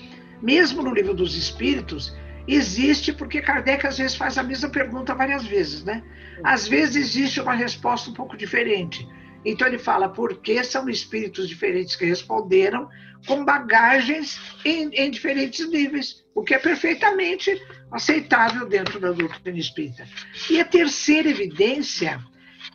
mesmo 0.41 0.83
no 0.83 0.95
livro 0.95 1.15
dos 1.15 1.37
espíritos, 1.37 2.17
existe, 2.47 3.13
porque 3.13 3.41
Kardec 3.41 3.87
às 3.87 3.99
vezes 3.99 4.17
faz 4.17 4.39
a 4.39 4.43
mesma 4.43 4.69
pergunta 4.69 5.15
várias 5.15 5.45
vezes, 5.45 5.83
né? 5.83 6.03
Às 6.43 6.69
vezes 6.69 6.97
existe 6.97 7.41
uma 7.41 7.55
resposta 7.55 8.11
um 8.11 8.15
pouco 8.15 8.37
diferente. 8.37 9.09
Então 9.45 9.67
ele 9.67 9.79
fala 9.79 10.09
por 10.09 10.41
que 10.41 10.63
são 10.65 10.89
espíritos 10.89 11.49
diferentes 11.49 11.97
que 11.97 12.05
responderam 12.05 12.89
com 13.27 13.45
bagagens 13.45 14.39
em, 14.65 14.89
em, 14.89 15.11
diferentes 15.11 15.69
níveis, 15.69 16.25
o 16.35 16.43
que 16.43 16.55
é 16.55 16.59
perfeitamente 16.59 17.61
aceitável 17.91 18.67
dentro 18.67 19.01
da 19.01 19.13
doutrina 19.13 19.59
espírita. 19.59 20.07
E 20.51 20.61
a 20.61 20.65
terceira 20.65 21.29
evidência 21.29 22.21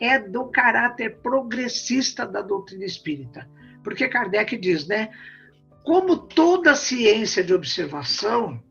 é 0.00 0.18
do 0.18 0.46
caráter 0.46 1.18
progressista 1.22 2.26
da 2.26 2.42
doutrina 2.42 2.84
espírita. 2.84 3.48
Porque 3.82 4.08
Kardec 4.08 4.56
diz, 4.56 4.86
né? 4.86 5.10
Como 5.84 6.16
toda 6.16 6.74
ciência 6.74 7.42
de 7.42 7.54
observação, 7.54 8.62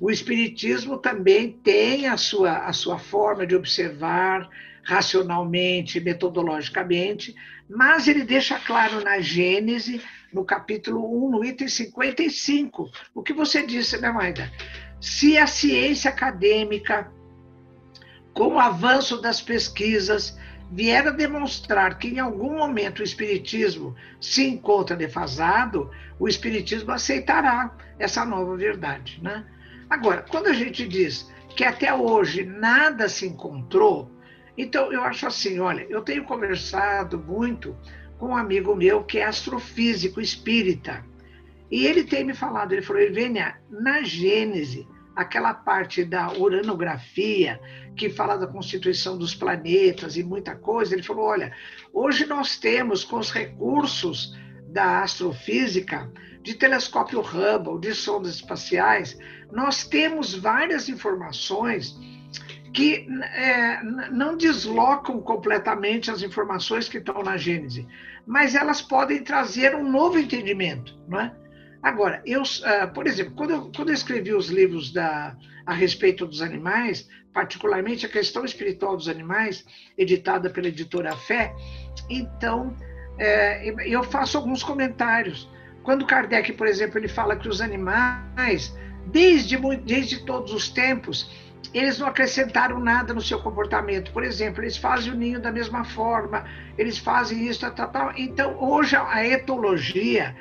o 0.00 0.10
espiritismo 0.10 0.98
também 0.98 1.52
tem 1.52 2.06
a 2.06 2.16
sua, 2.16 2.66
a 2.66 2.72
sua 2.72 2.98
forma 2.98 3.46
de 3.46 3.54
observar 3.54 4.48
racionalmente, 4.84 6.00
metodologicamente, 6.00 7.34
mas 7.68 8.06
ele 8.06 8.24
deixa 8.24 8.58
claro 8.58 9.02
na 9.02 9.20
Gênese, 9.20 10.00
no 10.32 10.44
capítulo 10.44 11.26
1, 11.26 11.30
no 11.30 11.44
item 11.44 11.68
55, 11.68 12.90
o 13.14 13.22
que 13.22 13.32
você 13.32 13.64
disse, 13.64 13.98
né, 13.98 14.10
Maida? 14.10 14.50
Se 15.00 15.38
a 15.38 15.46
ciência 15.46 16.10
acadêmica, 16.10 17.10
com 18.32 18.54
o 18.54 18.58
avanço 18.58 19.20
das 19.20 19.40
pesquisas, 19.40 20.36
vier 20.70 21.06
a 21.06 21.10
demonstrar 21.10 21.98
que 21.98 22.08
em 22.08 22.18
algum 22.18 22.58
momento 22.58 22.98
o 22.98 23.04
Espiritismo 23.04 23.94
se 24.20 24.44
encontra 24.44 24.96
defasado, 24.96 25.90
o 26.18 26.26
Espiritismo 26.26 26.90
aceitará 26.90 27.76
essa 27.98 28.24
nova 28.24 28.56
verdade. 28.56 29.20
Né? 29.22 29.44
Agora, 29.88 30.24
quando 30.28 30.48
a 30.48 30.52
gente 30.52 30.86
diz 30.86 31.30
que 31.54 31.64
até 31.64 31.94
hoje 31.94 32.44
nada 32.44 33.08
se 33.08 33.26
encontrou, 33.26 34.10
então 34.56 34.92
eu 34.92 35.02
acho 35.02 35.26
assim: 35.26 35.58
olha, 35.58 35.86
eu 35.88 36.02
tenho 36.02 36.24
conversado 36.24 37.18
muito 37.18 37.76
com 38.18 38.28
um 38.28 38.36
amigo 38.36 38.74
meu 38.74 39.04
que 39.04 39.18
é 39.18 39.24
astrofísico 39.24 40.20
espírita. 40.20 41.04
E 41.70 41.86
ele 41.86 42.04
tem 42.04 42.24
me 42.24 42.34
falado, 42.34 42.72
ele 42.72 42.82
falou, 42.82 43.02
Evênia, 43.02 43.56
na 43.68 44.02
Gênese, 44.02 44.86
aquela 45.16 45.52
parte 45.52 46.04
da 46.04 46.32
uranografia, 46.32 47.60
que 47.96 48.10
fala 48.10 48.36
da 48.36 48.46
constituição 48.46 49.16
dos 49.16 49.34
planetas 49.34 50.16
e 50.16 50.22
muita 50.22 50.54
coisa, 50.54 50.94
ele 50.94 51.02
falou: 51.02 51.26
olha, 51.26 51.52
hoje 51.92 52.26
nós 52.26 52.56
temos, 52.56 53.04
com 53.04 53.18
os 53.18 53.30
recursos 53.30 54.36
da 54.68 55.02
astrofísica, 55.02 56.10
de 56.42 56.54
telescópio 56.54 57.20
Hubble, 57.20 57.80
de 57.80 57.94
sondas 57.94 58.34
espaciais, 58.34 59.16
nós 59.50 59.86
temos 59.86 60.34
várias 60.34 60.88
informações 60.88 61.96
que 62.74 63.06
é, 63.22 63.82
não 64.10 64.36
deslocam 64.36 65.20
completamente 65.20 66.10
as 66.10 66.22
informações 66.22 66.88
que 66.88 66.98
estão 66.98 67.22
na 67.22 67.36
Gênese, 67.36 67.86
mas 68.26 68.56
elas 68.56 68.82
podem 68.82 69.22
trazer 69.22 69.76
um 69.76 69.88
novo 69.88 70.18
entendimento, 70.18 70.98
não 71.06 71.20
é? 71.20 71.32
Agora, 71.80 72.20
eu, 72.26 72.42
uh, 72.42 72.92
por 72.92 73.06
exemplo, 73.06 73.34
quando 73.36 73.50
eu, 73.50 73.70
quando 73.74 73.90
eu 73.90 73.94
escrevi 73.94 74.34
os 74.34 74.48
livros 74.48 74.92
da, 74.92 75.36
a 75.64 75.72
respeito 75.72 76.26
dos 76.26 76.42
animais, 76.42 77.08
particularmente 77.32 78.06
a 78.06 78.08
questão 78.08 78.44
espiritual 78.44 78.96
dos 78.96 79.08
animais, 79.08 79.64
editada 79.96 80.50
pela 80.50 80.66
editora 80.66 81.14
Fé, 81.14 81.54
então 82.10 82.74
é, 83.18 83.68
eu 83.86 84.02
faço 84.02 84.36
alguns 84.36 84.64
comentários. 84.64 85.48
Quando 85.84 86.06
Kardec, 86.06 86.54
por 86.54 86.66
exemplo, 86.66 86.98
ele 86.98 87.08
fala 87.08 87.36
que 87.36 87.48
os 87.48 87.60
animais, 87.60 88.74
desde, 89.06 89.56
desde 89.84 90.24
todos 90.24 90.52
os 90.52 90.70
tempos, 90.70 91.30
eles 91.74 91.98
não 91.98 92.06
acrescentaram 92.06 92.78
nada 92.78 93.12
no 93.12 93.20
seu 93.20 93.40
comportamento. 93.40 94.12
Por 94.12 94.22
exemplo, 94.22 94.62
eles 94.62 94.76
fazem 94.76 95.12
o 95.12 95.16
ninho 95.16 95.40
da 95.40 95.50
mesma 95.50 95.84
forma, 95.84 96.44
eles 96.78 96.96
fazem 96.96 97.46
isso, 97.46 97.68
tal, 97.72 97.88
tal. 97.90 98.12
Então, 98.16 98.56
hoje 98.58 98.96
a 98.96 99.26
etologia 99.26 100.34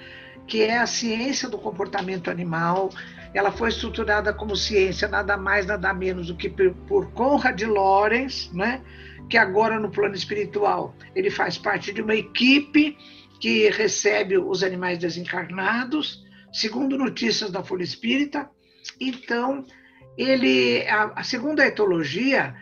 que 0.48 0.62
é 0.62 0.78
a 0.78 0.86
ciência 0.86 1.50
do 1.50 1.58
comportamento 1.58 2.30
animal. 2.30 2.90
Ela 3.34 3.52
foi 3.52 3.70
estruturada 3.70 4.34
como 4.34 4.56
ciência 4.56 5.08
nada 5.08 5.38
mais, 5.38 5.66
nada 5.66 5.94
menos 5.94 6.28
do 6.28 6.36
que 6.36 6.50
por 6.50 7.12
Conrad 7.12 7.62
Lorenz, 7.64 8.52
né? 8.54 8.82
que 9.30 9.38
agora 9.38 9.80
no 9.80 9.90
plano 9.90 10.14
espiritual 10.14 10.94
ele 11.16 11.30
faz 11.30 11.58
parte 11.58 11.94
de 11.94 12.02
uma 12.02 12.14
equipe 12.14 12.98
que 13.40 13.70
recebe 13.70 14.38
os 14.38 14.64
animais 14.64 15.00
desencarnados, 15.00 16.24
segundo 16.52 16.98
notícias 16.98 17.50
da 17.50 17.64
Folha 17.64 17.84
Espírita. 17.84 18.50
Então, 19.00 19.66
ele, 20.18 20.88
a, 20.88 21.11
a 21.16 21.24
segundo 21.24 21.59
a 21.59 21.68
etologia, 21.68 22.55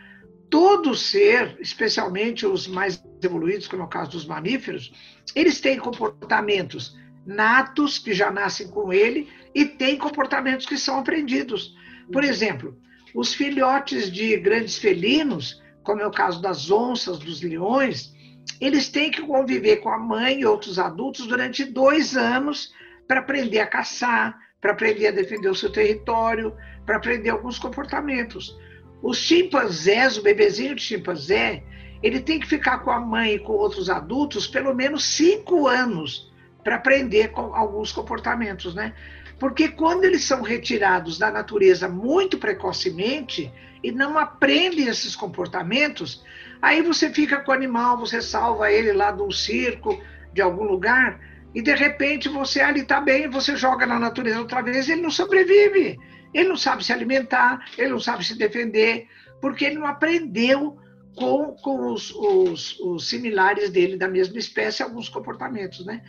todo 0.50 0.94
ser, 0.94 1.56
especialmente 1.60 2.46
os 2.46 2.66
mais 2.66 3.02
evoluídos, 3.22 3.66
como 3.66 3.82
é 3.82 3.86
o 3.86 3.88
caso 3.88 4.10
dos 4.10 4.26
mamíferos, 4.26 4.92
eles 5.34 5.60
têm 5.60 5.78
comportamentos 5.78 6.96
natos, 7.24 7.98
que 7.98 8.12
já 8.12 8.30
nascem 8.30 8.68
com 8.68 8.92
ele, 8.92 9.28
e 9.54 9.64
têm 9.64 9.96
comportamentos 9.96 10.66
que 10.66 10.76
são 10.76 10.98
aprendidos. 10.98 11.74
Por 12.12 12.24
exemplo, 12.24 12.76
os 13.14 13.32
filhotes 13.32 14.10
de 14.10 14.36
grandes 14.38 14.76
felinos, 14.78 15.62
como 15.82 16.00
é 16.00 16.06
o 16.06 16.10
caso 16.10 16.40
das 16.40 16.70
onças, 16.70 17.18
dos 17.18 17.42
leões, 17.42 18.12
eles 18.60 18.88
têm 18.88 19.10
que 19.10 19.22
conviver 19.22 19.76
com 19.76 19.88
a 19.88 19.98
mãe 19.98 20.40
e 20.40 20.46
outros 20.46 20.78
adultos 20.78 21.26
durante 21.26 21.64
dois 21.64 22.16
anos 22.16 22.72
para 23.06 23.20
aprender 23.20 23.60
a 23.60 23.66
caçar, 23.66 24.38
para 24.60 24.72
aprender 24.72 25.08
a 25.08 25.12
defender 25.12 25.48
o 25.48 25.54
seu 25.54 25.70
território, 25.70 26.54
para 26.84 26.96
aprender 26.96 27.30
alguns 27.30 27.58
comportamentos. 27.58 28.58
Os 29.02 29.18
chimpanzés, 29.18 30.16
o 30.16 30.22
bebezinho 30.22 30.74
de 30.74 30.82
chimpanzé, 30.82 31.62
ele 32.02 32.20
tem 32.20 32.40
que 32.40 32.46
ficar 32.46 32.78
com 32.78 32.90
a 32.90 33.00
mãe 33.00 33.34
e 33.34 33.38
com 33.38 33.52
outros 33.52 33.88
adultos 33.88 34.46
pelo 34.46 34.74
menos 34.74 35.04
cinco 35.04 35.66
anos 35.68 36.32
para 36.62 36.76
aprender 36.76 37.28
com 37.28 37.54
alguns 37.54 37.92
comportamentos, 37.92 38.74
né? 38.74 38.94
Porque 39.38 39.68
quando 39.68 40.04
eles 40.04 40.22
são 40.24 40.40
retirados 40.42 41.18
da 41.18 41.30
natureza 41.30 41.88
muito 41.88 42.38
precocemente 42.38 43.52
e 43.82 43.90
não 43.90 44.16
aprendem 44.16 44.86
esses 44.86 45.16
comportamentos, 45.16 46.24
aí 46.60 46.80
você 46.80 47.10
fica 47.10 47.40
com 47.40 47.50
o 47.50 47.54
animal, 47.54 47.98
você 47.98 48.22
salva 48.22 48.70
ele 48.70 48.92
lá 48.92 49.10
do 49.10 49.30
circo, 49.32 50.00
de 50.32 50.40
algum 50.40 50.62
lugar, 50.62 51.18
e 51.54 51.60
de 51.60 51.74
repente 51.74 52.28
você 52.28 52.60
ali 52.60 52.80
está 52.80 53.00
bem, 53.00 53.28
você 53.28 53.56
joga 53.56 53.86
na 53.86 53.98
natureza 53.98 54.40
outra 54.40 54.62
vez, 54.62 54.88
ele 54.88 55.02
não 55.02 55.10
sobrevive. 55.10 55.98
Ele 56.32 56.48
não 56.48 56.56
sabe 56.56 56.82
se 56.82 56.92
alimentar, 56.92 57.64
ele 57.76 57.90
não 57.90 58.00
sabe 58.00 58.24
se 58.24 58.36
defender, 58.38 59.06
porque 59.40 59.66
ele 59.66 59.78
não 59.78 59.86
aprendeu 59.86 60.78
com, 61.14 61.54
com 61.56 61.92
os, 61.92 62.10
os, 62.10 62.80
os, 62.80 63.08
similares 63.08 63.70
dele 63.70 63.98
da 63.98 64.08
mesma 64.08 64.38
espécie 64.38 64.82
alguns 64.82 65.08
comportamentos, 65.08 65.84
né? 65.84 66.02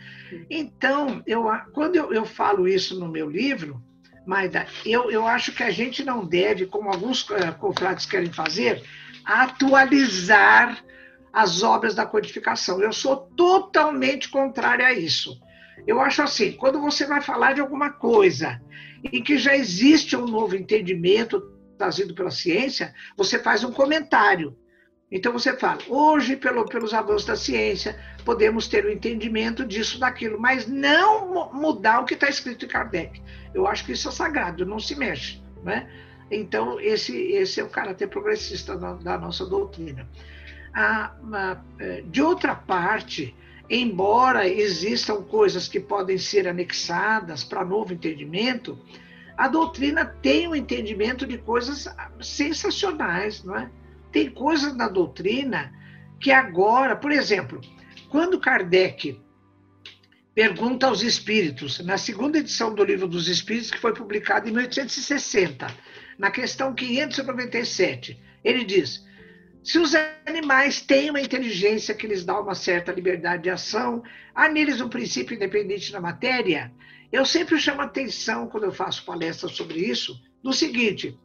Então, 0.48 1.22
eu, 1.26 1.44
quando 1.72 1.96
eu, 1.96 2.12
eu 2.12 2.24
falo 2.24 2.66
isso 2.66 2.98
no 2.98 3.08
meu 3.08 3.28
livro, 3.28 3.82
Maida, 4.26 4.66
eu, 4.86 5.10
eu 5.10 5.26
acho 5.26 5.52
que 5.52 5.62
a 5.62 5.70
gente 5.70 6.02
não 6.02 6.24
deve, 6.24 6.64
como 6.64 6.88
alguns 6.88 7.28
uh, 7.28 7.54
confrades 7.58 8.06
querem 8.06 8.32
fazer, 8.32 8.82
atualizar 9.24 10.82
as 11.34 11.64
obras 11.64 11.96
da 11.96 12.06
codificação. 12.06 12.80
Eu 12.80 12.92
sou 12.92 13.16
totalmente 13.36 14.28
contrária 14.28 14.86
a 14.86 14.92
isso. 14.92 15.36
Eu 15.84 16.00
acho 16.00 16.22
assim, 16.22 16.52
quando 16.52 16.80
você 16.80 17.04
vai 17.04 17.20
falar 17.20 17.54
de 17.54 17.60
alguma 17.60 17.90
coisa 17.90 18.62
em 19.12 19.22
que 19.22 19.36
já 19.36 19.54
existe 19.54 20.16
um 20.16 20.26
novo 20.26 20.54
entendimento 20.54 21.40
trazido 21.76 22.14
pela 22.14 22.30
ciência, 22.30 22.94
você 23.16 23.38
faz 23.38 23.64
um 23.64 23.72
comentário. 23.72 24.56
Então 25.10 25.32
você 25.32 25.56
fala, 25.56 25.78
hoje, 25.88 26.36
pelo, 26.36 26.64
pelos 26.64 26.94
avanços 26.94 27.26
da 27.26 27.36
ciência, 27.36 27.98
podemos 28.24 28.68
ter 28.68 28.84
o 28.84 28.88
um 28.88 28.92
entendimento 28.92 29.64
disso, 29.64 29.98
daquilo, 29.98 30.40
mas 30.40 30.66
não 30.66 31.52
mudar 31.52 32.00
o 32.00 32.04
que 32.04 32.14
está 32.14 32.28
escrito 32.28 32.64
em 32.64 32.68
Kardec. 32.68 33.20
Eu 33.52 33.66
acho 33.66 33.84
que 33.84 33.92
isso 33.92 34.08
é 34.08 34.12
sagrado, 34.12 34.64
não 34.64 34.78
se 34.78 34.94
mexe. 34.94 35.42
Né? 35.62 35.88
Então, 36.30 36.80
esse, 36.80 37.16
esse 37.32 37.60
é 37.60 37.64
o 37.64 37.68
caráter 37.68 38.08
progressista 38.08 38.76
da, 38.76 38.94
da 38.94 39.18
nossa 39.18 39.44
doutrina. 39.44 40.08
É, 40.76 42.02
de 42.02 42.20
outra 42.20 42.54
parte, 42.54 43.34
embora 43.70 44.48
existam 44.48 45.22
coisas 45.22 45.68
que 45.68 45.78
podem 45.78 46.18
ser 46.18 46.48
anexadas 46.48 47.44
para 47.44 47.64
novo 47.64 47.92
entendimento, 47.92 48.76
a 49.36 49.46
doutrina 49.46 50.04
tem 50.04 50.48
um 50.48 50.54
entendimento 50.54 51.26
de 51.26 51.38
coisas 51.38 51.88
sensacionais, 52.20 53.44
não 53.44 53.56
é? 53.56 53.70
Tem 54.10 54.30
coisas 54.30 54.74
na 54.76 54.88
doutrina 54.88 55.72
que 56.20 56.30
agora, 56.30 56.96
por 56.96 57.12
exemplo, 57.12 57.60
quando 58.08 58.40
Kardec 58.40 59.20
pergunta 60.34 60.86
aos 60.86 61.02
espíritos, 61.02 61.78
na 61.80 61.98
segunda 61.98 62.38
edição 62.38 62.74
do 62.74 62.82
Livro 62.82 63.06
dos 63.06 63.28
Espíritos, 63.28 63.70
que 63.70 63.78
foi 63.78 63.94
publicado 63.94 64.48
em 64.48 64.52
1860, 64.52 65.66
na 66.18 66.30
questão 66.30 66.74
597, 66.74 68.20
ele 68.42 68.64
diz: 68.64 69.04
se 69.64 69.78
os 69.78 69.94
animais 70.26 70.82
têm 70.82 71.08
uma 71.08 71.22
inteligência 71.22 71.94
que 71.94 72.06
lhes 72.06 72.22
dá 72.22 72.38
uma 72.38 72.54
certa 72.54 72.92
liberdade 72.92 73.44
de 73.44 73.50
ação, 73.50 74.02
há 74.34 74.46
neles 74.46 74.78
um 74.82 74.90
princípio 74.90 75.34
independente 75.34 75.90
da 75.90 76.02
matéria. 76.02 76.70
Eu 77.10 77.24
sempre 77.24 77.58
chamo 77.58 77.80
atenção, 77.80 78.46
quando 78.46 78.64
eu 78.64 78.72
faço 78.72 79.06
palestras 79.06 79.52
sobre 79.52 79.78
isso, 79.78 80.20
do 80.42 80.52
seguinte: 80.52 81.18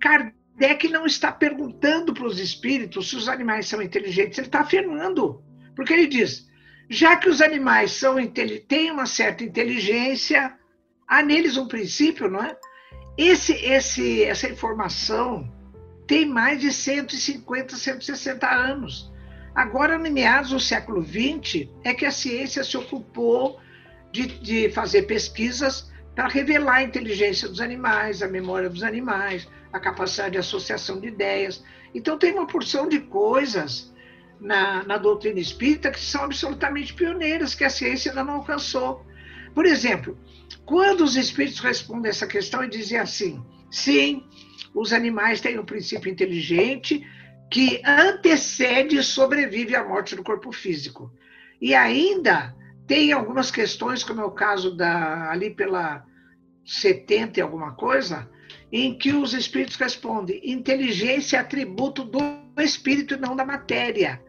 Kardec 0.00 0.88
não 0.88 1.06
está 1.06 1.30
perguntando 1.30 2.12
para 2.12 2.26
os 2.26 2.40
espíritos 2.40 3.10
se 3.10 3.14
os 3.14 3.28
animais 3.28 3.68
são 3.68 3.80
inteligentes, 3.80 4.38
ele 4.38 4.48
está 4.48 4.62
afirmando. 4.62 5.40
Porque 5.76 5.92
ele 5.92 6.08
diz: 6.08 6.48
já 6.90 7.14
que 7.16 7.28
os 7.28 7.40
animais 7.40 7.92
são 7.92 8.16
têm 8.66 8.90
uma 8.90 9.06
certa 9.06 9.44
inteligência, 9.44 10.52
há 11.06 11.22
neles 11.22 11.56
um 11.56 11.68
princípio, 11.68 12.28
não 12.28 12.42
é? 12.42 12.56
Esse, 13.16 13.52
esse, 13.52 14.24
essa 14.24 14.48
informação 14.48 15.48
tem 16.06 16.26
mais 16.26 16.60
de 16.60 16.72
150, 16.72 17.76
160 17.76 18.48
anos. 18.48 19.12
Agora, 19.54 19.96
no 19.96 20.10
meados 20.10 20.50
do 20.50 20.60
século 20.60 21.02
XX, 21.02 21.68
é 21.82 21.94
que 21.94 22.04
a 22.04 22.10
ciência 22.10 22.64
se 22.64 22.76
ocupou 22.76 23.60
de, 24.10 24.26
de 24.26 24.70
fazer 24.70 25.02
pesquisas 25.02 25.90
para 26.14 26.28
revelar 26.28 26.76
a 26.76 26.82
inteligência 26.82 27.48
dos 27.48 27.60
animais, 27.60 28.22
a 28.22 28.28
memória 28.28 28.68
dos 28.68 28.82
animais, 28.82 29.48
a 29.72 29.80
capacidade 29.80 30.32
de 30.32 30.38
associação 30.38 31.00
de 31.00 31.08
ideias. 31.08 31.64
Então, 31.94 32.18
tem 32.18 32.32
uma 32.32 32.46
porção 32.46 32.88
de 32.88 33.00
coisas 33.00 33.92
na, 34.40 34.84
na 34.84 34.98
doutrina 34.98 35.40
espírita 35.40 35.90
que 35.90 36.00
são 36.00 36.24
absolutamente 36.24 36.92
pioneiras, 36.94 37.54
que 37.54 37.64
a 37.64 37.70
ciência 37.70 38.10
ainda 38.10 38.24
não 38.24 38.34
alcançou. 38.34 39.04
Por 39.54 39.66
exemplo, 39.66 40.18
quando 40.66 41.02
os 41.02 41.16
espíritos 41.16 41.60
respondem 41.60 42.10
essa 42.10 42.26
questão 42.26 42.64
e 42.64 42.68
dizem 42.68 42.98
assim: 42.98 43.42
sim, 43.70 44.24
os 44.74 44.92
animais 44.92 45.40
têm 45.40 45.58
um 45.58 45.64
princípio 45.64 46.10
inteligente 46.10 47.06
que 47.50 47.80
antecede 47.84 48.96
e 48.96 49.02
sobrevive 49.02 49.76
à 49.76 49.84
morte 49.84 50.16
do 50.16 50.24
corpo 50.24 50.50
físico. 50.50 51.12
E 51.60 51.74
ainda 51.74 52.54
tem 52.86 53.12
algumas 53.12 53.50
questões, 53.50 54.02
como 54.02 54.20
é 54.20 54.24
o 54.24 54.32
caso 54.32 54.76
da 54.76 55.30
ali 55.30 55.50
pela 55.50 56.04
70 56.64 57.38
e 57.38 57.42
alguma 57.42 57.72
coisa, 57.72 58.28
em 58.72 58.98
que 58.98 59.12
os 59.12 59.32
espíritos 59.32 59.76
respondem: 59.76 60.40
inteligência 60.42 61.36
é 61.36 61.40
atributo 61.40 62.04
do 62.04 62.18
espírito 62.58 63.14
e 63.14 63.18
não 63.18 63.36
da 63.36 63.44
matéria. 63.44 64.20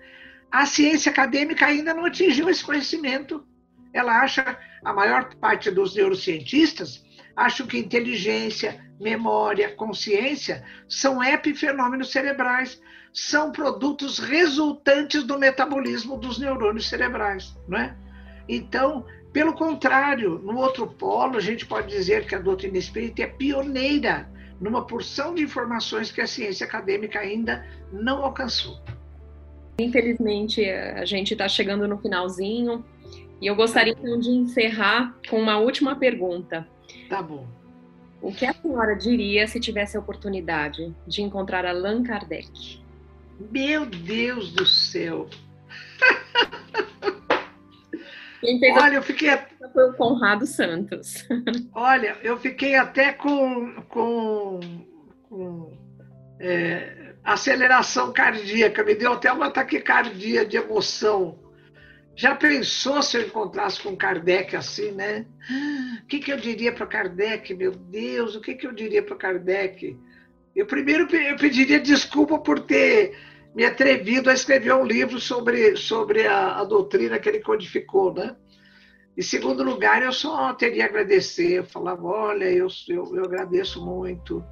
A 0.51 0.65
ciência 0.65 1.11
acadêmica 1.11 1.65
ainda 1.65 1.93
não 1.93 2.05
atingiu 2.05 2.49
esse 2.49 2.63
conhecimento. 2.63 3.45
Ela 3.91 4.21
acha, 4.21 4.57
a 4.83 4.93
maior 4.93 5.33
parte 5.35 5.71
dos 5.71 5.95
neurocientistas 5.95 7.04
acham 7.35 7.67
que 7.67 7.77
inteligência, 7.77 8.83
memória, 8.99 9.71
consciência 9.75 10.63
são 10.87 11.23
epifenômenos 11.23 12.11
cerebrais, 12.11 12.81
são 13.13 13.51
produtos 13.51 14.19
resultantes 14.19 15.23
do 15.23 15.37
metabolismo 15.37 16.17
dos 16.17 16.37
neurônios 16.37 16.87
cerebrais, 16.87 17.57
não 17.67 17.77
é? 17.77 17.95
Então, 18.47 19.05
pelo 19.33 19.53
contrário, 19.53 20.39
no 20.39 20.57
outro 20.57 20.87
polo, 20.87 21.37
a 21.37 21.41
gente 21.41 21.65
pode 21.65 21.89
dizer 21.89 22.25
que 22.25 22.35
a 22.35 22.39
doutrina 22.39 22.77
espírita 22.77 23.23
é 23.23 23.27
pioneira 23.27 24.29
numa 24.59 24.85
porção 24.85 25.35
de 25.35 25.43
informações 25.43 26.11
que 26.11 26.21
a 26.21 26.27
ciência 26.27 26.65
acadêmica 26.65 27.19
ainda 27.19 27.65
não 27.91 28.23
alcançou. 28.23 28.79
Infelizmente, 29.77 30.63
a 30.69 31.03
gente 31.03 31.33
está 31.33 31.49
chegando 31.49 31.87
no 31.87 31.97
finalzinho 31.97 32.85
e 33.41 33.47
eu 33.47 33.55
gostaria 33.55 33.93
então 33.93 34.17
de 34.17 34.29
encerrar 34.29 35.13
com 35.29 35.37
uma 35.37 35.57
última 35.57 35.97
pergunta. 35.97 36.65
Tá 37.09 37.21
bom. 37.21 37.47
O 38.21 38.31
que 38.31 38.45
a 38.45 38.53
senhora 38.53 38.95
diria 38.95 39.47
se 39.47 39.59
tivesse 39.59 39.95
a 39.95 39.99
oportunidade 39.99 40.93
de 41.05 41.21
encontrar 41.21 41.65
Allan 41.65 42.03
Kardec? 42.03 42.83
Meu 43.51 43.85
Deus 43.85 44.51
do 44.51 44.65
céu! 44.65 45.29
Olha, 48.77 48.95
eu 48.95 49.01
fiquei 49.01 49.29
foi 49.73 49.89
o 49.89 49.93
Conrado 49.93 50.45
Santos. 50.45 51.27
Olha, 51.73 52.17
eu 52.23 52.37
fiquei 52.37 52.75
até 52.75 53.11
com, 53.11 53.73
com, 53.89 54.59
com 55.27 55.77
é, 56.39 57.15
aceleração 57.23 58.13
cardíaca, 58.13 58.83
me 58.83 58.95
deu 58.95 59.13
até 59.13 59.31
uma 59.31 59.49
taquicardia 59.49 60.45
de 60.45 60.57
emoção. 60.57 61.39
Já 62.15 62.33
pensou 62.33 63.01
se 63.01 63.17
eu 63.17 63.23
encontrasse 63.23 63.81
com 63.81 63.95
Kardec 63.95 64.55
assim, 64.55 64.91
né? 64.91 65.25
O 66.01 66.07
que, 66.07 66.19
que 66.19 66.31
eu 66.31 66.37
diria 66.37 66.71
para 66.71 66.87
Kardec, 66.87 67.53
meu 67.53 67.71
Deus? 67.71 68.35
O 68.35 68.41
que, 68.41 68.55
que 68.55 68.65
eu 68.65 68.71
diria 68.71 69.03
para 69.03 69.17
Kardec? 69.17 69.97
Eu 70.55 70.65
primeiro 70.65 71.13
eu 71.13 71.35
pediria 71.35 71.79
desculpa 71.79 72.39
por 72.39 72.61
ter 72.61 73.17
me 73.53 73.65
atrevido 73.65 74.29
a 74.29 74.33
escrever 74.33 74.73
um 74.73 74.85
livro 74.85 75.19
sobre, 75.19 75.75
sobre 75.75 76.25
a, 76.25 76.59
a 76.59 76.63
doutrina 76.63 77.19
que 77.19 77.27
ele 77.27 77.39
codificou, 77.39 78.13
né? 78.13 78.35
Em 79.17 79.21
segundo 79.21 79.63
lugar, 79.63 80.01
eu 80.01 80.11
só 80.11 80.53
teria 80.53 80.83
a 80.83 80.87
agradecer. 80.87 81.59
Eu 81.59 81.63
falava, 81.65 82.03
olha, 82.05 82.45
eu, 82.45 82.67
eu, 82.89 83.15
eu 83.15 83.23
agradeço 83.25 83.85
muito, 83.85 84.43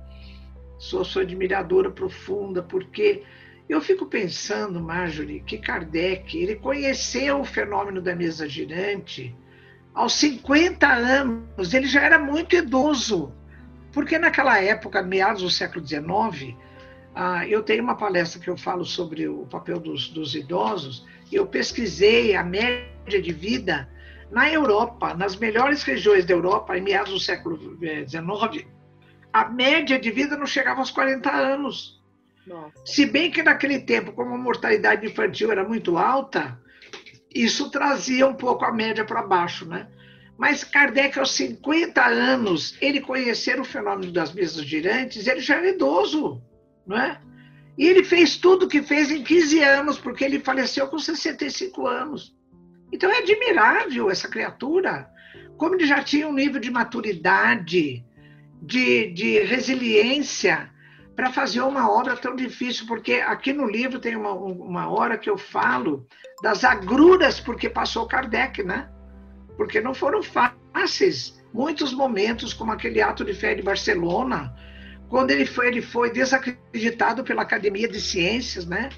sou 0.77 1.03
sua 1.03 1.21
admiradora 1.23 1.91
profunda, 1.91 2.63
porque 2.63 3.23
eu 3.67 3.81
fico 3.81 4.05
pensando, 4.05 4.81
Marjorie, 4.81 5.41
que 5.41 5.57
Kardec, 5.57 6.37
ele 6.37 6.55
conheceu 6.55 7.39
o 7.39 7.45
fenômeno 7.45 8.01
da 8.01 8.15
mesa 8.15 8.47
girante 8.47 9.35
aos 9.93 10.13
50 10.13 10.87
anos, 10.87 11.73
ele 11.73 11.87
já 11.87 12.01
era 12.01 12.17
muito 12.17 12.55
idoso, 12.55 13.31
porque 13.91 14.17
naquela 14.17 14.59
época, 14.59 15.03
meados 15.03 15.43
do 15.43 15.49
século 15.49 15.85
XIX, 15.85 16.55
ah, 17.13 17.47
eu 17.47 17.61
tenho 17.61 17.83
uma 17.83 17.95
palestra 17.95 18.41
que 18.41 18.49
eu 18.49 18.57
falo 18.57 18.83
sobre 18.83 19.27
o 19.27 19.45
papel 19.45 19.79
dos, 19.79 20.09
dos 20.09 20.33
idosos, 20.33 21.05
e 21.31 21.35
eu 21.35 21.45
pesquisei 21.45 22.35
a 22.35 22.43
média 22.43 23.21
de 23.21 23.31
vida 23.31 23.87
na 24.31 24.51
Europa, 24.51 25.13
nas 25.13 25.35
melhores 25.35 25.83
regiões 25.83 26.25
da 26.25 26.33
Europa, 26.33 26.75
em 26.75 26.81
meados 26.81 27.13
do 27.13 27.19
século 27.19 27.77
XIX, 28.07 28.67
a 29.31 29.45
média 29.45 29.99
de 29.99 30.09
vida 30.09 30.35
não 30.35 30.47
chegava 30.47 30.79
aos 30.79 30.89
40 30.89 31.31
anos. 31.31 32.02
Nossa. 32.45 32.73
Se 32.85 33.05
bem 33.05 33.31
que 33.31 33.41
naquele 33.41 33.79
tempo, 33.79 34.11
como 34.11 34.33
a 34.33 34.37
mortalidade 34.37 35.05
infantil 35.05 35.51
era 35.51 35.67
muito 35.67 35.97
alta, 35.97 36.59
isso 37.33 37.69
trazia 37.71 38.27
um 38.27 38.35
pouco 38.35 38.65
a 38.65 38.71
média 38.71 39.05
para 39.05 39.23
baixo, 39.23 39.65
né? 39.65 39.87
Mas 40.37 40.63
Kardec, 40.63 41.17
aos 41.17 41.31
50 41.31 42.03
anos, 42.05 42.75
ele 42.81 42.99
conhecer 42.99 43.59
o 43.59 43.65
fenômeno 43.65 44.11
das 44.11 44.33
mesas 44.33 44.65
girantes, 44.65 45.27
ele 45.27 45.39
já 45.39 45.55
era 45.55 45.69
idoso, 45.69 46.41
não 46.85 46.97
é? 46.97 47.21
E 47.77 47.87
ele 47.87 48.03
fez 48.03 48.37
tudo 48.37 48.65
o 48.65 48.67
que 48.67 48.81
fez 48.81 49.09
em 49.09 49.23
15 49.23 49.63
anos, 49.63 49.97
porque 49.97 50.23
ele 50.23 50.39
faleceu 50.39 50.87
com 50.87 50.99
65 50.99 51.87
anos. 51.87 52.35
Então 52.91 53.09
é 53.09 53.19
admirável 53.19 54.11
essa 54.11 54.27
criatura, 54.27 55.09
como 55.57 55.75
ele 55.75 55.85
já 55.85 56.03
tinha 56.03 56.27
um 56.27 56.33
nível 56.33 56.59
de 56.59 56.69
maturidade, 56.69 58.05
de, 58.61 59.11
de 59.13 59.39
resiliência 59.39 60.72
para 61.15 61.31
fazer 61.31 61.61
uma 61.61 61.89
obra 61.89 62.15
tão 62.15 62.35
difícil, 62.35 62.87
porque 62.87 63.13
aqui 63.13 63.53
no 63.53 63.67
livro 63.67 63.99
tem 63.99 64.15
uma, 64.15 64.31
uma 64.33 64.89
hora 64.89 65.17
que 65.17 65.29
eu 65.29 65.37
falo 65.37 66.07
das 66.41 66.63
agruras 66.63 67.39
porque 67.39 67.69
passou 67.69 68.07
Kardec, 68.07 68.63
né? 68.63 68.89
Porque 69.55 69.79
não 69.79 69.93
foram 69.93 70.21
fáceis 70.23 71.41
muitos 71.53 71.93
momentos, 71.93 72.53
como 72.53 72.71
aquele 72.71 73.01
ato 73.01 73.23
de 73.23 73.33
fé 73.33 73.53
de 73.53 73.61
Barcelona, 73.61 74.55
quando 75.07 75.29
ele 75.29 75.45
foi, 75.45 75.67
ele 75.67 75.81
foi 75.81 76.11
desacreditado 76.11 77.23
pela 77.23 77.43
Academia 77.43 77.87
de 77.87 78.01
Ciências, 78.01 78.65
né? 78.65 78.89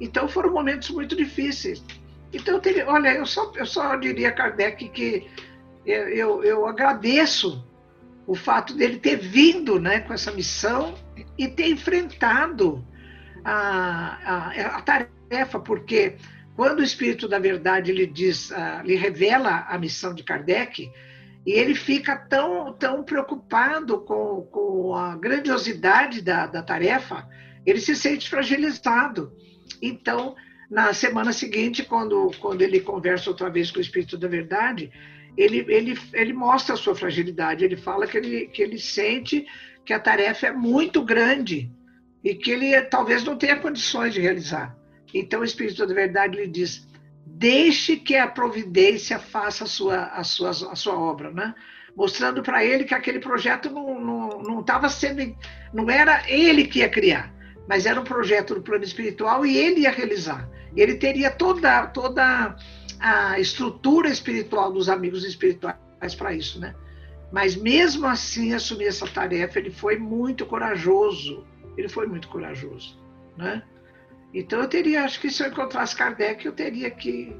Então 0.00 0.26
foram 0.26 0.50
momentos 0.50 0.88
muito 0.88 1.14
difíceis. 1.14 1.84
Então, 2.32 2.58
teria, 2.60 2.88
olha, 2.88 3.14
eu 3.14 3.26
só, 3.26 3.52
eu 3.54 3.66
só 3.66 3.94
diria 3.96 4.28
a 4.28 4.32
Kardec 4.32 4.88
que 4.88 5.28
eu, 5.84 6.08
eu, 6.08 6.44
eu 6.44 6.66
agradeço 6.66 7.66
o 8.26 8.34
fato 8.34 8.74
dele 8.74 8.98
ter 8.98 9.16
vindo 9.16 9.78
né, 9.80 10.00
com 10.00 10.12
essa 10.12 10.30
missão 10.30 10.94
e 11.36 11.48
ter 11.48 11.68
enfrentado 11.68 12.84
a, 13.44 14.18
a, 14.24 14.76
a 14.78 14.82
tarefa, 14.82 15.60
porque 15.60 16.16
quando 16.56 16.80
o 16.80 16.84
Espírito 16.84 17.28
da 17.28 17.38
Verdade 17.38 17.92
lhe 17.92 18.06
diz, 18.06 18.50
uh, 18.50 18.82
lhe 18.84 18.96
revela 18.96 19.66
a 19.68 19.78
missão 19.78 20.14
de 20.14 20.24
Kardec, 20.24 20.90
e 21.46 21.52
ele 21.52 21.74
fica 21.74 22.16
tão, 22.16 22.72
tão 22.74 23.02
preocupado 23.02 24.00
com, 24.00 24.42
com 24.50 24.94
a 24.94 25.16
grandiosidade 25.16 26.20
da, 26.20 26.46
da 26.46 26.62
tarefa, 26.62 27.26
ele 27.64 27.80
se 27.80 27.94
sente 27.94 28.28
fragilizado. 28.28 29.32
Então, 29.80 30.34
na 30.70 30.92
semana 30.92 31.32
seguinte, 31.32 31.84
quando, 31.84 32.30
quando 32.40 32.60
ele 32.60 32.80
conversa 32.80 33.30
outra 33.30 33.48
vez 33.48 33.70
com 33.70 33.78
o 33.78 33.82
Espírito 33.82 34.18
da 34.18 34.28
Verdade, 34.28 34.90
ele, 35.36 35.64
ele, 35.68 35.98
ele 36.12 36.32
mostra 36.32 36.74
a 36.74 36.76
sua 36.76 36.94
fragilidade, 36.94 37.64
ele 37.64 37.76
fala 37.76 38.06
que 38.06 38.18
ele, 38.18 38.46
que 38.48 38.60
ele 38.60 38.78
sente 38.78 39.46
que 39.88 39.94
a 39.94 39.98
tarefa 39.98 40.48
é 40.48 40.52
muito 40.52 41.02
grande 41.02 41.72
e 42.22 42.34
que 42.34 42.50
ele 42.50 42.78
talvez 42.82 43.24
não 43.24 43.38
tenha 43.38 43.56
condições 43.56 44.12
de 44.12 44.20
realizar. 44.20 44.76
Então 45.14 45.40
o 45.40 45.44
Espírito 45.44 45.86
da 45.86 45.94
Verdade 45.94 46.36
lhe 46.36 46.46
diz: 46.46 46.86
deixe 47.24 47.96
que 47.96 48.14
a 48.14 48.26
providência 48.26 49.18
faça 49.18 49.64
a 49.64 49.66
sua, 49.66 50.04
a 50.08 50.22
sua, 50.22 50.50
a 50.50 50.76
sua 50.76 50.92
obra, 50.92 51.30
né? 51.30 51.54
mostrando 51.96 52.42
para 52.42 52.62
ele 52.62 52.84
que 52.84 52.92
aquele 52.92 53.18
projeto 53.18 53.70
não 53.70 54.60
estava 54.60 54.90
sendo, 54.90 55.34
não 55.72 55.88
era 55.88 56.22
ele 56.30 56.66
que 56.66 56.80
ia 56.80 56.88
criar, 56.90 57.32
mas 57.66 57.86
era 57.86 57.98
um 57.98 58.04
projeto 58.04 58.56
do 58.56 58.60
plano 58.60 58.84
espiritual 58.84 59.46
e 59.46 59.56
ele 59.56 59.80
ia 59.80 59.90
realizar. 59.90 60.46
Ele 60.76 60.96
teria 60.96 61.30
toda, 61.30 61.86
toda 61.86 62.54
a 63.00 63.40
estrutura 63.40 64.10
espiritual 64.10 64.70
dos 64.70 64.90
amigos 64.90 65.24
espirituais 65.24 66.14
para 66.14 66.34
isso, 66.34 66.60
né? 66.60 66.74
Mas 67.30 67.54
mesmo 67.54 68.06
assim, 68.06 68.54
assumir 68.54 68.86
essa 68.86 69.06
tarefa, 69.06 69.58
ele 69.58 69.70
foi 69.70 69.98
muito 69.98 70.46
corajoso. 70.46 71.46
Ele 71.76 71.88
foi 71.88 72.06
muito 72.06 72.28
corajoso, 72.28 72.98
né? 73.36 73.62
Então 74.32 74.60
eu 74.60 74.68
teria, 74.68 75.04
acho 75.04 75.20
que 75.20 75.30
se 75.30 75.42
eu 75.42 75.48
encontrasse 75.48 75.96
Kardec, 75.96 76.44
eu 76.44 76.52
teria 76.52 76.90
que, 76.90 77.34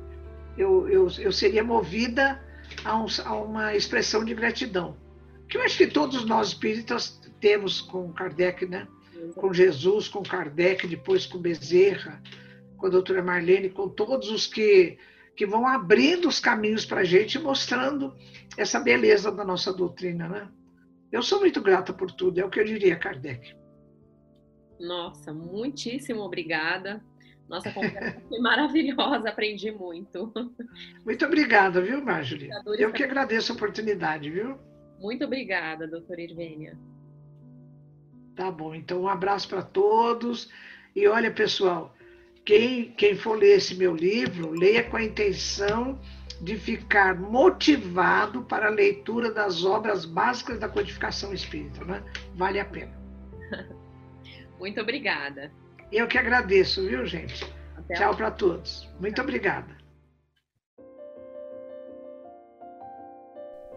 eu, 0.56 0.88
eu, 0.88 1.08
eu 1.18 1.32
seria 1.32 1.62
movida 1.62 2.42
a, 2.84 2.96
um, 2.96 3.06
a 3.24 3.34
uma 3.34 3.74
expressão 3.74 4.24
de 4.24 4.34
gratidão. 4.34 4.96
Que 5.48 5.56
eu 5.56 5.62
acho 5.62 5.76
que 5.76 5.86
todos 5.86 6.24
nós 6.24 6.48
espíritas 6.48 7.20
temos 7.40 7.80
com 7.80 8.12
Kardec, 8.12 8.66
né? 8.66 8.86
Com 9.34 9.52
Jesus, 9.52 10.08
com 10.08 10.22
Kardec, 10.22 10.86
depois 10.86 11.26
com 11.26 11.38
Bezerra, 11.38 12.22
com 12.76 12.86
a 12.86 12.90
doutora 12.90 13.22
Marlene, 13.22 13.68
com 13.68 13.88
todos 13.88 14.30
os 14.30 14.46
que, 14.46 14.98
que 15.38 15.46
vão 15.46 15.68
abrindo 15.68 16.26
os 16.26 16.40
caminhos 16.40 16.84
para 16.84 17.02
a 17.02 17.04
gente, 17.04 17.38
mostrando 17.38 18.12
essa 18.56 18.80
beleza 18.80 19.30
da 19.30 19.44
nossa 19.44 19.72
doutrina, 19.72 20.28
né? 20.28 20.48
Eu 21.12 21.22
sou 21.22 21.38
muito 21.38 21.62
grata 21.62 21.92
por 21.92 22.10
tudo, 22.10 22.40
é 22.40 22.44
o 22.44 22.50
que 22.50 22.58
eu 22.58 22.64
diria, 22.64 22.96
Kardec. 22.96 23.54
Nossa, 24.80 25.32
muitíssimo 25.32 26.22
obrigada. 26.22 27.00
Nossa 27.48 27.72
conversa 27.72 28.20
foi 28.28 28.40
maravilhosa, 28.40 29.28
aprendi 29.28 29.70
muito. 29.70 30.32
Muito 31.04 31.24
obrigada, 31.24 31.80
viu, 31.80 32.04
Marjorie? 32.04 32.50
Eu 32.76 32.92
que 32.92 33.04
agradeço 33.04 33.52
a 33.52 33.54
oportunidade, 33.54 34.28
viu? 34.28 34.58
Muito 34.98 35.24
obrigada, 35.24 35.86
doutora 35.86 36.20
Irvênia. 36.20 36.76
Tá 38.34 38.50
bom, 38.50 38.74
então 38.74 39.02
um 39.02 39.08
abraço 39.08 39.48
para 39.48 39.62
todos. 39.62 40.50
E 40.96 41.06
olha, 41.06 41.30
pessoal, 41.30 41.94
quem, 42.48 42.92
quem 42.92 43.14
for 43.14 43.36
ler 43.36 43.58
esse 43.58 43.74
meu 43.74 43.94
livro, 43.94 44.52
leia 44.52 44.82
com 44.82 44.96
a 44.96 45.04
intenção 45.04 46.00
de 46.40 46.56
ficar 46.56 47.14
motivado 47.14 48.42
para 48.42 48.68
a 48.68 48.70
leitura 48.70 49.30
das 49.30 49.66
obras 49.66 50.06
básicas 50.06 50.58
da 50.58 50.66
codificação 50.66 51.34
espírita, 51.34 51.84
né? 51.84 52.02
Vale 52.34 52.58
a 52.58 52.64
pena. 52.64 52.98
Muito 54.58 54.80
obrigada. 54.80 55.52
Eu 55.92 56.08
que 56.08 56.16
agradeço, 56.16 56.88
viu, 56.88 57.04
gente? 57.04 57.44
Até 57.76 57.96
Tchau 57.96 58.16
para 58.16 58.30
todos. 58.30 58.88
Muito 58.98 59.20
obrigada. 59.20 59.76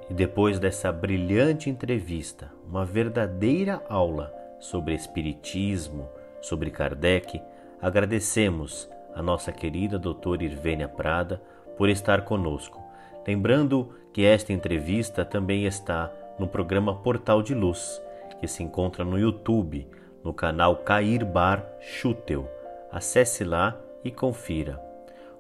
E 0.10 0.14
depois 0.14 0.60
dessa 0.60 0.94
brilhante 0.94 1.70
entrevista, 1.70 2.54
uma 2.66 2.86
verdadeira 2.86 3.84
aula 3.90 4.34
sobre 4.62 4.94
Espiritismo, 4.94 6.10
sobre 6.42 6.72
Kardec, 6.72 7.42
Agradecemos 7.82 8.90
a 9.16 9.22
nossa 9.22 9.52
querida 9.52 9.98
doutora 9.98 10.44
Irvênia 10.44 10.88
Prada 10.88 11.42
por 11.78 11.90
estar 11.90 12.24
conosco. 12.26 12.80
Lembrando 13.28 13.94
que 14.14 14.24
esta 14.24 14.54
entrevista 14.54 15.26
também 15.26 15.66
está 15.66 16.12
no 16.38 16.48
programa 16.48 16.96
Portal 16.96 17.42
de 17.42 17.54
Luz, 17.54 18.02
que 18.40 18.48
se 18.48 18.64
encontra 18.64 19.04
no 19.04 19.18
YouTube, 19.18 19.88
no 20.24 20.34
canal 20.34 20.78
Cair 20.78 21.26
Bar 21.26 21.66
Chutel. 21.80 22.48
Acesse 22.92 23.44
lá 23.44 23.76
e 24.04 24.12
confira. 24.12 24.80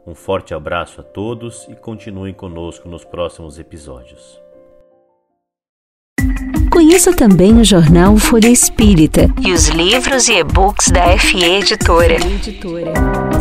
Um 0.05 0.15
forte 0.15 0.53
abraço 0.53 1.01
a 1.01 1.03
todos 1.03 1.67
e 1.67 1.75
continuem 1.75 2.33
conosco 2.33 2.89
nos 2.89 3.05
próximos 3.05 3.59
episódios. 3.59 4.41
Conheça 6.71 7.11
também 7.11 7.59
o 7.59 7.65
jornal 7.65 8.15
Folha 8.15 8.47
Espírita 8.47 9.29
e 9.45 9.51
os 9.51 9.67
livros 9.67 10.29
e 10.29 10.35
e-books 10.35 10.87
da 10.87 11.17
FE 11.17 11.43
Editora. 11.43 12.15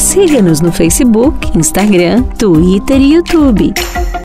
Siga-nos 0.00 0.60
no 0.60 0.72
Facebook, 0.72 1.56
Instagram, 1.56 2.24
Twitter 2.36 3.00
e 3.00 3.14
YouTube. 3.14 3.72